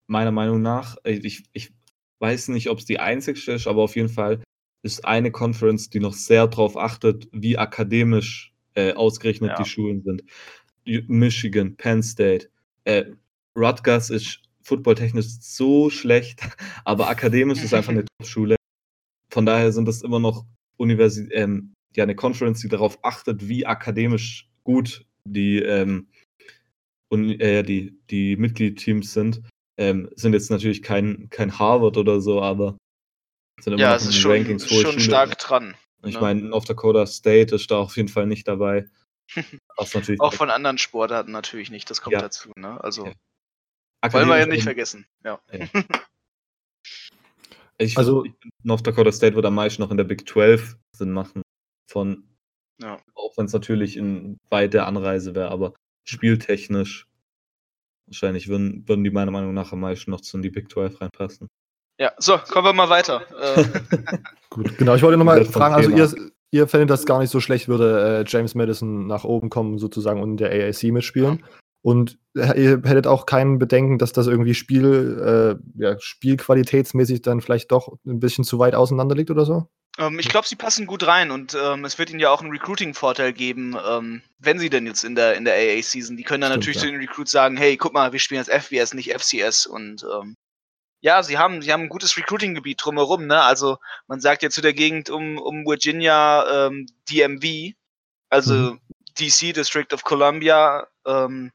meiner 0.06 0.32
Meinung 0.32 0.60
nach, 0.60 0.96
ich, 1.04 1.44
ich 1.52 1.72
weiß 2.18 2.48
nicht, 2.48 2.68
ob 2.68 2.78
es 2.78 2.84
die 2.84 3.00
einzigste 3.00 3.52
ist, 3.52 3.66
aber 3.66 3.82
auf 3.82 3.96
jeden 3.96 4.08
Fall 4.08 4.42
ist 4.82 5.04
eine 5.04 5.30
Conference, 5.30 5.88
die 5.88 6.00
noch 6.00 6.12
sehr 6.12 6.46
darauf 6.46 6.76
achtet, 6.76 7.28
wie 7.32 7.56
akademisch 7.56 8.53
äh, 8.74 8.92
ausgerechnet 8.92 9.50
ja. 9.50 9.56
die 9.62 9.68
Schulen 9.68 10.02
sind. 10.02 10.22
Michigan, 11.08 11.76
Penn 11.76 12.02
State, 12.02 12.48
äh, 12.84 13.04
Rutgers 13.56 14.10
ist 14.10 14.40
footballtechnisch 14.62 15.26
so 15.40 15.90
schlecht, 15.90 16.40
aber 16.84 17.08
akademisch 17.08 17.62
ist 17.62 17.74
einfach 17.74 17.92
eine 17.92 18.04
Top-Schule. 18.18 18.56
Von 19.30 19.46
daher 19.46 19.72
sind 19.72 19.86
das 19.86 20.02
immer 20.02 20.20
noch 20.20 20.44
Universi 20.76 21.28
ähm, 21.32 21.72
ja, 21.96 22.02
eine 22.04 22.16
Conference, 22.16 22.60
die 22.60 22.68
darauf 22.68 22.98
achtet, 23.02 23.48
wie 23.48 23.66
akademisch 23.66 24.48
gut 24.64 25.04
die, 25.24 25.58
ähm, 25.58 26.08
und, 27.08 27.40
äh, 27.40 27.62
die, 27.62 27.98
die 28.10 28.36
Mitgliedteams 28.36 29.12
sind. 29.12 29.42
Ähm, 29.76 30.08
sind 30.14 30.32
jetzt 30.34 30.50
natürlich 30.50 30.82
kein, 30.82 31.28
kein 31.30 31.58
Harvard 31.58 31.96
oder 31.96 32.20
so, 32.20 32.40
aber 32.40 32.76
sind 33.60 33.74
immer 33.74 33.82
ja, 33.82 33.90
noch 33.90 33.96
es 33.96 34.06
ist 34.06 34.16
schon, 34.16 34.32
Rankings 34.32 34.68
schon 34.68 35.00
stark 35.00 35.38
dran. 35.38 35.74
Ich 36.04 36.14
ne? 36.14 36.20
meine, 36.20 36.42
North 36.42 36.68
Dakota 36.68 37.06
State 37.06 37.54
ist 37.54 37.70
da 37.70 37.78
auf 37.78 37.96
jeden 37.96 38.08
Fall 38.08 38.26
nicht 38.26 38.46
dabei. 38.48 38.86
auch 39.76 40.34
von 40.34 40.50
anderen 40.50 40.78
Sportarten 40.78 41.32
natürlich 41.32 41.70
nicht, 41.70 41.88
das 41.90 42.02
kommt 42.02 42.14
ja. 42.14 42.20
dazu. 42.20 42.50
Ne? 42.56 42.82
Also 42.82 43.06
ja. 43.06 44.12
wollen 44.12 44.28
wir 44.28 44.38
ja 44.38 44.46
nicht 44.46 44.64
vergessen. 44.64 45.06
Ja. 45.24 45.40
ja. 45.52 45.66
Ich, 47.76 47.98
also, 47.98 48.24
North 48.62 48.86
Dakota 48.86 49.10
State 49.10 49.34
wird 49.34 49.46
am 49.46 49.56
meisten 49.56 49.82
noch 49.82 49.90
in 49.90 49.96
der 49.96 50.04
Big 50.04 50.28
12 50.28 50.76
Sinn 50.96 51.10
machen. 51.10 51.42
Von, 51.90 52.28
ja. 52.80 53.00
Auch 53.14 53.36
wenn 53.36 53.46
es 53.46 53.52
natürlich 53.52 53.96
in 53.96 54.38
weite 54.48 54.84
Anreise 54.84 55.34
wäre, 55.34 55.50
aber 55.50 55.74
spieltechnisch 56.04 57.08
wahrscheinlich 58.06 58.48
würden, 58.48 58.88
würden 58.88 59.02
die 59.02 59.10
meiner 59.10 59.30
Meinung 59.30 59.54
nach 59.54 59.72
am 59.72 59.80
meisten 59.80 60.10
noch 60.10 60.20
zu 60.20 60.36
in 60.36 60.42
die 60.42 60.50
Big 60.50 60.70
12 60.70 61.00
reinpassen. 61.00 61.48
Ja, 61.98 62.12
so, 62.18 62.38
kommen 62.38 62.66
wir 62.66 62.72
mal 62.72 62.88
weiter. 62.88 63.22
Äh. 63.40 63.64
Gut, 64.50 64.76
genau. 64.78 64.94
Ich 64.94 65.02
wollte 65.02 65.16
nochmal 65.16 65.44
fragen, 65.44 65.74
also 65.74 65.90
ihr, 65.90 66.12
ihr 66.50 66.68
findet 66.68 66.90
das 66.90 67.06
gar 67.06 67.20
nicht 67.20 67.30
so 67.30 67.40
schlecht, 67.40 67.68
würde 67.68 68.20
äh, 68.20 68.24
James 68.26 68.54
Madison 68.54 69.06
nach 69.06 69.24
oben 69.24 69.50
kommen, 69.50 69.78
sozusagen 69.78 70.22
und 70.22 70.32
in 70.32 70.36
der 70.36 70.50
AAC 70.50 70.84
mitspielen. 70.84 71.40
Ja. 71.40 71.46
Und 71.82 72.18
ihr 72.34 72.80
hättet 72.82 73.06
auch 73.06 73.26
kein 73.26 73.58
Bedenken, 73.58 73.98
dass 73.98 74.12
das 74.12 74.26
irgendwie 74.26 74.54
Spiel, 74.54 75.58
äh, 75.60 75.82
ja, 75.82 75.96
spielqualitätsmäßig 76.00 77.20
dann 77.20 77.42
vielleicht 77.42 77.72
doch 77.72 77.98
ein 78.06 78.20
bisschen 78.20 78.44
zu 78.44 78.58
weit 78.58 78.74
auseinander 78.74 79.14
liegt 79.14 79.30
oder 79.30 79.44
so? 79.44 79.68
Ähm, 79.98 80.18
ich 80.18 80.28
glaube, 80.28 80.48
sie 80.48 80.56
passen 80.56 80.86
gut 80.86 81.06
rein 81.06 81.30
und 81.30 81.56
ähm, 81.62 81.84
es 81.84 81.98
wird 81.98 82.10
ihnen 82.10 82.20
ja 82.20 82.30
auch 82.30 82.40
einen 82.40 82.50
Recruiting-Vorteil 82.50 83.32
geben, 83.32 83.76
ähm, 83.86 84.22
wenn 84.38 84.58
sie 84.58 84.70
denn 84.70 84.86
jetzt 84.86 85.04
in 85.04 85.14
der, 85.14 85.34
in 85.34 85.44
der 85.44 85.54
AA-Season. 85.54 86.16
Die 86.16 86.24
können 86.24 86.40
dann 86.40 86.50
Stimmt, 86.50 86.62
natürlich 86.62 86.76
ja. 86.76 86.82
zu 86.82 86.90
den 86.90 87.00
Recruits 87.00 87.30
sagen, 87.30 87.56
hey, 87.56 87.76
guck 87.76 87.92
mal, 87.92 88.12
wir 88.12 88.18
spielen 88.18 88.42
jetzt 88.42 88.50
FBS, 88.50 88.94
nicht 88.94 89.12
FCS 89.12 89.66
und 89.66 90.04
ähm, 90.04 90.36
ja, 91.04 91.22
sie 91.22 91.36
haben, 91.36 91.60
sie 91.60 91.70
haben 91.70 91.82
ein 91.82 91.88
gutes 91.90 92.16
Recruiting-Gebiet 92.16 92.82
drumherum, 92.82 93.26
ne? 93.26 93.42
Also 93.42 93.76
man 94.06 94.20
sagt 94.20 94.42
ja 94.42 94.48
zu 94.48 94.62
der 94.62 94.72
Gegend 94.72 95.10
um, 95.10 95.36
um 95.36 95.66
Virginia 95.66 96.66
ähm, 96.66 96.86
DMV, 97.10 97.74
also 98.30 98.54
mhm. 98.54 98.80
DC, 99.18 99.52
District 99.52 99.92
of 99.92 100.02
Columbia, 100.02 100.86
ähm, 101.06 101.52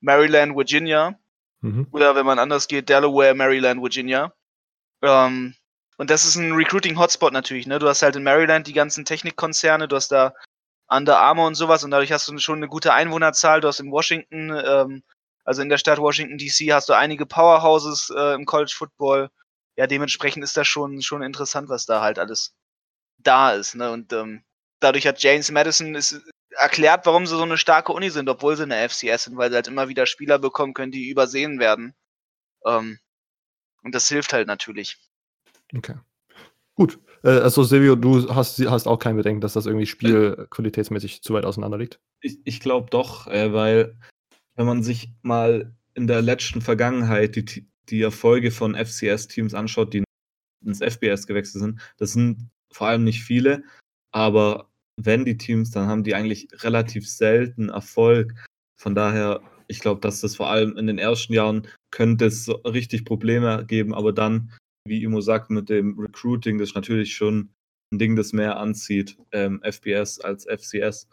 Maryland, 0.00 0.54
Virginia. 0.54 1.18
Mhm. 1.62 1.86
Oder 1.92 2.14
wenn 2.14 2.26
man 2.26 2.38
anders 2.38 2.68
geht, 2.68 2.90
Delaware, 2.90 3.34
Maryland, 3.34 3.80
Virginia. 3.80 4.34
Ähm, 5.00 5.54
und 5.96 6.10
das 6.10 6.26
ist 6.26 6.36
ein 6.36 6.52
Recruiting-Hotspot 6.52 7.32
natürlich, 7.32 7.66
ne? 7.66 7.78
Du 7.78 7.88
hast 7.88 8.02
halt 8.02 8.16
in 8.16 8.22
Maryland 8.22 8.66
die 8.66 8.74
ganzen 8.74 9.06
Technikkonzerne, 9.06 9.88
du 9.88 9.96
hast 9.96 10.12
da 10.12 10.34
Under 10.88 11.18
Armour 11.18 11.46
und 11.46 11.54
sowas 11.54 11.84
und 11.84 11.90
dadurch 11.90 12.12
hast 12.12 12.28
du 12.28 12.36
schon 12.36 12.58
eine 12.58 12.68
gute 12.68 12.92
Einwohnerzahl. 12.92 13.62
Du 13.62 13.68
hast 13.68 13.80
in 13.80 13.92
Washington, 13.92 14.50
ähm, 14.62 15.02
also 15.44 15.62
in 15.62 15.68
der 15.68 15.78
Stadt 15.78 15.98
Washington 15.98 16.38
DC, 16.38 16.72
hast 16.72 16.88
du 16.88 16.92
einige 16.92 17.26
Powerhouses 17.26 18.12
äh, 18.14 18.34
im 18.34 18.46
College 18.46 18.74
Football. 18.76 19.30
Ja, 19.76 19.86
dementsprechend 19.86 20.44
ist 20.44 20.56
das 20.56 20.68
schon, 20.68 21.02
schon 21.02 21.22
interessant, 21.22 21.68
was 21.68 21.86
da 21.86 22.02
halt 22.02 22.18
alles 22.18 22.54
da 23.18 23.52
ist, 23.52 23.74
ne? 23.74 23.90
Und 23.90 24.12
ähm, 24.12 24.42
dadurch 24.80 25.06
hat 25.06 25.22
James 25.22 25.50
Madison 25.50 25.94
ist, 25.94 26.20
erklärt, 26.50 27.06
warum 27.06 27.26
sie 27.26 27.36
so 27.36 27.42
eine 27.42 27.58
starke 27.58 27.92
Uni 27.92 28.10
sind, 28.10 28.28
obwohl 28.28 28.56
sie 28.56 28.64
eine 28.64 28.88
FCS 28.88 29.24
sind, 29.24 29.36
weil 29.36 29.50
sie 29.50 29.56
halt 29.56 29.68
immer 29.68 29.88
wieder 29.88 30.06
Spieler 30.06 30.38
bekommen 30.38 30.74
können, 30.74 30.92
die 30.92 31.08
übersehen 31.08 31.58
werden. 31.58 31.94
Ähm, 32.66 32.98
und 33.82 33.94
das 33.94 34.08
hilft 34.08 34.32
halt 34.32 34.46
natürlich. 34.46 34.98
Okay. 35.74 35.94
Gut. 36.74 36.98
Äh, 37.22 37.30
also 37.30 37.62
Silvio, 37.62 37.96
du 37.96 38.34
hast, 38.34 38.58
hast 38.58 38.86
auch 38.86 38.98
kein 38.98 39.16
Bedenken, 39.16 39.40
dass 39.40 39.52
das 39.52 39.66
irgendwie 39.66 39.86
spielqualitätsmäßig 39.86 41.22
zu 41.22 41.34
weit 41.34 41.44
auseinander 41.44 41.78
liegt? 41.78 42.00
Ich, 42.20 42.38
ich 42.44 42.60
glaube 42.60 42.90
doch, 42.90 43.26
äh, 43.28 43.52
weil 43.52 43.98
wenn 44.60 44.66
man 44.66 44.82
sich 44.82 45.10
mal 45.22 45.74
in 45.94 46.06
der 46.06 46.20
letzten 46.20 46.60
Vergangenheit 46.60 47.34
die, 47.34 47.66
die 47.88 48.02
Erfolge 48.02 48.50
von 48.50 48.74
FCS-Teams 48.74 49.54
anschaut, 49.54 49.94
die 49.94 50.04
ins 50.62 50.82
FBS 50.82 51.26
gewechselt 51.26 51.62
sind, 51.62 51.80
das 51.96 52.12
sind 52.12 52.50
vor 52.70 52.88
allem 52.88 53.02
nicht 53.02 53.22
viele, 53.22 53.64
aber 54.12 54.68
wenn 54.98 55.24
die 55.24 55.38
Teams, 55.38 55.70
dann 55.70 55.88
haben 55.88 56.04
die 56.04 56.14
eigentlich 56.14 56.46
relativ 56.62 57.08
selten 57.08 57.70
Erfolg. 57.70 58.34
Von 58.78 58.94
daher, 58.94 59.40
ich 59.66 59.80
glaube, 59.80 60.02
dass 60.02 60.20
das 60.20 60.36
vor 60.36 60.50
allem 60.50 60.76
in 60.76 60.86
den 60.86 60.98
ersten 60.98 61.32
Jahren 61.32 61.66
könnte 61.90 62.26
es 62.26 62.46
richtig 62.66 63.06
Probleme 63.06 63.64
geben, 63.66 63.94
aber 63.94 64.12
dann, 64.12 64.52
wie 64.86 65.02
Imo 65.02 65.22
sagt, 65.22 65.48
mit 65.48 65.70
dem 65.70 65.98
Recruiting, 65.98 66.58
das 66.58 66.68
ist 66.68 66.74
natürlich 66.74 67.14
schon 67.14 67.48
ein 67.94 67.98
Ding, 67.98 68.14
das 68.14 68.34
mehr 68.34 68.58
anzieht, 68.58 69.16
ähm, 69.32 69.62
FBS 69.62 70.20
als 70.20 70.44
FCS. 70.44 71.08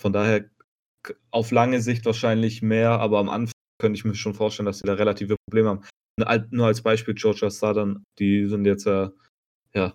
Von 0.00 0.12
daher 0.12 0.50
auf 1.30 1.50
lange 1.50 1.80
Sicht 1.80 2.04
wahrscheinlich 2.04 2.62
mehr, 2.62 2.90
aber 3.00 3.18
am 3.18 3.28
Anfang 3.28 3.52
könnte 3.78 3.98
ich 3.98 4.04
mir 4.04 4.14
schon 4.14 4.34
vorstellen, 4.34 4.66
dass 4.66 4.78
sie 4.78 4.86
da 4.86 4.94
relative 4.94 5.36
Probleme 5.46 5.70
haben. 5.70 6.48
Nur 6.50 6.66
als 6.66 6.82
Beispiel 6.82 7.14
Georgia 7.14 7.50
Southern, 7.50 8.04
die 8.18 8.46
sind 8.46 8.64
jetzt 8.64 8.86
ja, 8.86 9.10
ja 9.74 9.94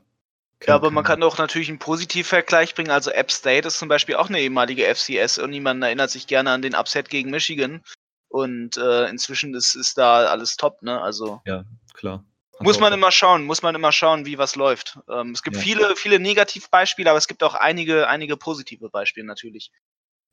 ja, 0.65 0.73
aber 0.73 0.89
man 0.89 1.03
kann 1.03 1.21
auch 1.21 1.37
natürlich 1.37 1.69
einen 1.69 1.79
Positivvergleich 1.79 2.73
bringen. 2.73 2.89
Also 2.89 3.11
App 3.11 3.31
State 3.31 3.67
ist 3.67 3.77
zum 3.77 3.89
Beispiel 3.89 4.15
auch 4.15 4.29
eine 4.29 4.39
ehemalige 4.39 4.83
FCS 4.93 5.37
und 5.37 5.51
niemand 5.51 5.83
erinnert 5.83 6.09
sich 6.09 6.25
gerne 6.25 6.51
an 6.51 6.61
den 6.61 6.73
Upset 6.73 7.09
gegen 7.09 7.29
Michigan. 7.29 7.83
Und 8.29 8.75
äh, 8.77 9.07
inzwischen 9.07 9.53
ist, 9.53 9.75
ist 9.75 9.97
da 9.97 10.25
alles 10.25 10.57
top, 10.57 10.81
ne? 10.81 10.99
Also. 10.99 11.41
Ja, 11.45 11.63
klar. 11.93 12.25
muss 12.59 12.79
man 12.79 12.91
immer 12.91 13.11
schauen, 13.11 13.45
muss 13.45 13.61
man 13.61 13.75
immer 13.75 13.91
schauen, 13.91 14.25
wie 14.25 14.37
was 14.37 14.55
läuft. 14.55 14.99
Ähm, 15.09 15.31
es 15.31 15.43
gibt 15.43 15.57
ja. 15.57 15.61
viele, 15.61 15.95
viele 15.95 16.19
Negativbeispiele, 16.19 17.09
aber 17.09 17.19
es 17.19 17.27
gibt 17.27 17.43
auch 17.43 17.53
einige, 17.53 18.07
einige 18.07 18.35
positive 18.35 18.89
Beispiele 18.89 19.27
natürlich. 19.27 19.71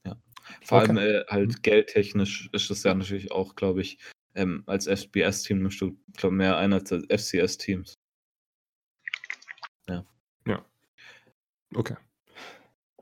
Ja. 0.05 0.16
Vor 0.62 0.82
okay. 0.82 0.88
allem 0.88 0.99
äh, 0.99 1.24
halt 1.28 1.49
mhm. 1.49 1.62
geldtechnisch 1.62 2.49
ist 2.53 2.70
es 2.70 2.82
ja 2.82 2.95
natürlich 2.95 3.32
auch, 3.32 3.55
glaube 3.55 3.80
ich, 3.80 3.99
ähm, 4.34 4.64
als 4.66 4.86
FBS-Team 4.86 5.59
nimmst 5.59 5.80
du, 5.80 5.97
glaube 6.16 6.34
mehr 6.34 6.57
ein 6.57 6.72
als 6.72 6.90
FCS-Teams. 6.90 7.95
Okay. 11.74 11.97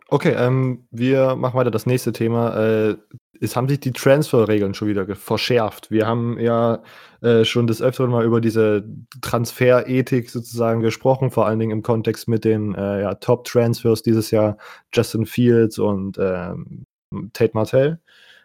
Okay, 0.09 0.35
ähm, 0.37 0.87
wir 0.91 1.37
machen 1.37 1.57
weiter 1.59 1.71
das 1.71 1.87
nächste 1.87 2.13
Thema. 2.13 2.55
Äh, 2.57 2.97
es 3.41 3.57
haben 3.57 3.69
sich 3.69 3.81
die 3.81 3.93
Transferregeln 3.93 4.75
schon 4.75 4.89
wieder 4.89 5.07
verschärft. 5.17 5.91
Wir 5.91 6.07
haben 6.07 6.39
ja 6.39 6.83
äh, 7.23 7.45
schon 7.45 7.67
des 7.67 7.81
Öfteren 7.81 8.11
mal 8.11 8.25
über 8.25 8.41
diese 8.41 8.85
Transferethik 9.23 10.29
sozusagen 10.29 10.81
gesprochen, 10.81 11.31
vor 11.31 11.47
allen 11.47 11.59
Dingen 11.59 11.73
im 11.73 11.83
Kontext 11.83 12.29
mit 12.29 12.45
den 12.45 12.75
äh, 12.75 13.03
ja, 13.03 13.15
Top-Transfers 13.15 14.03
dieses 14.03 14.31
Jahr, 14.31 14.59
Justin 14.93 15.25
Fields 15.25 15.79
und 15.79 16.19
ähm, 16.21 16.85
Tate 17.33 17.53
Martell. 17.55 18.01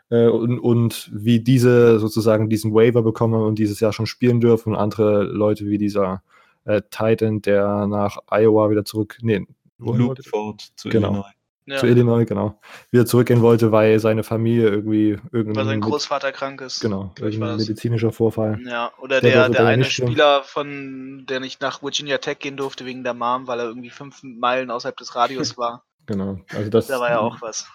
Äh, 0.10 0.28
und, 0.28 0.60
und, 0.60 1.10
wie 1.14 1.40
diese 1.40 2.00
sozusagen 2.00 2.50
diesen 2.50 2.74
Waiver 2.74 3.02
bekommen 3.02 3.42
und 3.42 3.60
dieses 3.60 3.80
Jahr 3.80 3.92
schon 3.92 4.06
spielen 4.06 4.40
dürfen 4.40 4.74
und 4.74 4.80
andere 4.80 5.24
Leute 5.24 5.66
wie 5.66 5.78
dieser 5.78 6.24
äh, 6.64 6.82
Titan, 6.90 7.42
der 7.42 7.88
nach 7.88 8.18
Iowa 8.30 8.70
wieder 8.70 8.86
zurück, 8.86 9.18
nee, 9.22 9.46
Luke 9.80 10.24
Ford 10.24 10.62
zu 10.76 10.90
genau. 10.90 11.10
Illinois. 11.10 11.32
Ja. 11.68 11.80
Zu 11.80 11.88
Illinois, 11.88 12.24
genau. 12.26 12.58
Wieder 12.92 13.06
zurückgehen 13.06 13.42
wollte, 13.42 13.74
weil 13.74 14.00
seine 14.00 14.24
Familie 14.24 14.70
irgendwie 14.70 15.18
Weil 15.32 15.66
sein 15.66 15.82
Großvater 15.82 16.32
krank 16.32 16.62
ist. 16.62 16.80
Genau, 16.80 17.14
irgendein 17.20 17.58
medizinischer 17.58 18.14
Vorfall. 18.14 18.58
Ja, 18.66 18.94
oder 19.02 19.20
der, 19.20 19.50
der, 19.50 19.50
der 19.50 19.66
eine 19.66 19.84
Spieler, 19.84 20.44
von 20.44 21.26
der 21.28 21.42
nicht 21.42 21.60
nach 21.60 21.84
Virginia 21.84 22.20
Tech 22.20 22.40
gehen 22.40 22.56
durfte 22.56 22.86
wegen 22.86 23.04
der 23.04 23.14
Mom, 23.14 23.48
weil 23.48 23.60
er 23.60 23.66
irgendwie 23.66 23.90
fünf 23.90 24.24
Meilen 24.24 24.72
außerhalb 24.72 24.96
des 24.96 25.14
Radius 25.14 25.58
war. 25.58 25.84
genau. 26.06 26.40
Also 26.56 26.70
das, 26.70 26.88
da 26.88 27.02
war 27.02 27.10
ja 27.10 27.20
auch 27.20 27.42
was. 27.42 27.68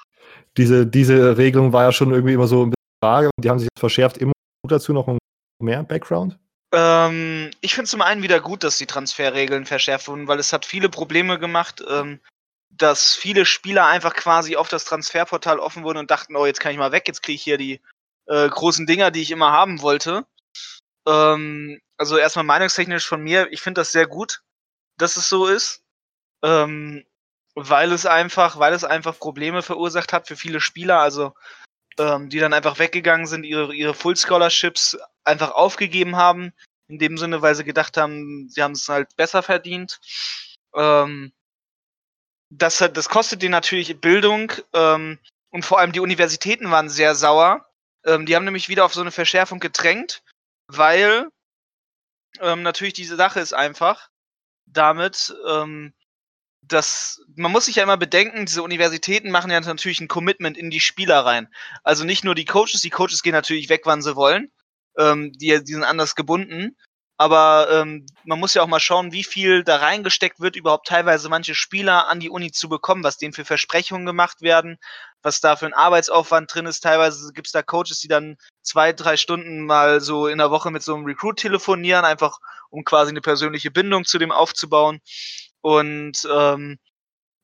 Diese, 0.57 0.87
diese 0.87 1.37
Regelung 1.37 1.73
war 1.73 1.85
ja 1.85 1.93
schon 1.93 2.13
irgendwie 2.13 2.35
immer 2.35 2.47
so 2.47 2.67
ein 2.67 2.71
bisschen 2.71 3.01
vage 3.01 3.31
und 3.37 3.45
die 3.45 3.51
haben 3.51 3.59
sich 3.59 3.69
verschärft. 3.79 4.19
Immer 4.19 4.33
dazu 4.69 4.93
noch 4.93 5.19
mehr 5.61 5.83
Background? 5.83 6.39
Ähm, 6.73 7.51
ich 7.61 7.75
finde 7.75 7.91
zum 7.91 8.03
einen 8.03 8.23
wieder 8.23 8.41
gut, 8.41 8.65
dass 8.65 8.79
die 8.79 8.87
Transferregeln 8.87 9.67
verschärft 9.67 10.09
wurden, 10.09 10.29
weil 10.29 10.39
es 10.39 10.53
hat 10.53 10.65
viele 10.65 10.89
Probleme 10.89 11.39
gemacht, 11.39 11.83
ähm, 11.89 12.21
dass 12.71 13.15
viele 13.15 13.45
Spieler 13.45 13.87
einfach 13.87 14.15
quasi 14.15 14.57
auf 14.57 14.69
das 14.69 14.85
Transferportal 14.85 15.59
offen 15.59 15.85
wurden 15.85 15.99
und 15.99 16.11
dachten, 16.11 16.37
oh, 16.37 16.47
jetzt 16.47 16.61
kann 16.61 16.73
ich 16.73 16.79
mal 16.79 16.93
weg, 16.93 17.05
jetzt 17.07 17.23
kriege 17.23 17.37
ich 17.37 17.43
hier 17.43 17.59
die 17.59 17.81
äh, 18.27 18.49
großen 18.49 18.87
Dinger, 18.87 19.11
die 19.11 19.21
ich 19.21 19.31
immer 19.31 19.53
haben 19.53 19.83
wollte. 19.83 20.27
Ähm, 21.07 21.81
also 21.99 22.17
erstmal 22.17 22.45
meinungstechnisch 22.45 23.07
von 23.07 23.23
mir, 23.23 23.53
ich 23.53 23.61
finde 23.61 23.81
das 23.81 23.93
sehr 23.93 24.07
gut, 24.07 24.43
dass 24.97 25.17
es 25.17 25.29
so 25.29 25.47
ist. 25.47 25.83
Ähm, 26.43 27.05
weil 27.55 27.93
es 27.93 28.07
einfach, 28.07 28.59
weil 28.59 28.73
es 28.73 28.85
einfach 28.85 29.19
Probleme 29.19 29.63
verursacht 29.63 30.13
hat 30.13 30.29
für 30.29 30.37
viele 30.37 30.61
Spieler, 30.61 31.01
also 31.01 31.35
ähm, 31.99 32.29
die 32.29 32.39
dann 32.39 32.55
einfach 32.55 32.79
weggegangen 32.79 33.27
sind, 33.27 33.45
ihre, 33.45 33.75
ihre 33.75 33.95
Full 33.95 34.17
Scholarships 34.17 34.97
einfach 35.25 35.51
aufgegeben 35.53 36.17
haben, 36.17 36.53
in 36.89 36.99
dem 36.99 37.19
Sinne, 37.19 37.43
weil 37.43 37.55
sie 37.55 37.65
gedacht 37.65 37.97
haben, 37.97 38.49
sie 38.49 38.63
haben 38.63 38.73
es 38.73 38.89
halt 38.89 39.15
besser 39.17 39.43
verdient. 39.43 40.01
Ähm, 40.75 41.33
das, 42.51 42.79
das 42.79 43.09
kostet 43.09 43.43
denen 43.43 43.53
natürlich 43.53 44.01
Bildung 44.01 44.53
ähm, 44.75 45.19
und 45.51 45.65
vor 45.65 45.79
allem 45.79 45.93
die 45.93 46.01
Universitäten 46.01 46.71
waren 46.71 46.89
sehr 46.89 47.15
sauer. 47.15 47.67
Ähm, 48.05 48.27
die 48.27 48.35
haben 48.37 48.45
nämlich 48.45 48.69
wieder 48.69 48.85
auf 48.85 48.95
so 48.95 49.01
eine 49.01 49.11
Verschärfung 49.11 49.61
gedrängt, 49.61 50.23
weil 50.67 51.29
ähm, 52.41 52.63
natürlich 52.63 52.95
diese 52.95 53.17
Sache 53.17 53.41
ist 53.41 53.53
einfach, 53.53 54.11
damit 54.67 55.35
ähm, 55.49 55.95
das, 56.63 57.21
man 57.35 57.53
muss 57.53 57.67
sich 57.67 57.77
ja 57.77 57.83
immer 57.83 57.97
bedenken, 57.97 58.47
diese 58.47 58.63
Universitäten 58.63 59.31
machen 59.31 59.51
ja 59.51 59.61
natürlich 59.61 60.01
ein 60.01 60.09
Commitment 60.09 60.57
in 60.57 60.71
die 60.71 60.81
Spieler 60.81 61.25
rein. 61.25 61.49
Also 61.83 62.05
nicht 62.05 62.25
nur 62.25 62.35
die 62.35 62.45
Coaches, 62.45 62.81
die 62.81 62.91
Coaches 62.91 63.23
gehen 63.23 63.33
natürlich 63.33 63.69
weg, 63.69 63.83
wann 63.85 64.03
sie 64.03 64.17
wollen, 64.17 64.51
ähm, 64.97 65.33
die, 65.33 65.63
die 65.63 65.73
sind 65.73 65.85
anders 65.85 66.15
gebunden. 66.15 66.77
Aber 67.19 67.69
ähm, 67.71 68.07
man 68.25 68.41
muss 68.41 68.55
ja 68.55 68.63
auch 68.63 68.69
mal 68.69 68.81
schauen, 68.81 69.13
wie 69.13 69.23
viel 69.23 69.63
da 69.63 69.77
reingesteckt 69.77 70.41
wird, 70.41 70.57
überhaupt 70.57 70.89
teilweise 70.89 71.29
manche 71.29 71.55
Spieler 71.55 72.09
an 72.09 72.21
die 72.21 72.31
Uni 72.31 72.51
zu 72.51 72.69
bekommen, 72.69 73.05
was 73.05 73.19
denen 73.19 73.33
für 73.33 73.45
Versprechungen 73.45 74.07
gemacht 74.07 74.41
werden, 74.43 74.79
was 75.23 75.41
da 75.41 75.55
für 75.55 75.67
ein 75.67 75.75
Arbeitsaufwand 75.75 76.53
drin 76.53 76.67
ist. 76.67 76.81
Teilweise 76.81 77.33
gibt 77.33 77.49
es 77.49 77.53
da 77.53 77.63
Coaches, 77.63 78.01
die 78.01 78.09
dann 78.09 78.39
zwei, 78.63 78.93
drei 78.93 79.17
Stunden 79.17 79.67
mal 79.67 80.01
so 80.01 80.27
in 80.27 80.39
der 80.39 80.51
Woche 80.51 80.71
mit 80.71 80.83
so 80.83 80.95
einem 80.95 81.05
Recruit 81.05 81.37
telefonieren, 81.39 82.05
einfach 82.05 82.39
um 82.71 82.83
quasi 82.83 83.11
eine 83.11 83.21
persönliche 83.21 83.71
Bindung 83.71 84.05
zu 84.05 84.19
dem 84.19 84.33
aufzubauen. 84.33 85.01
Und 85.63 86.29
ähm, 86.31 86.79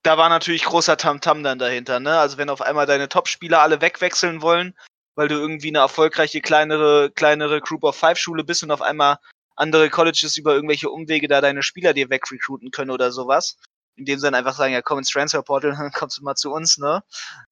da 0.03 0.19
war 0.19 0.29
natürlich 0.29 0.65
großer 0.65 0.97
Tamtam 0.97 1.39
-Tam 1.39 1.43
dann 1.45 1.59
dahinter. 1.59 2.01
Ne? 2.01 2.19
Also 2.19 2.39
wenn 2.39 2.51
auf 2.51 2.63
einmal 2.63 2.87
deine 2.87 3.09
Top-Spieler 3.09 3.61
alle 3.63 3.81
wegwechseln 3.81 4.43
wollen, 4.43 4.75
weil 5.15 5.29
du 5.29 5.35
irgendwie 5.35 5.69
eine 5.69 5.79
erfolgreiche 5.79 6.41
kleinere, 6.41 7.11
kleinere 7.11 7.61
Group 7.61 7.85
of 7.85 7.97
Five 7.97 8.19
Schule 8.19 8.45
bist 8.45 8.63
und 8.63 8.71
auf 8.71 8.83
einmal 8.83 9.19
andere 9.57 9.91
Colleges 9.91 10.37
über 10.37 10.55
irgendwelche 10.55 10.91
Umwege 10.91 11.29
da 11.29 11.41
deine 11.41 11.63
Spieler 11.63 11.93
dir 11.93 12.11
wegrecruiten 12.11 12.71
können 12.71 12.91
oder 12.93 13.11
sowas. 13.11 13.57
Indem 13.97 14.19
sie 14.19 14.27
dann 14.27 14.37
einfach 14.37 14.55
sagen, 14.55 14.73
ja 14.73 14.83
komm 14.83 14.99
ins 14.99 15.11
Transfer 15.11 15.43
Portal, 15.43 15.73
dann 15.73 15.91
kommst 15.93 16.19
du 16.19 16.23
mal 16.23 16.37
zu 16.37 16.53
uns, 16.53 16.79
ne? 16.79 17.03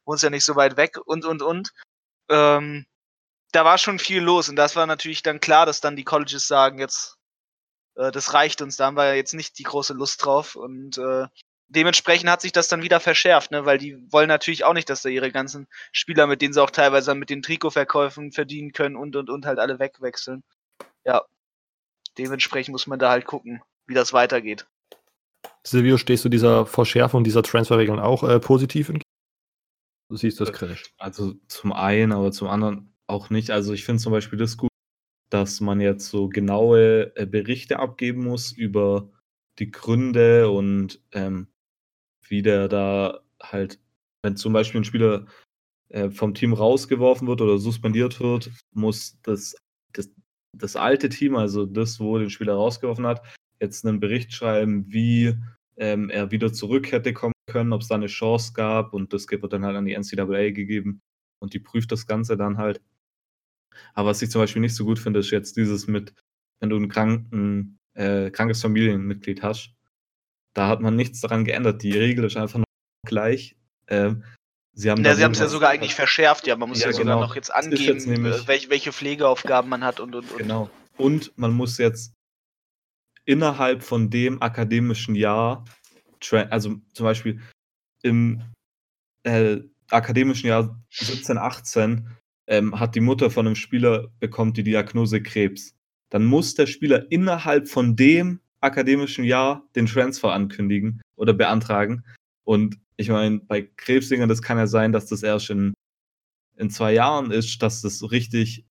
Wohnst 0.05 0.23
ja 0.23 0.31
nicht 0.31 0.45
so 0.45 0.55
weit 0.55 0.77
weg 0.77 0.97
und 1.05 1.25
und 1.25 1.43
und. 1.43 1.73
Ähm, 2.31 2.87
da 3.53 3.65
war 3.65 3.79
schon 3.79 3.99
viel 3.99 4.23
los 4.23 4.49
und 4.49 4.57
das 4.57 4.77
war 4.77 4.87
natürlich 4.87 5.23
dann 5.23 5.41
klar, 5.41 5.67
dass 5.67 5.81
dann 5.81 5.97
die 5.97 6.05
Colleges 6.05 6.47
sagen, 6.47 6.79
jetzt 6.79 7.16
äh, 7.97 8.11
das 8.13 8.35
reicht 8.35 8.63
uns, 8.63 8.77
da 8.77 8.87
haben 8.87 8.97
wir 8.97 9.15
jetzt 9.15 9.35
nicht 9.35 9.59
die 9.59 9.65
große 9.65 9.95
Lust 9.95 10.25
drauf 10.25 10.57
und 10.57 10.99
äh, 10.99 11.27
dementsprechend 11.69 12.31
hat 12.31 12.41
sich 12.41 12.53
das 12.53 12.69
dann 12.69 12.83
wieder 12.83 13.01
verschärft, 13.01 13.51
ne? 13.51 13.65
weil 13.65 13.79
die 13.79 13.97
wollen 14.11 14.29
natürlich 14.29 14.65
auch 14.65 14.75
nicht, 14.75 14.89
dass 14.89 15.03
da 15.03 15.09
ihre 15.09 15.33
ganzen 15.33 15.67
Spieler, 15.93 16.27
mit 16.27 16.43
denen 16.43 16.55
sie 16.55 16.63
auch 16.63 16.71
teilweise 16.71 17.15
mit 17.15 17.31
den 17.31 17.43
Trikotverkäufen 17.43 18.33
verdienen 18.33 18.73
können 18.73 18.97
und 18.97 19.17
und 19.17 19.31
und 19.31 19.47
halt 19.47 19.59
alle 19.59 19.79
wegwechseln. 19.79 20.43
Ja, 21.05 21.25
dementsprechend 22.19 22.73
muss 22.73 22.87
man 22.87 22.99
da 22.99 23.11
halt 23.11 23.27
gucken, 23.27 23.63
wie 23.87 23.95
das 23.95 24.13
weitergeht. 24.13 24.67
Silvio, 25.65 25.99
stehst 25.99 26.25
du 26.25 26.29
dieser 26.29 26.67
Verschärfung 26.67 27.25
dieser 27.25 27.43
Transferregeln 27.43 27.99
auch 27.99 28.23
äh, 28.23 28.39
positiv 28.39 28.89
in? 28.89 29.01
Du 30.09 30.17
siehst 30.17 30.41
das 30.41 30.53
kritisch. 30.53 30.95
Also 30.99 31.35
zum 31.49 31.73
einen, 31.73 32.13
aber 32.13 32.31
zum 32.31 32.49
anderen 32.49 32.95
auch 33.09 33.31
nicht. 33.31 33.51
Also 33.51 33.73
ich 33.73 33.85
finde 33.85 34.01
zum 34.01 34.13
Beispiel 34.13 34.39
das 34.39 34.57
gut, 34.57 34.71
dass 35.31 35.61
man 35.61 35.81
jetzt 35.81 36.09
so 36.09 36.29
genaue 36.29 37.17
äh, 37.17 37.27
Berichte 37.27 37.79
abgeben 37.79 38.25
muss 38.25 38.53
über 38.53 39.11
die 39.59 39.71
Gründe 39.71 40.51
und 40.51 41.01
ähm, 41.13 41.49
wie 42.29 42.43
der 42.43 42.69
da 42.69 43.21
halt, 43.43 43.81
wenn 44.23 44.37
zum 44.37 44.53
Beispiel 44.53 44.81
ein 44.81 44.85
Spieler 44.85 45.27
äh, 45.89 46.11
vom 46.11 46.35
Team 46.35 46.53
rausgeworfen 46.53 47.29
wird 47.29 47.41
oder 47.41 47.59
suspendiert 47.59 48.21
wird, 48.21 48.51
muss 48.73 49.19
das, 49.23 49.57
das 49.93 50.11
das 50.59 50.77
alte 50.77 51.09
Team, 51.09 51.37
also 51.37 51.67
das, 51.67 52.01
wo 52.01 52.19
den 52.19 52.31
Spieler 52.31 52.55
rausgeworfen 52.55 53.07
hat, 53.07 53.23
jetzt 53.61 53.87
einen 53.87 54.01
Bericht 54.01 54.33
schreiben, 54.33 54.87
wie 54.89 55.35
ähm, 55.77 56.11
er 56.11 56.31
wieder 56.31 56.53
zurück 56.53 56.93
hätte 56.93 57.13
kommen 57.13 57.33
können, 57.51 57.73
ob 57.73 57.83
es 57.83 57.89
da 57.89 57.95
eine 57.95 58.07
Chance 58.07 58.53
gab 58.55 58.93
und 58.93 59.13
das 59.13 59.31
wird 59.31 59.53
dann 59.53 59.65
halt 59.65 59.77
an 59.77 59.85
die 59.85 59.95
NCAA 59.95 60.51
gegeben 60.51 61.01
und 61.41 61.55
die 61.55 61.61
prüft 61.61 61.93
das 61.93 62.07
Ganze 62.07 62.37
dann 62.37 62.59
halt. 62.59 62.81
Aber 63.95 64.11
was 64.11 64.23
ich 64.23 64.31
zum 64.31 64.41
Beispiel 64.41 64.63
nicht 64.63 64.75
so 64.75 64.85
gut 64.85 64.99
finde, 64.99 65.21
ist 65.21 65.31
jetzt 65.31 65.57
dieses 65.57 65.87
mit, 65.87 66.15
wenn 66.61 66.71
du 66.71 66.77
ein 66.77 66.89
kranken, 66.89 67.79
äh, 67.95 68.31
krankes 68.31 68.61
Familienmitglied 68.63 69.43
hast, 69.43 69.75
da 70.55 70.69
hat 70.69 70.81
man 70.81 70.97
nichts 70.97 71.21
daran 71.21 71.45
geändert. 71.45 71.83
Die 71.83 71.93
Regel 71.93 72.25
ist 72.25 72.37
einfach 72.37 72.59
noch 72.59 72.65
gleich. 73.07 73.57
Ähm, 73.89 74.25
Sie 74.79 74.91
haben 74.91 75.03
ja, 75.03 75.15
sie 75.15 75.23
es 75.23 75.39
ja 75.39 75.49
sogar 75.49 75.71
eigentlich 75.71 75.95
verschärft, 75.95 76.47
ja. 76.47 76.55
Man 76.55 76.69
muss 76.69 76.81
ja, 76.81 76.89
ja 76.89 76.93
sogar 76.93 77.15
genau. 77.15 77.27
noch 77.27 77.35
jetzt 77.35 77.53
angeben, 77.53 77.83
jetzt 77.83 78.07
nämlich, 78.07 78.47
welche, 78.47 78.69
welche 78.69 78.93
Pflegeaufgaben 78.93 79.71
man 79.71 79.83
hat 79.83 80.01
und, 80.01 80.15
und, 80.15 80.31
und. 80.31 80.37
Genau. 80.37 80.69
Und 80.99 81.33
man 81.39 81.53
muss 81.53 81.79
jetzt 81.79 82.13
innerhalb 83.25 83.83
von 83.83 84.11
dem 84.11 84.43
akademischen 84.43 85.15
Jahr, 85.15 85.65
also 86.51 86.77
zum 86.93 87.05
Beispiel 87.05 87.41
im 88.03 88.43
äh, 89.23 89.61
akademischen 89.89 90.49
Jahr 90.49 90.79
17, 90.91 91.39
18, 91.39 92.11
ähm, 92.47 92.79
hat 92.79 92.95
die 92.95 93.01
Mutter 93.01 93.31
von 93.31 93.47
einem 93.47 93.57
Spieler 93.57 94.09
bekommt 94.21 94.57
die 94.57 94.63
Diagnose 94.63 95.23
Krebs. 95.23 95.75
Dann 96.11 96.25
muss 96.25 96.55
der 96.55 96.67
Spieler 96.67 97.11
innerhalb 97.11 97.69
von 97.69 97.97
dem 97.97 98.41
akademischen 98.61 99.25
Jahr 99.25 99.69
den 99.75 99.87
Transfer 99.87 100.33
ankündigen 100.33 101.03
oder 101.17 101.33
beantragen. 101.33 102.05
Und 102.45 102.79
ich 102.97 103.09
meine, 103.09 103.41
bei 103.41 103.63
Krebsdingern, 103.63 104.29
das 104.29 104.43
kann 104.43 104.59
ja 104.59 104.67
sein, 104.67 104.93
dass 104.93 105.07
das 105.07 105.23
erst 105.23 105.51
in, 105.51 105.75
in 106.57 106.71
zwei 106.71 106.93
Jahren 106.93 107.31
ist, 107.31 107.63
dass 107.63 107.83
das 107.83 108.11
richtig 108.11 108.65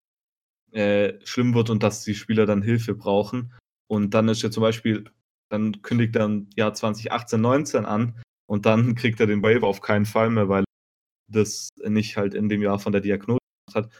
äh, 0.72 1.14
schlimm 1.24 1.54
wird 1.54 1.70
und 1.70 1.84
dass 1.84 2.04
die 2.04 2.16
Spieler 2.16 2.46
dann 2.46 2.62
Hilfe 2.62 2.96
brauchen. 2.96 3.54
Und 3.88 4.14
dann 4.14 4.28
ist 4.30 4.42
ja 4.42 4.50
zum 4.50 4.62
Beispiel, 4.62 5.06
dann 5.50 5.82
kündigt 5.82 6.16
er 6.16 6.26
im 6.26 6.50
Jahr 6.56 6.74
2018, 6.74 7.40
19 7.40 7.86
an 7.86 8.20
und 8.48 8.66
dann 8.66 8.96
kriegt 8.96 9.20
er 9.20 9.28
den 9.28 9.44
Waiver 9.44 9.68
auf 9.68 9.82
keinen 9.82 10.06
Fall 10.06 10.30
mehr, 10.30 10.50
weil 10.50 10.64
das 11.28 11.70
nicht 11.84 12.18
halt 12.18 12.34
in 12.34 12.50
dem 12.50 12.62
Jahr 12.62 12.80
von 12.80 12.92
der 12.92 13.02
Diagnose 13.02 13.40
hat. 13.76 13.92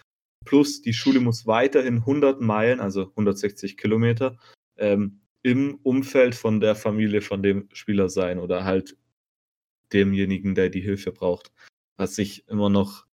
Plus 0.46 0.82
die 0.82 0.94
Schule 0.94 1.20
muss 1.20 1.48
weiterhin 1.48 1.98
100 1.98 2.42
Meilen, 2.42 2.80
also 2.80 3.10
160 3.10 3.78
Kilometer, 3.78 4.38
ähm, 4.78 5.22
im 5.44 5.76
Umfeld 5.84 6.36
von 6.36 6.60
der 6.60 6.76
Familie 6.76 7.22
von 7.22 7.44
dem 7.44 7.70
Spieler 7.74 8.10
sein 8.10 8.40
oder 8.40 8.66
halt 8.66 8.98
demjenigen, 9.94 10.56
der 10.56 10.70
die 10.70 10.82
Hilfe 10.82 11.12
braucht. 11.12 11.52
Was 11.98 12.18
ich 12.18 12.48
immer 12.48 12.70
noch 12.70 13.06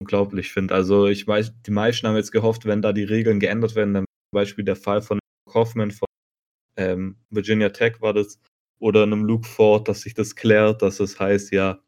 unglaublich 0.00 0.52
finde. 0.52 0.74
Also 0.74 1.06
ich 1.06 1.26
weiß, 1.26 1.62
die 1.62 1.70
meisten 1.70 2.06
haben 2.06 2.16
jetzt 2.16 2.32
gehofft, 2.32 2.66
wenn 2.66 2.82
da 2.82 2.92
die 2.92 3.04
Regeln 3.04 3.40
geändert 3.40 3.74
werden, 3.74 3.94
dann 3.94 4.04
zum 4.04 4.34
Beispiel 4.34 4.64
der 4.64 4.76
Fall 4.76 5.00
von 5.00 5.18
Kaufman 5.48 5.92
von 5.92 6.06
ähm, 6.76 7.16
Virginia 7.30 7.68
Tech 7.70 8.00
war 8.00 8.12
das, 8.12 8.38
oder 8.80 9.04
einem 9.04 9.24
Luke 9.24 9.46
Ford, 9.46 9.88
dass 9.88 10.02
sich 10.02 10.14
das 10.14 10.34
klärt, 10.34 10.82
dass 10.82 10.98
es 10.98 11.20
heißt, 11.20 11.52
ja, 11.52 11.80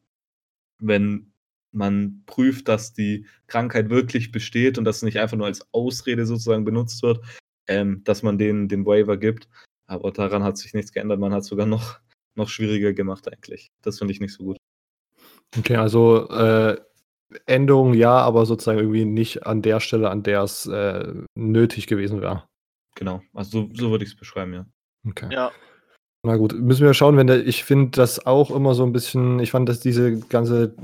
wenn 0.81 1.34
man 1.75 2.23
prüft, 2.27 2.69
dass 2.69 2.93
die 2.93 3.27
Krankheit 3.47 3.91
wirklich 3.91 4.33
besteht 4.33 4.79
und 4.79 4.85
das 4.85 5.03
nicht 5.03 5.19
einfach 5.19 5.37
nur 5.37 5.47
als 5.47 5.67
Ausrede 5.73 6.27
sozusagen 6.27 6.65
benutzt 6.65 7.03
wird, 7.03 7.21
ähm, 7.67 8.03
dass 8.05 8.23
man 8.23 8.39
denen 8.39 8.69
den 8.69 8.87
Waiver 8.87 9.17
gibt. 9.17 9.49
Aber 9.87 10.13
daran 10.13 10.45
hat 10.45 10.57
sich 10.57 10.73
nichts 10.75 10.93
geändert. 10.93 11.21
Man 11.21 11.35
hat 11.35 11.45
sogar 11.45 11.67
noch 11.67 12.01
noch 12.37 12.49
schwieriger 12.49 12.93
gemacht 12.93 13.31
eigentlich. 13.33 13.71
Das 13.83 13.99
finde 13.99 14.13
ich 14.13 14.21
nicht 14.21 14.35
so 14.35 14.45
gut. 14.45 14.57
Okay, 15.57 15.77
also 15.77 16.29
äh, 16.31 16.77
Änderung 17.47 17.95
ja, 17.95 18.19
aber 18.19 18.47
sozusagen 18.47 18.79
irgendwie 18.79 19.05
nicht 19.05 19.47
an 19.47 19.63
der 19.63 19.81
Stelle, 19.81 20.11
an 20.11 20.23
der 20.23 20.43
es 20.43 20.67
äh, 20.67 21.15
nötig 21.35 21.87
gewesen 21.87 22.21
wäre. 22.21 22.45
Genau, 22.97 23.23
also 23.33 23.69
so, 23.69 23.71
so 23.75 23.91
würde 23.91 24.05
ich 24.05 24.11
es 24.11 24.17
beschreiben, 24.17 24.53
ja. 24.53 24.67
Okay. 25.07 25.33
Ja. 25.33 25.53
Na 26.27 26.37
gut, 26.37 26.59
müssen 26.59 26.87
wir 26.87 26.95
schauen, 26.95 27.19
wenn 27.19 27.27
der, 27.27 27.47
ich 27.47 27.65
finde 27.65 27.91
das 27.91 28.25
auch 28.25 28.51
immer 28.51 28.75
so 28.75 28.83
ein 28.83 28.93
bisschen, 28.95 29.41
ich 29.41 29.51
fand, 29.51 29.69
dass 29.69 29.81
diese 29.81 30.19
ganze 30.21 30.75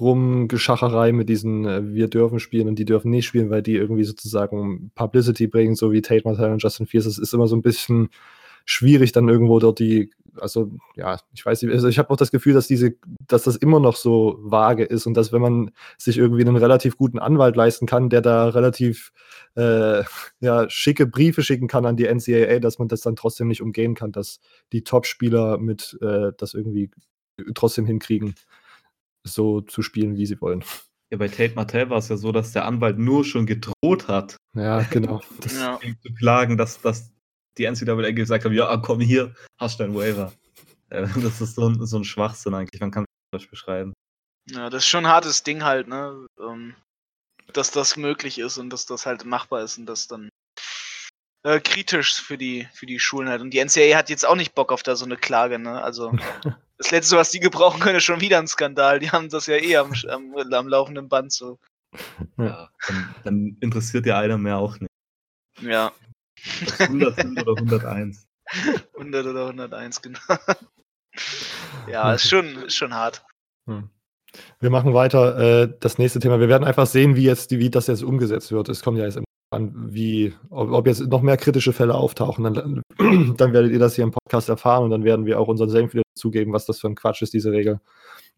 Rumgeschacherei 0.00 1.10
mit 1.10 1.28
diesen 1.28 1.64
äh, 1.66 1.92
wir 1.92 2.06
dürfen 2.06 2.38
spielen 2.38 2.68
und 2.68 2.78
die 2.78 2.84
dürfen 2.84 3.10
nicht 3.10 3.26
spielen, 3.26 3.50
weil 3.50 3.60
die 3.60 3.74
irgendwie 3.74 4.04
sozusagen 4.04 4.92
Publicity 4.94 5.48
bringen, 5.48 5.74
so 5.74 5.90
wie 5.90 6.00
Tate 6.00 6.22
Martell 6.24 6.52
und 6.52 6.62
Justin 6.62 6.86
Fierce, 6.86 7.06
das 7.06 7.18
ist 7.18 7.34
immer 7.34 7.48
so 7.48 7.56
ein 7.56 7.62
bisschen 7.62 8.08
schwierig, 8.66 9.10
dann 9.10 9.28
irgendwo 9.28 9.58
dort 9.58 9.80
die 9.80 10.10
also 10.40 10.72
ja, 10.96 11.18
ich 11.32 11.44
weiß 11.44 11.62
nicht, 11.62 11.72
also 11.72 11.88
ich 11.88 11.98
habe 11.98 12.10
auch 12.10 12.16
das 12.16 12.30
Gefühl, 12.30 12.54
dass 12.54 12.66
diese, 12.66 12.94
dass 13.26 13.44
das 13.44 13.56
immer 13.56 13.80
noch 13.80 13.96
so 13.96 14.38
vage 14.40 14.84
ist 14.84 15.06
und 15.06 15.14
dass 15.14 15.32
wenn 15.32 15.42
man 15.42 15.70
sich 15.98 16.18
irgendwie 16.18 16.42
einen 16.42 16.56
relativ 16.56 16.96
guten 16.96 17.18
Anwalt 17.18 17.56
leisten 17.56 17.86
kann, 17.86 18.10
der 18.10 18.20
da 18.20 18.48
relativ 18.48 19.12
äh, 19.56 20.02
ja, 20.40 20.68
schicke 20.68 21.06
Briefe 21.06 21.42
schicken 21.42 21.68
kann 21.68 21.86
an 21.86 21.96
die 21.96 22.06
NCAA, 22.06 22.58
dass 22.58 22.78
man 22.78 22.88
das 22.88 23.00
dann 23.00 23.16
trotzdem 23.16 23.48
nicht 23.48 23.62
umgehen 23.62 23.94
kann, 23.94 24.12
dass 24.12 24.40
die 24.72 24.84
Top-Spieler 24.84 25.58
mit 25.58 25.98
äh, 26.00 26.32
das 26.36 26.54
irgendwie 26.54 26.90
trotzdem 27.54 27.86
hinkriegen, 27.86 28.34
so 29.24 29.60
zu 29.60 29.82
spielen, 29.82 30.16
wie 30.16 30.26
sie 30.26 30.40
wollen. 30.40 30.64
Ja, 31.10 31.18
bei 31.18 31.28
Tate 31.28 31.54
Martell 31.54 31.90
war 31.90 31.98
es 31.98 32.08
ja 32.08 32.16
so, 32.16 32.32
dass 32.32 32.52
der 32.52 32.64
Anwalt 32.64 32.98
nur 32.98 33.24
schon 33.24 33.46
gedroht 33.46 34.08
hat. 34.08 34.36
Ja, 34.54 34.82
genau. 34.82 35.20
Das 35.40 35.56
ja. 35.56 35.78
zu 36.02 36.12
klagen, 36.14 36.56
dass, 36.56 36.80
dass 36.80 37.13
die 37.58 37.64
NCAA 37.64 38.12
gesagt 38.12 38.44
haben, 38.44 38.54
ja, 38.54 38.76
komm 38.78 39.00
hier, 39.00 39.34
hast 39.58 39.80
du 39.80 39.84
einen 39.84 39.94
Waiver. 39.94 40.32
Äh, 40.90 41.06
das 41.22 41.40
ist 41.40 41.54
so 41.54 41.68
ein, 41.68 41.84
so 41.86 41.98
ein 41.98 42.04
Schwachsinn 42.04 42.54
eigentlich, 42.54 42.80
man 42.80 42.90
kann 42.90 43.04
es 43.04 43.40
nicht 43.40 43.50
beschreiben. 43.50 43.92
Ja, 44.50 44.68
das 44.68 44.84
ist 44.84 44.88
schon 44.88 45.06
ein 45.06 45.12
hartes 45.12 45.42
Ding 45.42 45.64
halt, 45.64 45.88
ne? 45.88 46.26
Ähm, 46.38 46.74
dass 47.52 47.70
das 47.70 47.96
möglich 47.96 48.38
ist 48.38 48.58
und 48.58 48.70
dass 48.70 48.86
das 48.86 49.06
halt 49.06 49.24
machbar 49.24 49.62
ist 49.62 49.78
und 49.78 49.86
das 49.86 50.08
dann 50.08 50.28
äh, 51.44 51.60
kritisch 51.60 52.14
für 52.20 52.38
die, 52.38 52.68
für 52.72 52.86
die 52.86 52.98
Schulen 52.98 53.28
halt. 53.28 53.40
Und 53.40 53.50
die 53.50 53.62
NCAA 53.62 53.96
hat 53.96 54.10
jetzt 54.10 54.26
auch 54.26 54.36
nicht 54.36 54.54
Bock 54.54 54.72
auf 54.72 54.82
da 54.82 54.96
so 54.96 55.04
eine 55.04 55.16
Klage, 55.16 55.58
ne? 55.58 55.82
Also 55.82 56.12
das 56.78 56.90
letzte, 56.90 57.16
was 57.16 57.30
die 57.30 57.40
gebrauchen 57.40 57.80
können, 57.80 57.96
ist 57.96 58.04
schon 58.04 58.20
wieder 58.20 58.38
ein 58.38 58.48
Skandal. 58.48 58.98
Die 58.98 59.10
haben 59.10 59.28
das 59.28 59.46
ja 59.46 59.56
eh 59.56 59.76
am, 59.76 59.92
am, 60.08 60.34
am 60.36 60.68
laufenden 60.68 61.08
Band 61.08 61.32
so. 61.32 61.58
Ja, 62.36 62.70
dann, 62.88 63.14
dann 63.22 63.56
interessiert 63.60 64.06
ja 64.06 64.18
einer 64.18 64.38
mehr 64.38 64.58
auch 64.58 64.78
nicht. 64.78 64.90
Ja. 65.60 65.92
100 66.78 67.16
sind 67.16 67.40
oder 67.40 67.56
101. 67.56 68.26
100 68.94 69.26
oder 69.26 69.46
101, 69.46 70.02
genau. 70.02 70.18
ja, 71.88 72.12
ist 72.12 72.28
schon, 72.28 72.64
ist 72.64 72.76
schon 72.76 72.94
hart. 72.94 73.24
Hm. 73.66 73.88
Wir 74.60 74.70
machen 74.70 74.94
weiter. 74.94 75.38
Äh, 75.38 75.72
das 75.80 75.98
nächste 75.98 76.18
Thema. 76.18 76.40
Wir 76.40 76.48
werden 76.48 76.64
einfach 76.64 76.86
sehen, 76.86 77.16
wie, 77.16 77.24
jetzt, 77.24 77.50
wie 77.52 77.70
das 77.70 77.86
jetzt 77.86 78.02
umgesetzt 78.02 78.52
wird. 78.52 78.68
Es 78.68 78.82
kommt 78.82 78.98
ja 78.98 79.04
jetzt 79.04 79.16
im 79.16 79.24
wie, 79.56 80.34
ob, 80.50 80.72
ob, 80.72 80.86
jetzt 80.86 81.06
noch 81.06 81.22
mehr 81.22 81.36
kritische 81.36 81.72
Fälle 81.72 81.94
auftauchen, 81.94 82.42
dann, 82.42 82.82
dann 83.36 83.52
werdet 83.52 83.70
ihr 83.70 83.78
das 83.78 83.94
hier 83.94 84.02
im 84.02 84.10
Podcast 84.10 84.48
erfahren 84.48 84.82
und 84.82 84.90
dann 84.90 85.04
werden 85.04 85.26
wir 85.26 85.38
auch 85.38 85.46
unseren 85.46 85.70
Senf 85.70 85.92
wieder 85.92 86.02
zugeben, 86.16 86.52
was 86.52 86.66
das 86.66 86.80
für 86.80 86.88
ein 86.88 86.96
Quatsch 86.96 87.22
ist, 87.22 87.34
diese 87.34 87.52
Regel. 87.52 87.80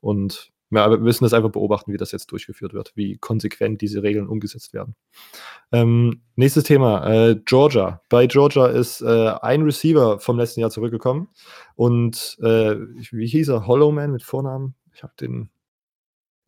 Und 0.01 0.53
ja, 0.71 0.91
wir 0.91 0.99
müssen 0.99 1.25
das 1.25 1.33
einfach 1.33 1.51
beobachten, 1.51 1.93
wie 1.93 1.97
das 1.97 2.13
jetzt 2.13 2.33
durchgeführt 2.33 2.75
wird, 2.75 2.93
wie 2.97 3.19
konsequent 3.19 3.81
diese 3.81 4.03
Regeln 4.03 4.29
umgesetzt 4.29 4.75
werden. 4.75 4.97
Ähm, 5.73 6.23
nächstes 6.35 6.65
Thema, 6.65 7.07
äh, 7.07 7.37
Georgia. 7.45 8.01
Bei 8.09 8.27
Georgia 8.27 8.67
ist 8.67 9.01
äh, 9.01 9.33
ein 9.43 9.63
Receiver 9.63 10.19
vom 10.19 10.39
letzten 10.39 10.61
Jahr 10.61 10.71
zurückgekommen 10.71 11.29
und 11.75 12.37
äh, 12.41 12.77
wie 13.11 13.27
hieß 13.27 13.49
er? 13.49 13.67
Hollowman 13.67 14.13
mit 14.13 14.23
Vornamen? 14.23 14.75
Ich 14.93 15.03
habe 15.03 15.13
den 15.21 15.51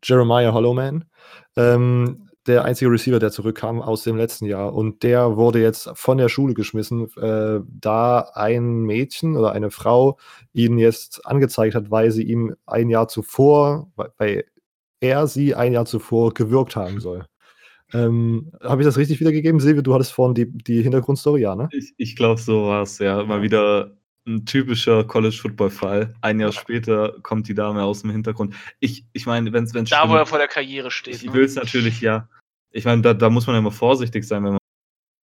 Jeremiah 0.02 0.52
Hollowman. 0.52 1.04
Ähm, 1.56 2.27
der 2.48 2.64
einzige 2.64 2.90
Receiver, 2.90 3.18
der 3.18 3.30
zurückkam 3.30 3.80
aus 3.80 4.02
dem 4.02 4.16
letzten 4.16 4.46
Jahr. 4.46 4.74
Und 4.74 5.02
der 5.02 5.36
wurde 5.36 5.60
jetzt 5.60 5.90
von 5.94 6.18
der 6.18 6.28
Schule 6.28 6.54
geschmissen, 6.54 7.08
äh, 7.16 7.60
da 7.68 8.30
ein 8.34 8.80
Mädchen 8.80 9.36
oder 9.36 9.52
eine 9.52 9.70
Frau 9.70 10.18
ihn 10.52 10.78
jetzt 10.78 11.26
angezeigt 11.26 11.74
hat, 11.74 11.90
weil 11.90 12.10
sie 12.10 12.24
ihm 12.24 12.56
ein 12.66 12.88
Jahr 12.88 13.08
zuvor, 13.08 13.92
weil 14.16 14.44
er 15.00 15.26
sie 15.26 15.54
ein 15.54 15.72
Jahr 15.72 15.84
zuvor 15.84 16.34
gewirkt 16.34 16.74
haben 16.74 17.00
soll. 17.00 17.26
Ähm, 17.92 18.52
Habe 18.62 18.82
ich 18.82 18.86
das 18.86 18.98
richtig 18.98 19.20
wiedergegeben? 19.20 19.60
Silvia, 19.60 19.82
du 19.82 19.94
hattest 19.94 20.12
vorhin 20.12 20.34
die, 20.34 20.46
die 20.46 20.82
Hintergrundstory, 20.82 21.42
ja, 21.42 21.54
ne? 21.54 21.68
Ich, 21.72 21.94
ich 21.96 22.16
glaube, 22.16 22.40
so 22.40 22.64
war 22.64 22.82
es, 22.82 22.98
ja. 22.98 23.24
Mal 23.24 23.40
wieder 23.40 23.96
ein 24.26 24.44
typischer 24.44 25.04
College-Football-Fall. 25.04 26.14
Ein 26.20 26.40
Jahr 26.40 26.52
später 26.52 27.14
kommt 27.22 27.48
die 27.48 27.54
Dame 27.54 27.82
aus 27.82 28.02
dem 28.02 28.10
Hintergrund. 28.10 28.54
Ich, 28.78 29.06
ich 29.12 29.26
meine, 29.26 29.52
wenn 29.52 29.64
es. 29.64 29.72
Da, 29.72 29.86
stimmt, 29.86 30.10
wo 30.10 30.16
er 30.16 30.26
vor 30.26 30.38
der 30.38 30.48
Karriere 30.48 30.90
steht. 30.90 31.16
Ich 31.16 31.24
ne? 31.24 31.32
will 31.32 31.44
es 31.44 31.54
natürlich, 31.54 32.00
ja. 32.00 32.28
Ich 32.72 32.84
meine, 32.84 33.02
da, 33.02 33.14
da 33.14 33.30
muss 33.30 33.46
man 33.46 33.54
ja 33.54 33.60
immer 33.60 33.70
vorsichtig 33.70 34.24
sein, 34.26 34.44
wenn 34.44 34.52
man 34.52 34.58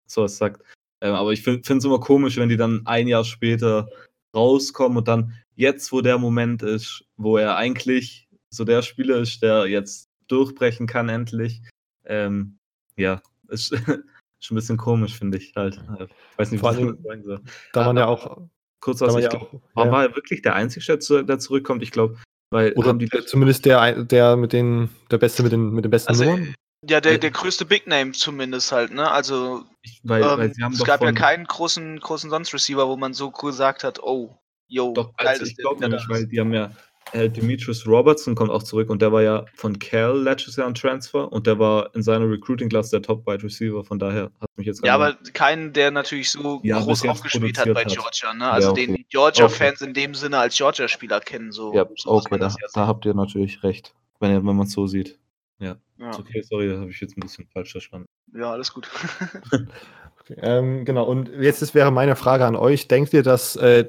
sowas 0.06 0.36
sagt. 0.36 0.62
Ähm, 1.00 1.14
aber 1.14 1.32
ich 1.32 1.42
finde 1.42 1.60
es 1.60 1.84
immer 1.84 2.00
komisch, 2.00 2.36
wenn 2.36 2.48
die 2.48 2.56
dann 2.56 2.82
ein 2.86 3.08
Jahr 3.08 3.24
später 3.24 3.88
rauskommen 4.34 4.98
und 4.98 5.08
dann 5.08 5.34
jetzt, 5.54 5.92
wo 5.92 6.00
der 6.00 6.18
Moment 6.18 6.62
ist, 6.62 7.04
wo 7.16 7.36
er 7.36 7.56
eigentlich 7.56 8.28
so 8.50 8.64
der 8.64 8.82
Spieler 8.82 9.18
ist, 9.18 9.42
der 9.42 9.66
jetzt 9.66 10.08
durchbrechen 10.28 10.86
kann 10.86 11.08
endlich. 11.08 11.62
Ähm, 12.04 12.58
ja, 12.96 13.20
ist, 13.48 13.72
ist 14.40 14.50
ein 14.50 14.54
bisschen 14.54 14.76
komisch, 14.76 15.16
finde 15.16 15.38
ich 15.38 15.52
halt. 15.56 15.80
Ich 16.00 16.38
weiß 16.38 16.50
nicht, 16.50 16.60
Vor 16.60 16.70
allem, 16.70 16.98
sagen 17.02 17.22
soll. 17.22 17.40
Da 17.72 17.84
man 17.84 17.96
ja 17.96 18.06
auch 18.06 18.42
kurz 18.80 19.02
aus, 19.02 19.16
ich 19.16 19.28
glaub, 19.28 19.52
ja. 19.52 19.90
war 19.90 20.04
er 20.04 20.14
wirklich 20.14 20.42
der 20.42 20.54
Einzige, 20.54 20.98
der 21.24 21.38
zurückkommt? 21.38 21.82
Ich 21.82 21.90
glaube, 21.90 22.18
weil 22.50 22.72
Oder 22.74 22.96
zumindest 23.26 23.64
der, 23.64 24.04
der 24.04 24.36
mit 24.36 24.52
den, 24.52 24.90
der 25.10 25.18
Beste 25.18 25.42
mit 25.42 25.52
den, 25.52 25.70
mit 25.70 25.84
den 25.84 25.90
besten 25.90 26.10
also, 26.10 26.24
Nummern. 26.24 26.54
Ja, 26.88 27.00
der, 27.00 27.18
der 27.18 27.30
größte 27.30 27.64
Big 27.64 27.86
Name 27.86 28.12
zumindest 28.12 28.72
halt, 28.72 28.92
ne? 28.92 29.10
Also 29.10 29.64
ich, 29.82 30.00
weil, 30.02 30.22
ähm, 30.22 30.54
weil 30.58 30.72
es 30.72 30.84
gab 30.84 31.02
ja 31.02 31.12
keinen 31.12 31.46
großen, 31.46 32.00
großen 32.00 32.30
Sonst-Receiver, 32.30 32.88
wo 32.88 32.96
man 32.96 33.14
so 33.14 33.30
gesagt 33.30 33.84
hat, 33.84 34.02
oh, 34.02 34.36
yo, 34.66 34.92
Doch, 34.92 35.16
geil, 35.16 35.28
also 35.28 35.44
ich 35.44 35.56
glaube 35.56 35.80
nämlich, 35.80 36.08
weil 36.08 36.26
die 36.26 36.40
haben 36.40 36.52
ja 36.52 36.70
äh, 37.12 37.28
Demetrius 37.28 37.86
Robertson 37.86 38.34
kommt 38.34 38.50
auch 38.50 38.62
zurück 38.62 38.90
und 38.90 39.02
der 39.02 39.12
war 39.12 39.22
ja 39.22 39.44
von 39.54 39.78
Cal 39.78 40.20
letztes 40.22 40.56
Jahr 40.56 40.66
ein 40.66 40.74
Transfer 40.74 41.30
und 41.30 41.46
der 41.46 41.58
war 41.58 41.94
in 41.94 42.02
seiner 42.02 42.28
Recruiting-Class 42.28 42.90
der 42.90 43.02
Top-Wide 43.02 43.42
Receiver, 43.42 43.84
von 43.84 43.98
daher 43.98 44.30
hat 44.40 44.50
mich 44.56 44.66
jetzt 44.66 44.84
Ja, 44.84 44.94
aber 44.94 45.14
keinen, 45.32 45.72
der 45.72 45.90
natürlich 45.90 46.30
so 46.30 46.60
ja, 46.62 46.80
groß 46.80 47.06
aufgespielt 47.06 47.58
hat 47.58 47.72
bei 47.72 47.84
Georgia, 47.84 48.34
ne? 48.34 48.50
Also 48.50 48.68
ja, 48.68 48.72
okay. 48.72 48.86
den 48.86 48.96
die 48.96 49.06
Georgia-Fans 49.08 49.80
okay. 49.80 49.88
in 49.88 49.94
dem 49.94 50.14
Sinne 50.14 50.38
als 50.38 50.56
Georgia-Spieler 50.56 51.20
kennen, 51.20 51.52
so. 51.52 51.74
Ja, 51.74 51.86
so 51.96 52.10
okay, 52.10 52.38
da, 52.38 52.52
da 52.72 52.86
habt 52.86 53.04
ihr 53.06 53.14
natürlich 53.14 53.62
recht, 53.62 53.94
wenn, 54.20 54.34
wenn 54.46 54.56
man 54.56 54.66
es 54.66 54.72
so 54.72 54.86
sieht. 54.86 55.18
Ja. 55.58 55.76
ja. 55.98 56.18
okay, 56.18 56.42
sorry, 56.42 56.68
das 56.68 56.78
habe 56.78 56.90
ich 56.90 57.00
jetzt 57.00 57.16
ein 57.16 57.20
bisschen 57.20 57.46
falsch 57.46 57.72
verstanden. 57.72 58.06
Ja, 58.34 58.50
alles 58.50 58.72
gut. 58.72 58.88
okay, 60.20 60.36
ähm, 60.38 60.84
genau, 60.84 61.04
und 61.04 61.28
jetzt 61.28 61.62
ist, 61.62 61.74
wäre 61.74 61.90
meine 61.90 62.16
Frage 62.16 62.44
an 62.44 62.56
euch: 62.56 62.88
Denkt 62.88 63.12
ihr, 63.12 63.22
dass 63.22 63.56
äh, 63.56 63.88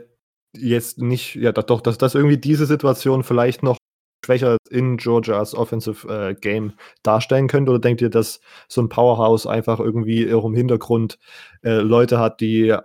jetzt 0.55 0.99
nicht, 0.99 1.35
ja, 1.35 1.51
doch, 1.51 1.81
dass, 1.81 1.97
dass 1.97 2.15
irgendwie 2.15 2.37
diese 2.37 2.65
Situation 2.65 3.23
vielleicht 3.23 3.63
noch 3.63 3.77
schwächer 4.25 4.57
in 4.69 4.97
Georgias 4.97 5.53
Offensive 5.53 6.07
äh, 6.07 6.35
Game 6.35 6.73
darstellen 7.03 7.47
könnte? 7.47 7.71
Oder 7.71 7.79
denkt 7.79 8.01
ihr, 8.01 8.09
dass 8.09 8.39
so 8.67 8.81
ein 8.81 8.89
Powerhouse 8.89 9.47
einfach 9.47 9.79
irgendwie 9.79 10.23
im 10.23 10.55
Hintergrund 10.55 11.17
äh, 11.63 11.79
Leute 11.79 12.19
hat, 12.19 12.41
die 12.41 12.75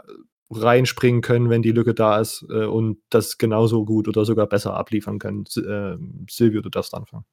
reinspringen 0.51 1.21
können, 1.21 1.49
wenn 1.49 1.63
die 1.63 1.73
Lücke 1.73 1.95
da 1.95 2.21
ist 2.21 2.45
äh, 2.51 2.65
und 2.65 2.99
das 3.09 3.39
genauso 3.39 3.85
gut 3.85 4.09
oder 4.09 4.25
sogar 4.25 4.47
besser 4.47 4.75
abliefern 4.75 5.19
können? 5.19 5.45
Äh, 5.57 5.97
Silvio, 6.29 6.61
du 6.61 6.71
darfst 6.71 6.95
anfangen. 6.95 7.25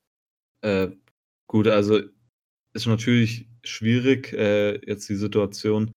Gut, 1.48 1.68
also 1.68 2.02
ist 2.74 2.88
natürlich 2.88 3.48
schwierig, 3.64 4.34
äh, 4.34 4.80
jetzt 4.86 5.08
die 5.10 5.16
Situation. 5.16 5.92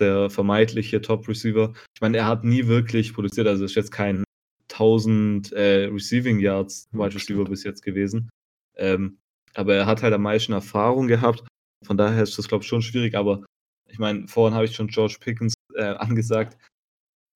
Der 0.00 0.30
vermeintliche 0.30 1.02
Top-Receiver. 1.02 1.74
Ich 1.94 2.00
meine, 2.00 2.16
er 2.18 2.26
hat 2.26 2.44
nie 2.44 2.66
wirklich 2.66 3.12
produziert, 3.12 3.46
also 3.46 3.64
ist 3.64 3.74
jetzt 3.74 3.92
kein 3.92 4.24
1000 4.70 5.52
äh, 5.52 5.84
Receiving 5.84 6.40
Yards 6.40 6.88
Wide 6.92 7.14
Receiver 7.14 7.44
bis 7.44 7.64
jetzt 7.64 7.82
gewesen. 7.82 8.30
Ähm, 8.76 9.18
aber 9.54 9.74
er 9.74 9.86
hat 9.86 10.02
halt 10.02 10.14
am 10.14 10.22
meisten 10.22 10.52
Erfahrung 10.52 11.08
gehabt. 11.08 11.44
Von 11.84 11.96
daher 11.98 12.22
ist 12.22 12.38
das, 12.38 12.48
glaube 12.48 12.62
ich, 12.62 12.68
schon 12.68 12.80
schwierig. 12.80 13.14
Aber 13.14 13.44
ich 13.88 13.98
meine, 13.98 14.26
vorhin 14.28 14.54
habe 14.54 14.64
ich 14.64 14.74
schon 14.74 14.88
George 14.88 15.18
Pickens 15.20 15.54
äh, 15.74 15.82
angesagt. 15.82 16.56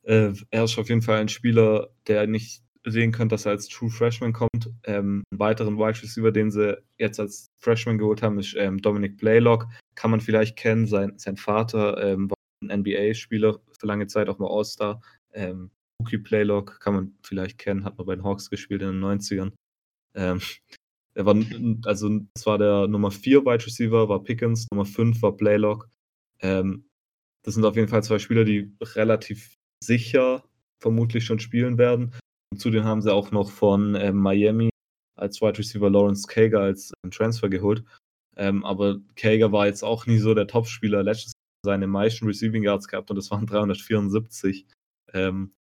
Äh, 0.04 0.32
er 0.50 0.64
ist 0.64 0.78
auf 0.78 0.88
jeden 0.88 1.02
Fall 1.02 1.18
ein 1.20 1.28
Spieler, 1.28 1.90
der 2.06 2.26
nicht 2.26 2.62
sehen 2.90 3.12
könnt, 3.12 3.32
dass 3.32 3.46
er 3.46 3.52
als 3.52 3.68
True 3.68 3.90
Freshman 3.90 4.32
kommt. 4.32 4.70
Ähm, 4.84 5.24
einen 5.30 5.40
weiteren 5.40 5.78
Wide 5.78 6.02
Receiver, 6.02 6.32
den 6.32 6.50
sie 6.50 6.78
jetzt 6.98 7.20
als 7.20 7.48
Freshman 7.58 7.98
geholt 7.98 8.22
haben, 8.22 8.38
ist 8.38 8.54
ähm, 8.56 8.78
Dominic 8.80 9.16
Blaylock. 9.18 9.66
Kann 9.94 10.10
man 10.10 10.20
vielleicht 10.20 10.56
kennen. 10.56 10.86
Sein, 10.86 11.12
sein 11.18 11.36
Vater 11.36 12.02
ähm, 12.02 12.30
war 12.30 12.36
ein 12.62 12.80
NBA-Spieler 12.80 13.58
für 13.78 13.86
lange 13.86 14.06
Zeit, 14.06 14.28
auch 14.28 14.38
mal 14.38 14.50
All-Star. 14.50 15.00
Ähm, 15.32 15.70
Rookie 16.00 16.18
Playlock 16.18 16.80
kann 16.80 16.94
man 16.94 17.14
vielleicht 17.22 17.58
kennen, 17.58 17.84
hat 17.84 17.98
man 17.98 18.06
bei 18.06 18.14
den 18.14 18.24
Hawks 18.24 18.50
gespielt 18.50 18.82
in 18.82 18.88
den 18.88 19.04
90ern. 19.04 19.52
Ähm, 20.14 20.40
er 21.14 21.24
war, 21.24 21.34
also, 21.86 22.20
das 22.34 22.46
war 22.46 22.58
der 22.58 22.86
Nummer 22.88 23.10
4 23.10 23.44
Wide 23.44 23.64
Receiver, 23.64 24.08
war 24.08 24.22
Pickens, 24.22 24.66
Nummer 24.70 24.84
5 24.84 25.22
war 25.22 25.32
Blaylock. 25.32 25.88
Ähm, 26.40 26.88
das 27.42 27.54
sind 27.54 27.64
auf 27.64 27.76
jeden 27.76 27.88
Fall 27.88 28.02
zwei 28.02 28.18
Spieler, 28.18 28.44
die 28.44 28.74
relativ 28.82 29.56
sicher 29.82 30.44
vermutlich 30.80 31.24
schon 31.24 31.38
spielen 31.38 31.78
werden. 31.78 32.14
Und 32.56 32.60
zudem 32.60 32.84
haben 32.84 33.02
sie 33.02 33.12
auch 33.12 33.32
noch 33.32 33.50
von 33.50 33.96
äh, 33.96 34.12
Miami 34.12 34.70
als 35.14 35.42
Wide 35.42 35.58
Receiver 35.58 35.90
Lawrence 35.90 36.26
Kager 36.26 36.60
als 36.60 36.90
äh, 37.04 37.10
Transfer 37.10 37.50
geholt. 37.50 37.84
Ähm, 38.34 38.64
aber 38.64 38.96
Kager 39.14 39.52
war 39.52 39.66
jetzt 39.66 39.82
auch 39.82 40.06
nie 40.06 40.16
so 40.16 40.32
der 40.32 40.46
Topspieler. 40.46 41.02
Letztes 41.02 41.32
Jahr 41.34 41.74
seine 41.74 41.86
meisten 41.86 42.24
Receiving 42.24 42.62
Yards 42.62 42.88
gehabt 42.88 43.10
und 43.10 43.16
das 43.16 43.30
waren 43.30 43.44
374. 43.44 44.66
Ähm, 45.12 45.52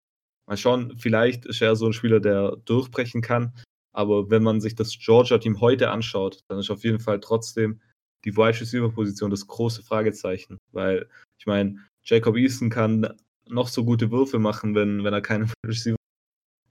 mal 0.48 0.56
schauen, 0.56 0.96
vielleicht 0.96 1.44
ist 1.44 1.60
er 1.60 1.76
so 1.76 1.84
ein 1.84 1.92
Spieler, 1.92 2.18
der 2.18 2.56
durchbrechen 2.64 3.20
kann. 3.20 3.52
Aber 3.92 4.30
wenn 4.30 4.42
man 4.42 4.62
sich 4.62 4.74
das 4.74 4.96
Georgia-Team 4.98 5.60
heute 5.60 5.90
anschaut, 5.90 6.40
dann 6.48 6.60
ist 6.60 6.70
auf 6.70 6.82
jeden 6.82 7.00
Fall 7.00 7.20
trotzdem 7.20 7.82
die 8.24 8.38
Wide 8.38 8.58
Receiver-Position 8.58 9.30
das 9.30 9.46
große 9.46 9.82
Fragezeichen. 9.82 10.56
Weil, 10.72 11.10
ich 11.38 11.44
meine, 11.44 11.76
Jacob 12.02 12.38
Easton 12.38 12.70
kann 12.70 13.06
noch 13.46 13.68
so 13.68 13.84
gute 13.84 14.10
Würfe 14.10 14.38
machen, 14.38 14.74
wenn, 14.74 15.04
wenn 15.04 15.12
er 15.12 15.20
keine 15.20 15.46
Receiver 15.66 15.95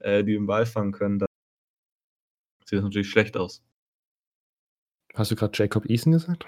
äh, 0.06 0.24
die 0.24 0.34
den 0.34 0.46
Ball 0.46 0.66
fangen 0.66 0.92
können, 0.92 1.18
dann 1.18 1.28
sieht 2.64 2.78
das 2.78 2.84
natürlich 2.84 3.10
schlecht 3.10 3.36
aus. 3.36 3.62
Hast 5.14 5.30
du 5.30 5.36
gerade 5.36 5.52
Jacob 5.54 5.88
Eason 5.88 6.12
gesagt? 6.12 6.44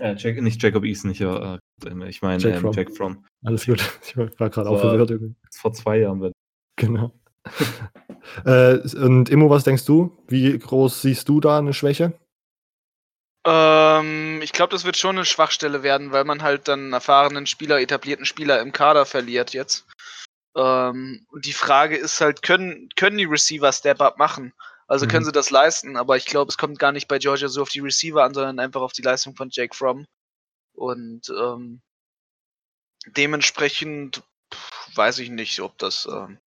Äh, 0.00 0.14
Jack, 0.16 0.40
nicht 0.40 0.62
Jacob 0.62 0.84
Eason, 0.84 1.10
ich, 1.10 1.20
äh, 1.20 1.58
ich 2.08 2.22
meine 2.22 2.42
Jack, 2.42 2.62
ähm, 2.62 2.72
Jack 2.72 2.96
Fromm. 2.96 3.24
Alles 3.44 3.66
gut, 3.66 3.82
ich 4.02 4.16
war 4.16 4.50
gerade 4.50 4.70
auch 4.70 4.80
verwirrt. 4.80 5.12
Vor 5.50 5.72
zwei 5.72 5.98
Jahren. 5.98 6.32
Genau. 6.76 7.12
äh, 8.44 8.78
und 8.96 9.28
Immo, 9.28 9.50
was 9.50 9.64
denkst 9.64 9.84
du? 9.84 10.16
Wie 10.28 10.56
groß 10.58 11.02
siehst 11.02 11.28
du 11.28 11.40
da 11.40 11.58
eine 11.58 11.74
Schwäche? 11.74 12.18
Ähm, 13.44 14.40
ich 14.42 14.52
glaube, 14.52 14.70
das 14.70 14.84
wird 14.84 14.96
schon 14.96 15.16
eine 15.16 15.24
Schwachstelle 15.24 15.82
werden, 15.82 16.12
weil 16.12 16.24
man 16.24 16.42
halt 16.42 16.68
dann 16.68 16.80
einen 16.80 16.92
erfahrenen 16.92 17.46
Spieler, 17.46 17.80
etablierten 17.80 18.24
Spieler 18.24 18.60
im 18.60 18.72
Kader 18.72 19.04
verliert 19.04 19.52
jetzt. 19.52 19.84
Ähm, 20.56 21.26
und 21.30 21.46
die 21.46 21.52
Frage 21.52 21.96
ist 21.96 22.20
halt, 22.20 22.42
können, 22.42 22.88
können 22.96 23.18
die 23.18 23.24
Receiver 23.24 23.72
Step-Up 23.72 24.18
machen? 24.18 24.52
Also 24.86 25.06
mhm. 25.06 25.10
können 25.10 25.24
sie 25.24 25.32
das 25.32 25.50
leisten, 25.50 25.96
aber 25.96 26.16
ich 26.16 26.26
glaube, 26.26 26.50
es 26.50 26.58
kommt 26.58 26.78
gar 26.78 26.92
nicht 26.92 27.08
bei 27.08 27.18
Georgia 27.18 27.48
so 27.48 27.62
auf 27.62 27.70
die 27.70 27.80
Receiver 27.80 28.22
an, 28.22 28.34
sondern 28.34 28.58
einfach 28.58 28.82
auf 28.82 28.92
die 28.92 29.02
Leistung 29.02 29.34
von 29.34 29.48
Jake 29.50 29.74
Fromm. 29.74 30.06
Und 30.74 31.28
ähm, 31.30 31.80
dementsprechend 33.06 34.22
pff, 34.52 34.96
weiß 34.96 35.18
ich 35.20 35.30
nicht, 35.30 35.60
ob 35.60 35.78
das 35.78 36.06
ähm, 36.06 36.38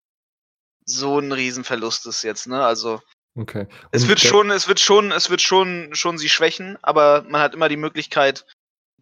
so 0.85 1.19
ein 1.19 1.31
Riesenverlust 1.31 2.05
ist 2.05 2.23
jetzt, 2.23 2.47
ne? 2.47 2.63
Also 2.63 3.01
okay. 3.35 3.67
es 3.91 4.07
wird 4.07 4.19
schon, 4.19 4.51
es 4.51 4.67
wird 4.67 4.79
schon, 4.79 5.11
es 5.11 5.29
wird 5.29 5.41
schon, 5.41 5.95
schon 5.95 6.17
sie 6.17 6.29
schwächen, 6.29 6.77
aber 6.83 7.23
man 7.23 7.41
hat 7.41 7.55
immer 7.55 7.69
die 7.69 7.77
Möglichkeit, 7.77 8.45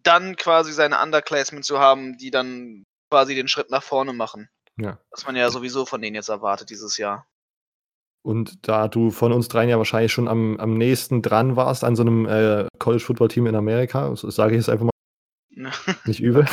dann 0.02 0.36
quasi 0.36 0.72
seine 0.72 1.00
Underclassmen 1.02 1.62
zu 1.62 1.78
haben, 1.78 2.16
die 2.18 2.30
dann 2.30 2.84
quasi 3.10 3.34
den 3.34 3.48
Schritt 3.48 3.70
nach 3.70 3.82
vorne 3.82 4.12
machen. 4.12 4.48
Ja. 4.76 4.98
Was 5.10 5.26
man 5.26 5.36
ja 5.36 5.50
sowieso 5.50 5.86
von 5.86 6.00
denen 6.00 6.16
jetzt 6.16 6.28
erwartet 6.28 6.70
dieses 6.70 6.98
Jahr. 6.98 7.26
Und 8.22 8.66
da 8.66 8.88
du 8.88 9.10
von 9.10 9.32
uns 9.32 9.48
dreien 9.48 9.68
ja 9.68 9.76
wahrscheinlich 9.76 10.12
schon 10.12 10.28
am, 10.28 10.56
am 10.58 10.78
nächsten 10.78 11.20
dran 11.20 11.56
warst 11.56 11.84
an 11.84 11.94
so 11.94 12.02
einem 12.02 12.26
äh, 12.26 12.66
College-Football-Team 12.78 13.46
in 13.46 13.54
Amerika, 13.54 14.14
sage 14.16 14.54
ich 14.54 14.60
es 14.60 14.68
einfach 14.68 14.86
mal. 14.86 14.90
Nicht 16.06 16.20
übel. 16.20 16.46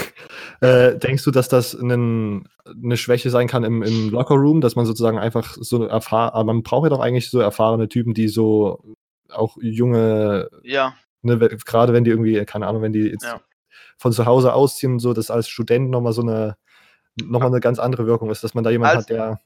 Äh, 0.59 0.97
denkst 0.97 1.23
du, 1.23 1.31
dass 1.31 1.47
das 1.47 1.75
einen, 1.75 2.47
eine 2.65 2.97
Schwäche 2.97 3.29
sein 3.29 3.47
kann 3.47 3.63
im, 3.63 3.81
im 3.81 4.09
Lockerroom, 4.09 4.61
dass 4.61 4.75
man 4.75 4.85
sozusagen 4.85 5.17
einfach 5.17 5.57
so 5.59 5.83
erfahren, 5.85 6.33
aber 6.33 6.43
man 6.43 6.61
braucht 6.61 6.83
ja 6.83 6.89
doch 6.89 6.99
eigentlich 6.99 7.29
so 7.29 7.39
erfahrene 7.39 7.87
Typen, 7.87 8.13
die 8.13 8.27
so 8.27 8.95
auch 9.29 9.57
junge, 9.61 10.49
Ja, 10.63 10.93
ne, 11.21 11.37
gerade 11.37 11.93
wenn 11.93 12.03
die 12.03 12.11
irgendwie, 12.11 12.43
keine 12.45 12.67
Ahnung, 12.67 12.81
wenn 12.81 12.93
die 12.93 13.07
jetzt 13.07 13.23
Ja. 13.23 13.41
von 13.97 14.11
zu 14.11 14.25
Hause 14.25 14.53
ausziehen, 14.53 14.99
so 14.99 15.13
dass 15.13 15.31
als 15.31 15.47
Student 15.47 15.89
nochmal 15.89 16.13
so 16.13 16.21
eine, 16.21 16.57
nochmal 17.19 17.49
eine 17.49 17.59
ganz 17.59 17.79
andere 17.79 18.05
Wirkung 18.05 18.29
ist, 18.31 18.43
dass 18.43 18.53
man 18.53 18.63
da 18.63 18.69
jemanden 18.69 18.97
Also- 18.97 19.01
hat, 19.05 19.09
der, 19.09 19.39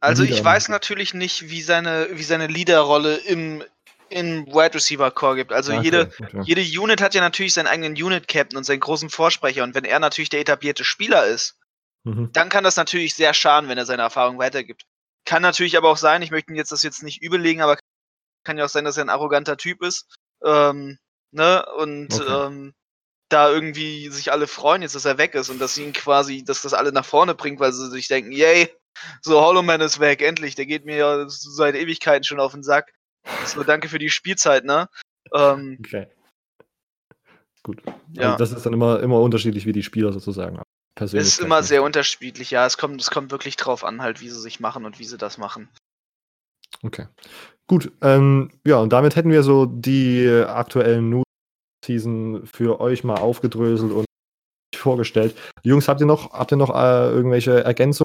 also 0.00 0.22
ich 0.22 0.42
weiß 0.44 0.68
natürlich 0.68 1.14
nicht, 1.14 1.48
wie 1.50 1.60
seine, 1.62 2.08
wie 2.12 2.22
seine 2.22 2.46
Leaderrolle 2.46 3.16
im, 3.16 3.64
im 4.10 4.46
Wide 4.46 4.74
Receiver 4.74 5.10
Core 5.10 5.36
gibt. 5.36 5.52
Also 5.52 5.72
Ah, 5.72 5.76
okay, 5.76 5.84
jede, 5.84 6.10
okay. 6.20 6.40
jede 6.44 6.80
Unit 6.80 7.00
hat 7.00 7.14
ja 7.14 7.20
natürlich 7.20 7.52
seinen 7.54 7.66
eigenen 7.66 7.92
Unit 7.94 8.28
Captain 8.28 8.56
und 8.56 8.64
seinen 8.64 8.80
großen 8.80 9.10
Vorsprecher. 9.10 9.64
Und 9.64 9.74
wenn 9.74 9.84
er 9.84 9.98
natürlich 9.98 10.28
der 10.30 10.40
etablierte 10.40 10.84
Spieler 10.84 11.26
ist, 11.26 11.56
Mhm. 12.04 12.30
dann 12.32 12.48
kann 12.48 12.62
das 12.62 12.76
natürlich 12.76 13.16
sehr 13.16 13.34
schaden, 13.34 13.68
wenn 13.68 13.76
er 13.76 13.86
seine 13.86 14.02
Erfahrung 14.02 14.38
weitergibt. 14.38 14.84
Kann 15.24 15.42
natürlich 15.42 15.76
aber 15.76 15.90
auch 15.90 15.96
sein, 15.96 16.22
ich 16.22 16.30
möchte 16.30 16.52
ihn 16.52 16.56
jetzt 16.56 16.70
das 16.70 16.84
jetzt 16.84 17.02
nicht 17.02 17.20
überlegen, 17.20 17.60
aber 17.60 17.76
kann 18.44 18.56
ja 18.56 18.64
auch 18.64 18.68
sein, 18.70 18.84
dass 18.84 18.96
er 18.96 19.04
ein 19.04 19.10
arroganter 19.10 19.56
Typ 19.56 19.82
ist. 19.82 20.06
Ähm, 20.44 20.98
ne? 21.32 21.66
Und 21.76 22.14
Okay. 22.14 22.46
ähm, 22.46 22.72
da 23.28 23.50
irgendwie 23.50 24.08
sich 24.08 24.32
alle 24.32 24.46
freuen 24.46 24.82
jetzt, 24.82 24.94
dass 24.94 25.04
er 25.04 25.18
weg 25.18 25.34
ist 25.34 25.50
und 25.50 25.60
dass 25.60 25.74
sie 25.74 25.84
ihn 25.84 25.92
quasi, 25.92 26.44
dass 26.44 26.62
das 26.62 26.74
alle 26.74 26.92
nach 26.92 27.04
vorne 27.04 27.34
bringt, 27.34 27.60
weil 27.60 27.72
sie 27.72 27.90
sich 27.90 28.08
denken, 28.08 28.32
yay, 28.32 28.68
so 29.22 29.40
Hollow 29.40 29.62
Man 29.62 29.80
ist 29.80 30.00
weg, 30.00 30.22
endlich, 30.22 30.54
der 30.54 30.66
geht 30.66 30.84
mir 30.84 30.96
ja 30.96 31.24
seit 31.28 31.74
Ewigkeiten 31.74 32.24
schon 32.24 32.40
auf 32.40 32.52
den 32.52 32.62
Sack. 32.62 32.92
So, 33.44 33.62
danke 33.62 33.88
für 33.88 33.98
die 33.98 34.10
Spielzeit, 34.10 34.64
ne? 34.64 34.88
Ähm, 35.34 35.76
Okay. 35.80 36.06
Gut. 37.62 37.82
Ja. 38.14 38.32
Also 38.32 38.38
das 38.38 38.52
ist 38.52 38.64
dann 38.64 38.72
immer, 38.72 39.00
immer 39.00 39.20
unterschiedlich, 39.20 39.66
wie 39.66 39.72
die 39.72 39.82
Spieler 39.82 40.12
sozusagen 40.12 40.56
es 40.56 40.62
persönlich. 40.94 41.28
ist 41.28 41.40
immer 41.40 41.62
sehr 41.62 41.82
unterschiedlich, 41.82 42.50
ja. 42.50 42.64
Es 42.64 42.78
kommt, 42.78 43.00
es 43.00 43.10
kommt 43.10 43.30
wirklich 43.30 43.56
drauf 43.56 43.84
an, 43.84 44.00
halt, 44.00 44.20
wie 44.20 44.30
sie 44.30 44.40
sich 44.40 44.58
machen 44.58 44.86
und 44.86 44.98
wie 44.98 45.04
sie 45.04 45.18
das 45.18 45.36
machen. 45.38 45.68
Okay. 46.82 47.06
Gut. 47.66 47.92
Ähm, 48.00 48.50
ja, 48.64 48.76
und 48.76 48.92
damit 48.92 49.16
hätten 49.16 49.30
wir 49.30 49.42
so 49.42 49.66
die 49.66 50.26
aktuellen 50.46 51.22
News-Season 51.88 52.46
für 52.46 52.80
euch 52.80 53.04
mal 53.04 53.18
aufgedröselt 53.18 53.92
und 53.92 54.04
vorgestellt. 54.74 55.36
Jungs, 55.62 55.88
habt 55.88 56.00
ihr 56.00 56.06
noch, 56.06 56.32
habt 56.32 56.52
ihr 56.52 56.56
noch 56.56 56.70
äh, 56.70 57.10
irgendwelche 57.10 57.64
Ergänzungen? 57.64 58.04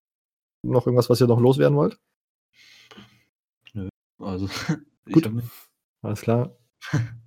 Noch 0.65 0.88
irgendwas, 0.88 1.09
was 1.09 1.21
ihr 1.21 1.27
noch 1.27 1.39
loswerden 1.39 1.77
wollt? 1.77 1.97
Also, 4.19 4.47
ich 5.05 5.13
Gut. 5.13 5.31
Alles 6.01 6.21
klar. 6.21 6.55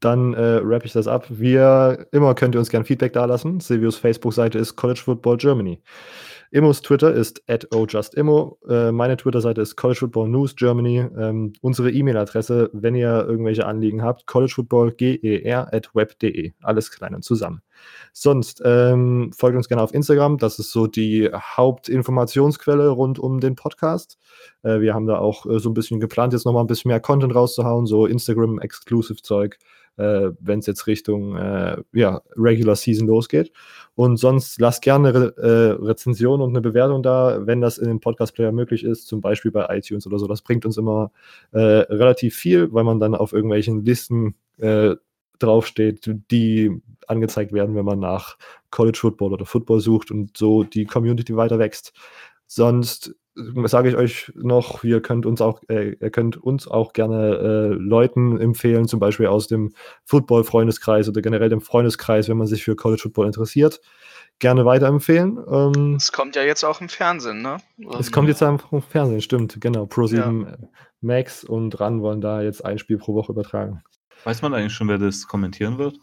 Dann 0.00 0.34
äh, 0.34 0.60
wrap 0.62 0.84
ich 0.84 0.92
das 0.92 1.08
ab. 1.08 1.26
Wir 1.28 2.06
immer 2.12 2.34
könnt 2.34 2.54
ihr 2.54 2.58
uns 2.58 2.70
gerne 2.70 2.84
Feedback 2.84 3.12
dalassen. 3.12 3.60
Silvius 3.60 3.96
Facebook-Seite 3.96 4.58
ist 4.58 4.76
College 4.76 5.00
Football 5.04 5.38
Germany. 5.38 5.80
Immos 6.50 6.80
Twitter 6.80 7.12
ist 7.12 7.42
at 7.48 7.74
ojustimmo. 7.74 8.58
Äh, 8.68 8.92
meine 8.92 9.16
Twitter-Seite 9.16 9.60
ist 9.60 9.76
College 9.76 9.98
Football 10.00 10.28
News 10.28 10.54
Germany. 10.54 11.04
Ähm, 11.18 11.52
unsere 11.60 11.90
E-Mail-Adresse, 11.90 12.70
wenn 12.72 12.94
ihr 12.94 13.26
irgendwelche 13.26 13.66
Anliegen 13.66 14.02
habt, 14.02 14.26
collegefootballger 14.26 15.72
at 15.72 15.90
web.de. 15.94 16.52
Alles 16.62 16.90
klein 16.90 17.14
und 17.14 17.24
zusammen. 17.24 17.62
Sonst 18.12 18.62
ähm, 18.64 19.30
folgt 19.36 19.56
uns 19.56 19.68
gerne 19.68 19.82
auf 19.82 19.92
Instagram. 19.92 20.38
Das 20.38 20.58
ist 20.58 20.72
so 20.72 20.86
die 20.86 21.30
Hauptinformationsquelle 21.32 22.88
rund 22.88 23.18
um 23.18 23.40
den 23.40 23.56
Podcast. 23.56 24.18
Äh, 24.62 24.80
wir 24.80 24.94
haben 24.94 25.06
da 25.06 25.18
auch 25.18 25.46
äh, 25.46 25.58
so 25.58 25.70
ein 25.70 25.74
bisschen 25.74 26.00
geplant, 26.00 26.32
jetzt 26.32 26.46
nochmal 26.46 26.64
ein 26.64 26.66
bisschen 26.68 26.88
mehr 26.88 27.00
Content 27.00 27.34
rauszuhauen, 27.34 27.86
so 27.86 28.06
Instagram-Exclusive-Zeug, 28.06 29.58
äh, 29.96 30.30
wenn 30.40 30.60
es 30.60 30.66
jetzt 30.66 30.86
Richtung 30.86 31.36
äh, 31.36 31.76
ja, 31.92 32.22
Regular 32.36 32.76
Season 32.76 33.06
losgeht. 33.06 33.52
Und 33.94 34.18
sonst 34.18 34.60
lasst 34.60 34.82
gerne 34.82 35.08
eine 35.08 35.18
Re 35.18 35.34
äh, 35.36 35.84
Rezension 35.84 36.40
und 36.40 36.50
eine 36.50 36.60
Bewertung 36.60 37.02
da, 37.02 37.46
wenn 37.46 37.60
das 37.60 37.78
in 37.78 37.88
den 37.88 38.00
Podcast-Player 38.00 38.52
möglich 38.52 38.84
ist, 38.84 39.06
zum 39.06 39.20
Beispiel 39.20 39.50
bei 39.50 39.66
iTunes 39.76 40.06
oder 40.06 40.18
so. 40.18 40.26
Das 40.26 40.42
bringt 40.42 40.66
uns 40.66 40.76
immer 40.76 41.12
äh, 41.52 41.58
relativ 41.58 42.36
viel, 42.36 42.72
weil 42.72 42.84
man 42.84 43.00
dann 43.00 43.14
auf 43.14 43.32
irgendwelchen 43.32 43.84
Listen 43.84 44.34
äh, 44.58 44.96
draufsteht, 45.38 46.10
die 46.30 46.82
angezeigt 47.06 47.52
werden, 47.52 47.74
wenn 47.74 47.84
man 47.84 47.98
nach 47.98 48.36
College 48.70 48.98
Football 48.98 49.32
oder 49.32 49.46
Football 49.46 49.80
sucht 49.80 50.10
und 50.10 50.36
so 50.36 50.64
die 50.64 50.84
Community 50.84 51.36
weiter 51.36 51.58
wächst. 51.58 51.92
Sonst 52.46 53.14
äh, 53.36 53.68
sage 53.68 53.88
ich 53.88 53.96
euch 53.96 54.32
noch, 54.34 54.84
ihr 54.84 55.00
könnt 55.00 55.26
uns 55.26 55.40
auch, 55.40 55.60
äh, 55.68 55.96
ihr 56.00 56.10
könnt 56.10 56.36
uns 56.36 56.68
auch 56.68 56.92
gerne 56.92 57.36
äh, 57.36 57.74
Leuten 57.74 58.40
empfehlen, 58.40 58.88
zum 58.88 59.00
Beispiel 59.00 59.26
aus 59.26 59.46
dem 59.46 59.72
Football-Freundeskreis 60.04 61.08
oder 61.08 61.22
generell 61.22 61.48
dem 61.48 61.60
Freundeskreis, 61.60 62.28
wenn 62.28 62.36
man 62.36 62.46
sich 62.46 62.64
für 62.64 62.76
College 62.76 63.02
Football 63.02 63.26
interessiert, 63.26 63.80
gerne 64.38 64.64
weiterempfehlen. 64.64 65.38
Ähm, 65.48 65.94
Es 65.96 66.12
kommt 66.12 66.36
ja 66.36 66.42
jetzt 66.42 66.64
auch 66.64 66.80
im 66.80 66.88
Fernsehen, 66.88 67.42
ne? 67.42 67.58
es 67.98 68.12
kommt 68.12 68.28
jetzt 68.28 68.42
einfach 68.42 68.72
im 68.72 68.82
Fernsehen, 68.82 69.20
stimmt, 69.20 69.60
genau. 69.60 69.84
Pro7 69.84 70.68
Max 71.00 71.44
und 71.44 71.78
RAN 71.78 72.02
wollen 72.02 72.20
da 72.20 72.42
jetzt 72.42 72.64
ein 72.64 72.78
Spiel 72.78 72.98
pro 72.98 73.14
Woche 73.14 73.32
übertragen. 73.32 73.82
Weiß 74.24 74.42
man 74.42 74.54
eigentlich 74.54 74.72
schon, 74.74 74.88
wer 74.88 74.98
das 74.98 75.26
kommentieren 75.26 75.78
wird? 75.78 75.98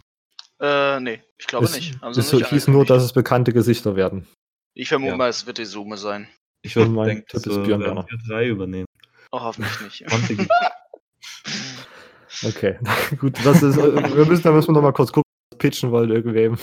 Äh, 0.59 0.99
nee, 0.99 1.21
ich 1.37 1.47
glaube 1.47 1.65
es 1.65 1.75
nicht. 1.75 2.01
Haben 2.01 2.13
sie 2.13 2.21
es 2.21 2.31
nicht 2.31 2.47
hieß 2.47 2.67
nur, 2.69 2.85
dass 2.85 3.03
es 3.03 3.11
bekannte 3.13 3.51
Gesichter 3.53 3.95
werden. 3.95 4.27
Ich 4.75 4.87
vermute 4.87 5.11
Ja. 5.11 5.17
mal, 5.17 5.29
es 5.29 5.45
wird 5.45 5.57
die 5.57 5.65
Summe 5.65 5.97
sein. 5.97 6.27
Ich 6.61 6.75
würde 6.75 6.93
denken, 7.05 7.25
Tipp 7.27 7.43
das 7.43 7.45
ist 7.45 7.63
Björn 7.63 7.81
Werner. 7.81 8.05
wir 8.09 8.17
drei 8.27 8.47
übernehmen. 8.47 8.85
Oh, 9.31 9.41
hoffentlich 9.41 9.79
nicht. 9.81 10.05
20 10.09 10.47
Okay, 12.45 12.79
gut, 13.19 13.37
das 13.45 13.61
ist, 13.61 13.77
äh, 13.77 14.15
wir 14.15 14.25
müssen, 14.25 14.43
da 14.43 14.51
müssen 14.51 14.69
wir 14.69 14.73
noch 14.73 14.81
mal 14.81 14.91
kurz 14.93 15.11
gucken, 15.11 15.29
was 15.51 15.57
pitchen 15.59 15.91
wollt 15.91 16.09
irgendwem. 16.09 16.57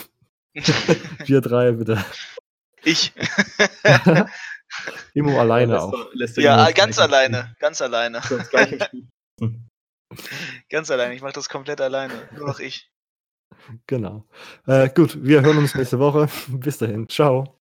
Wir 1.26 1.40
drei, 1.40 1.72
bitte. 1.72 2.04
ich. 2.84 3.12
Immo 5.14 5.38
alleine 5.38 5.74
Lässt 5.74 5.84
auch. 5.84 6.08
lässt 6.12 6.36
ja, 6.38 6.70
ganz 6.72 6.96
gleich 6.96 7.06
im 7.06 7.12
alleine. 7.14 7.56
Ganz 7.60 7.80
alleine. 7.82 8.20
Ganz 10.68 10.90
alleine. 10.90 11.14
Ich 11.14 11.22
mache 11.22 11.32
das 11.32 11.48
komplett 11.48 11.80
alleine. 11.80 12.28
Nur 12.32 12.46
noch 12.48 12.60
ich. 12.60 12.90
Genau. 13.86 14.24
Äh, 14.66 14.88
gut, 14.88 15.18
wir 15.22 15.42
hören 15.42 15.58
uns 15.58 15.74
nächste 15.74 15.98
Woche. 15.98 16.28
Bis 16.48 16.78
dahin. 16.78 17.08
Ciao. 17.08 17.58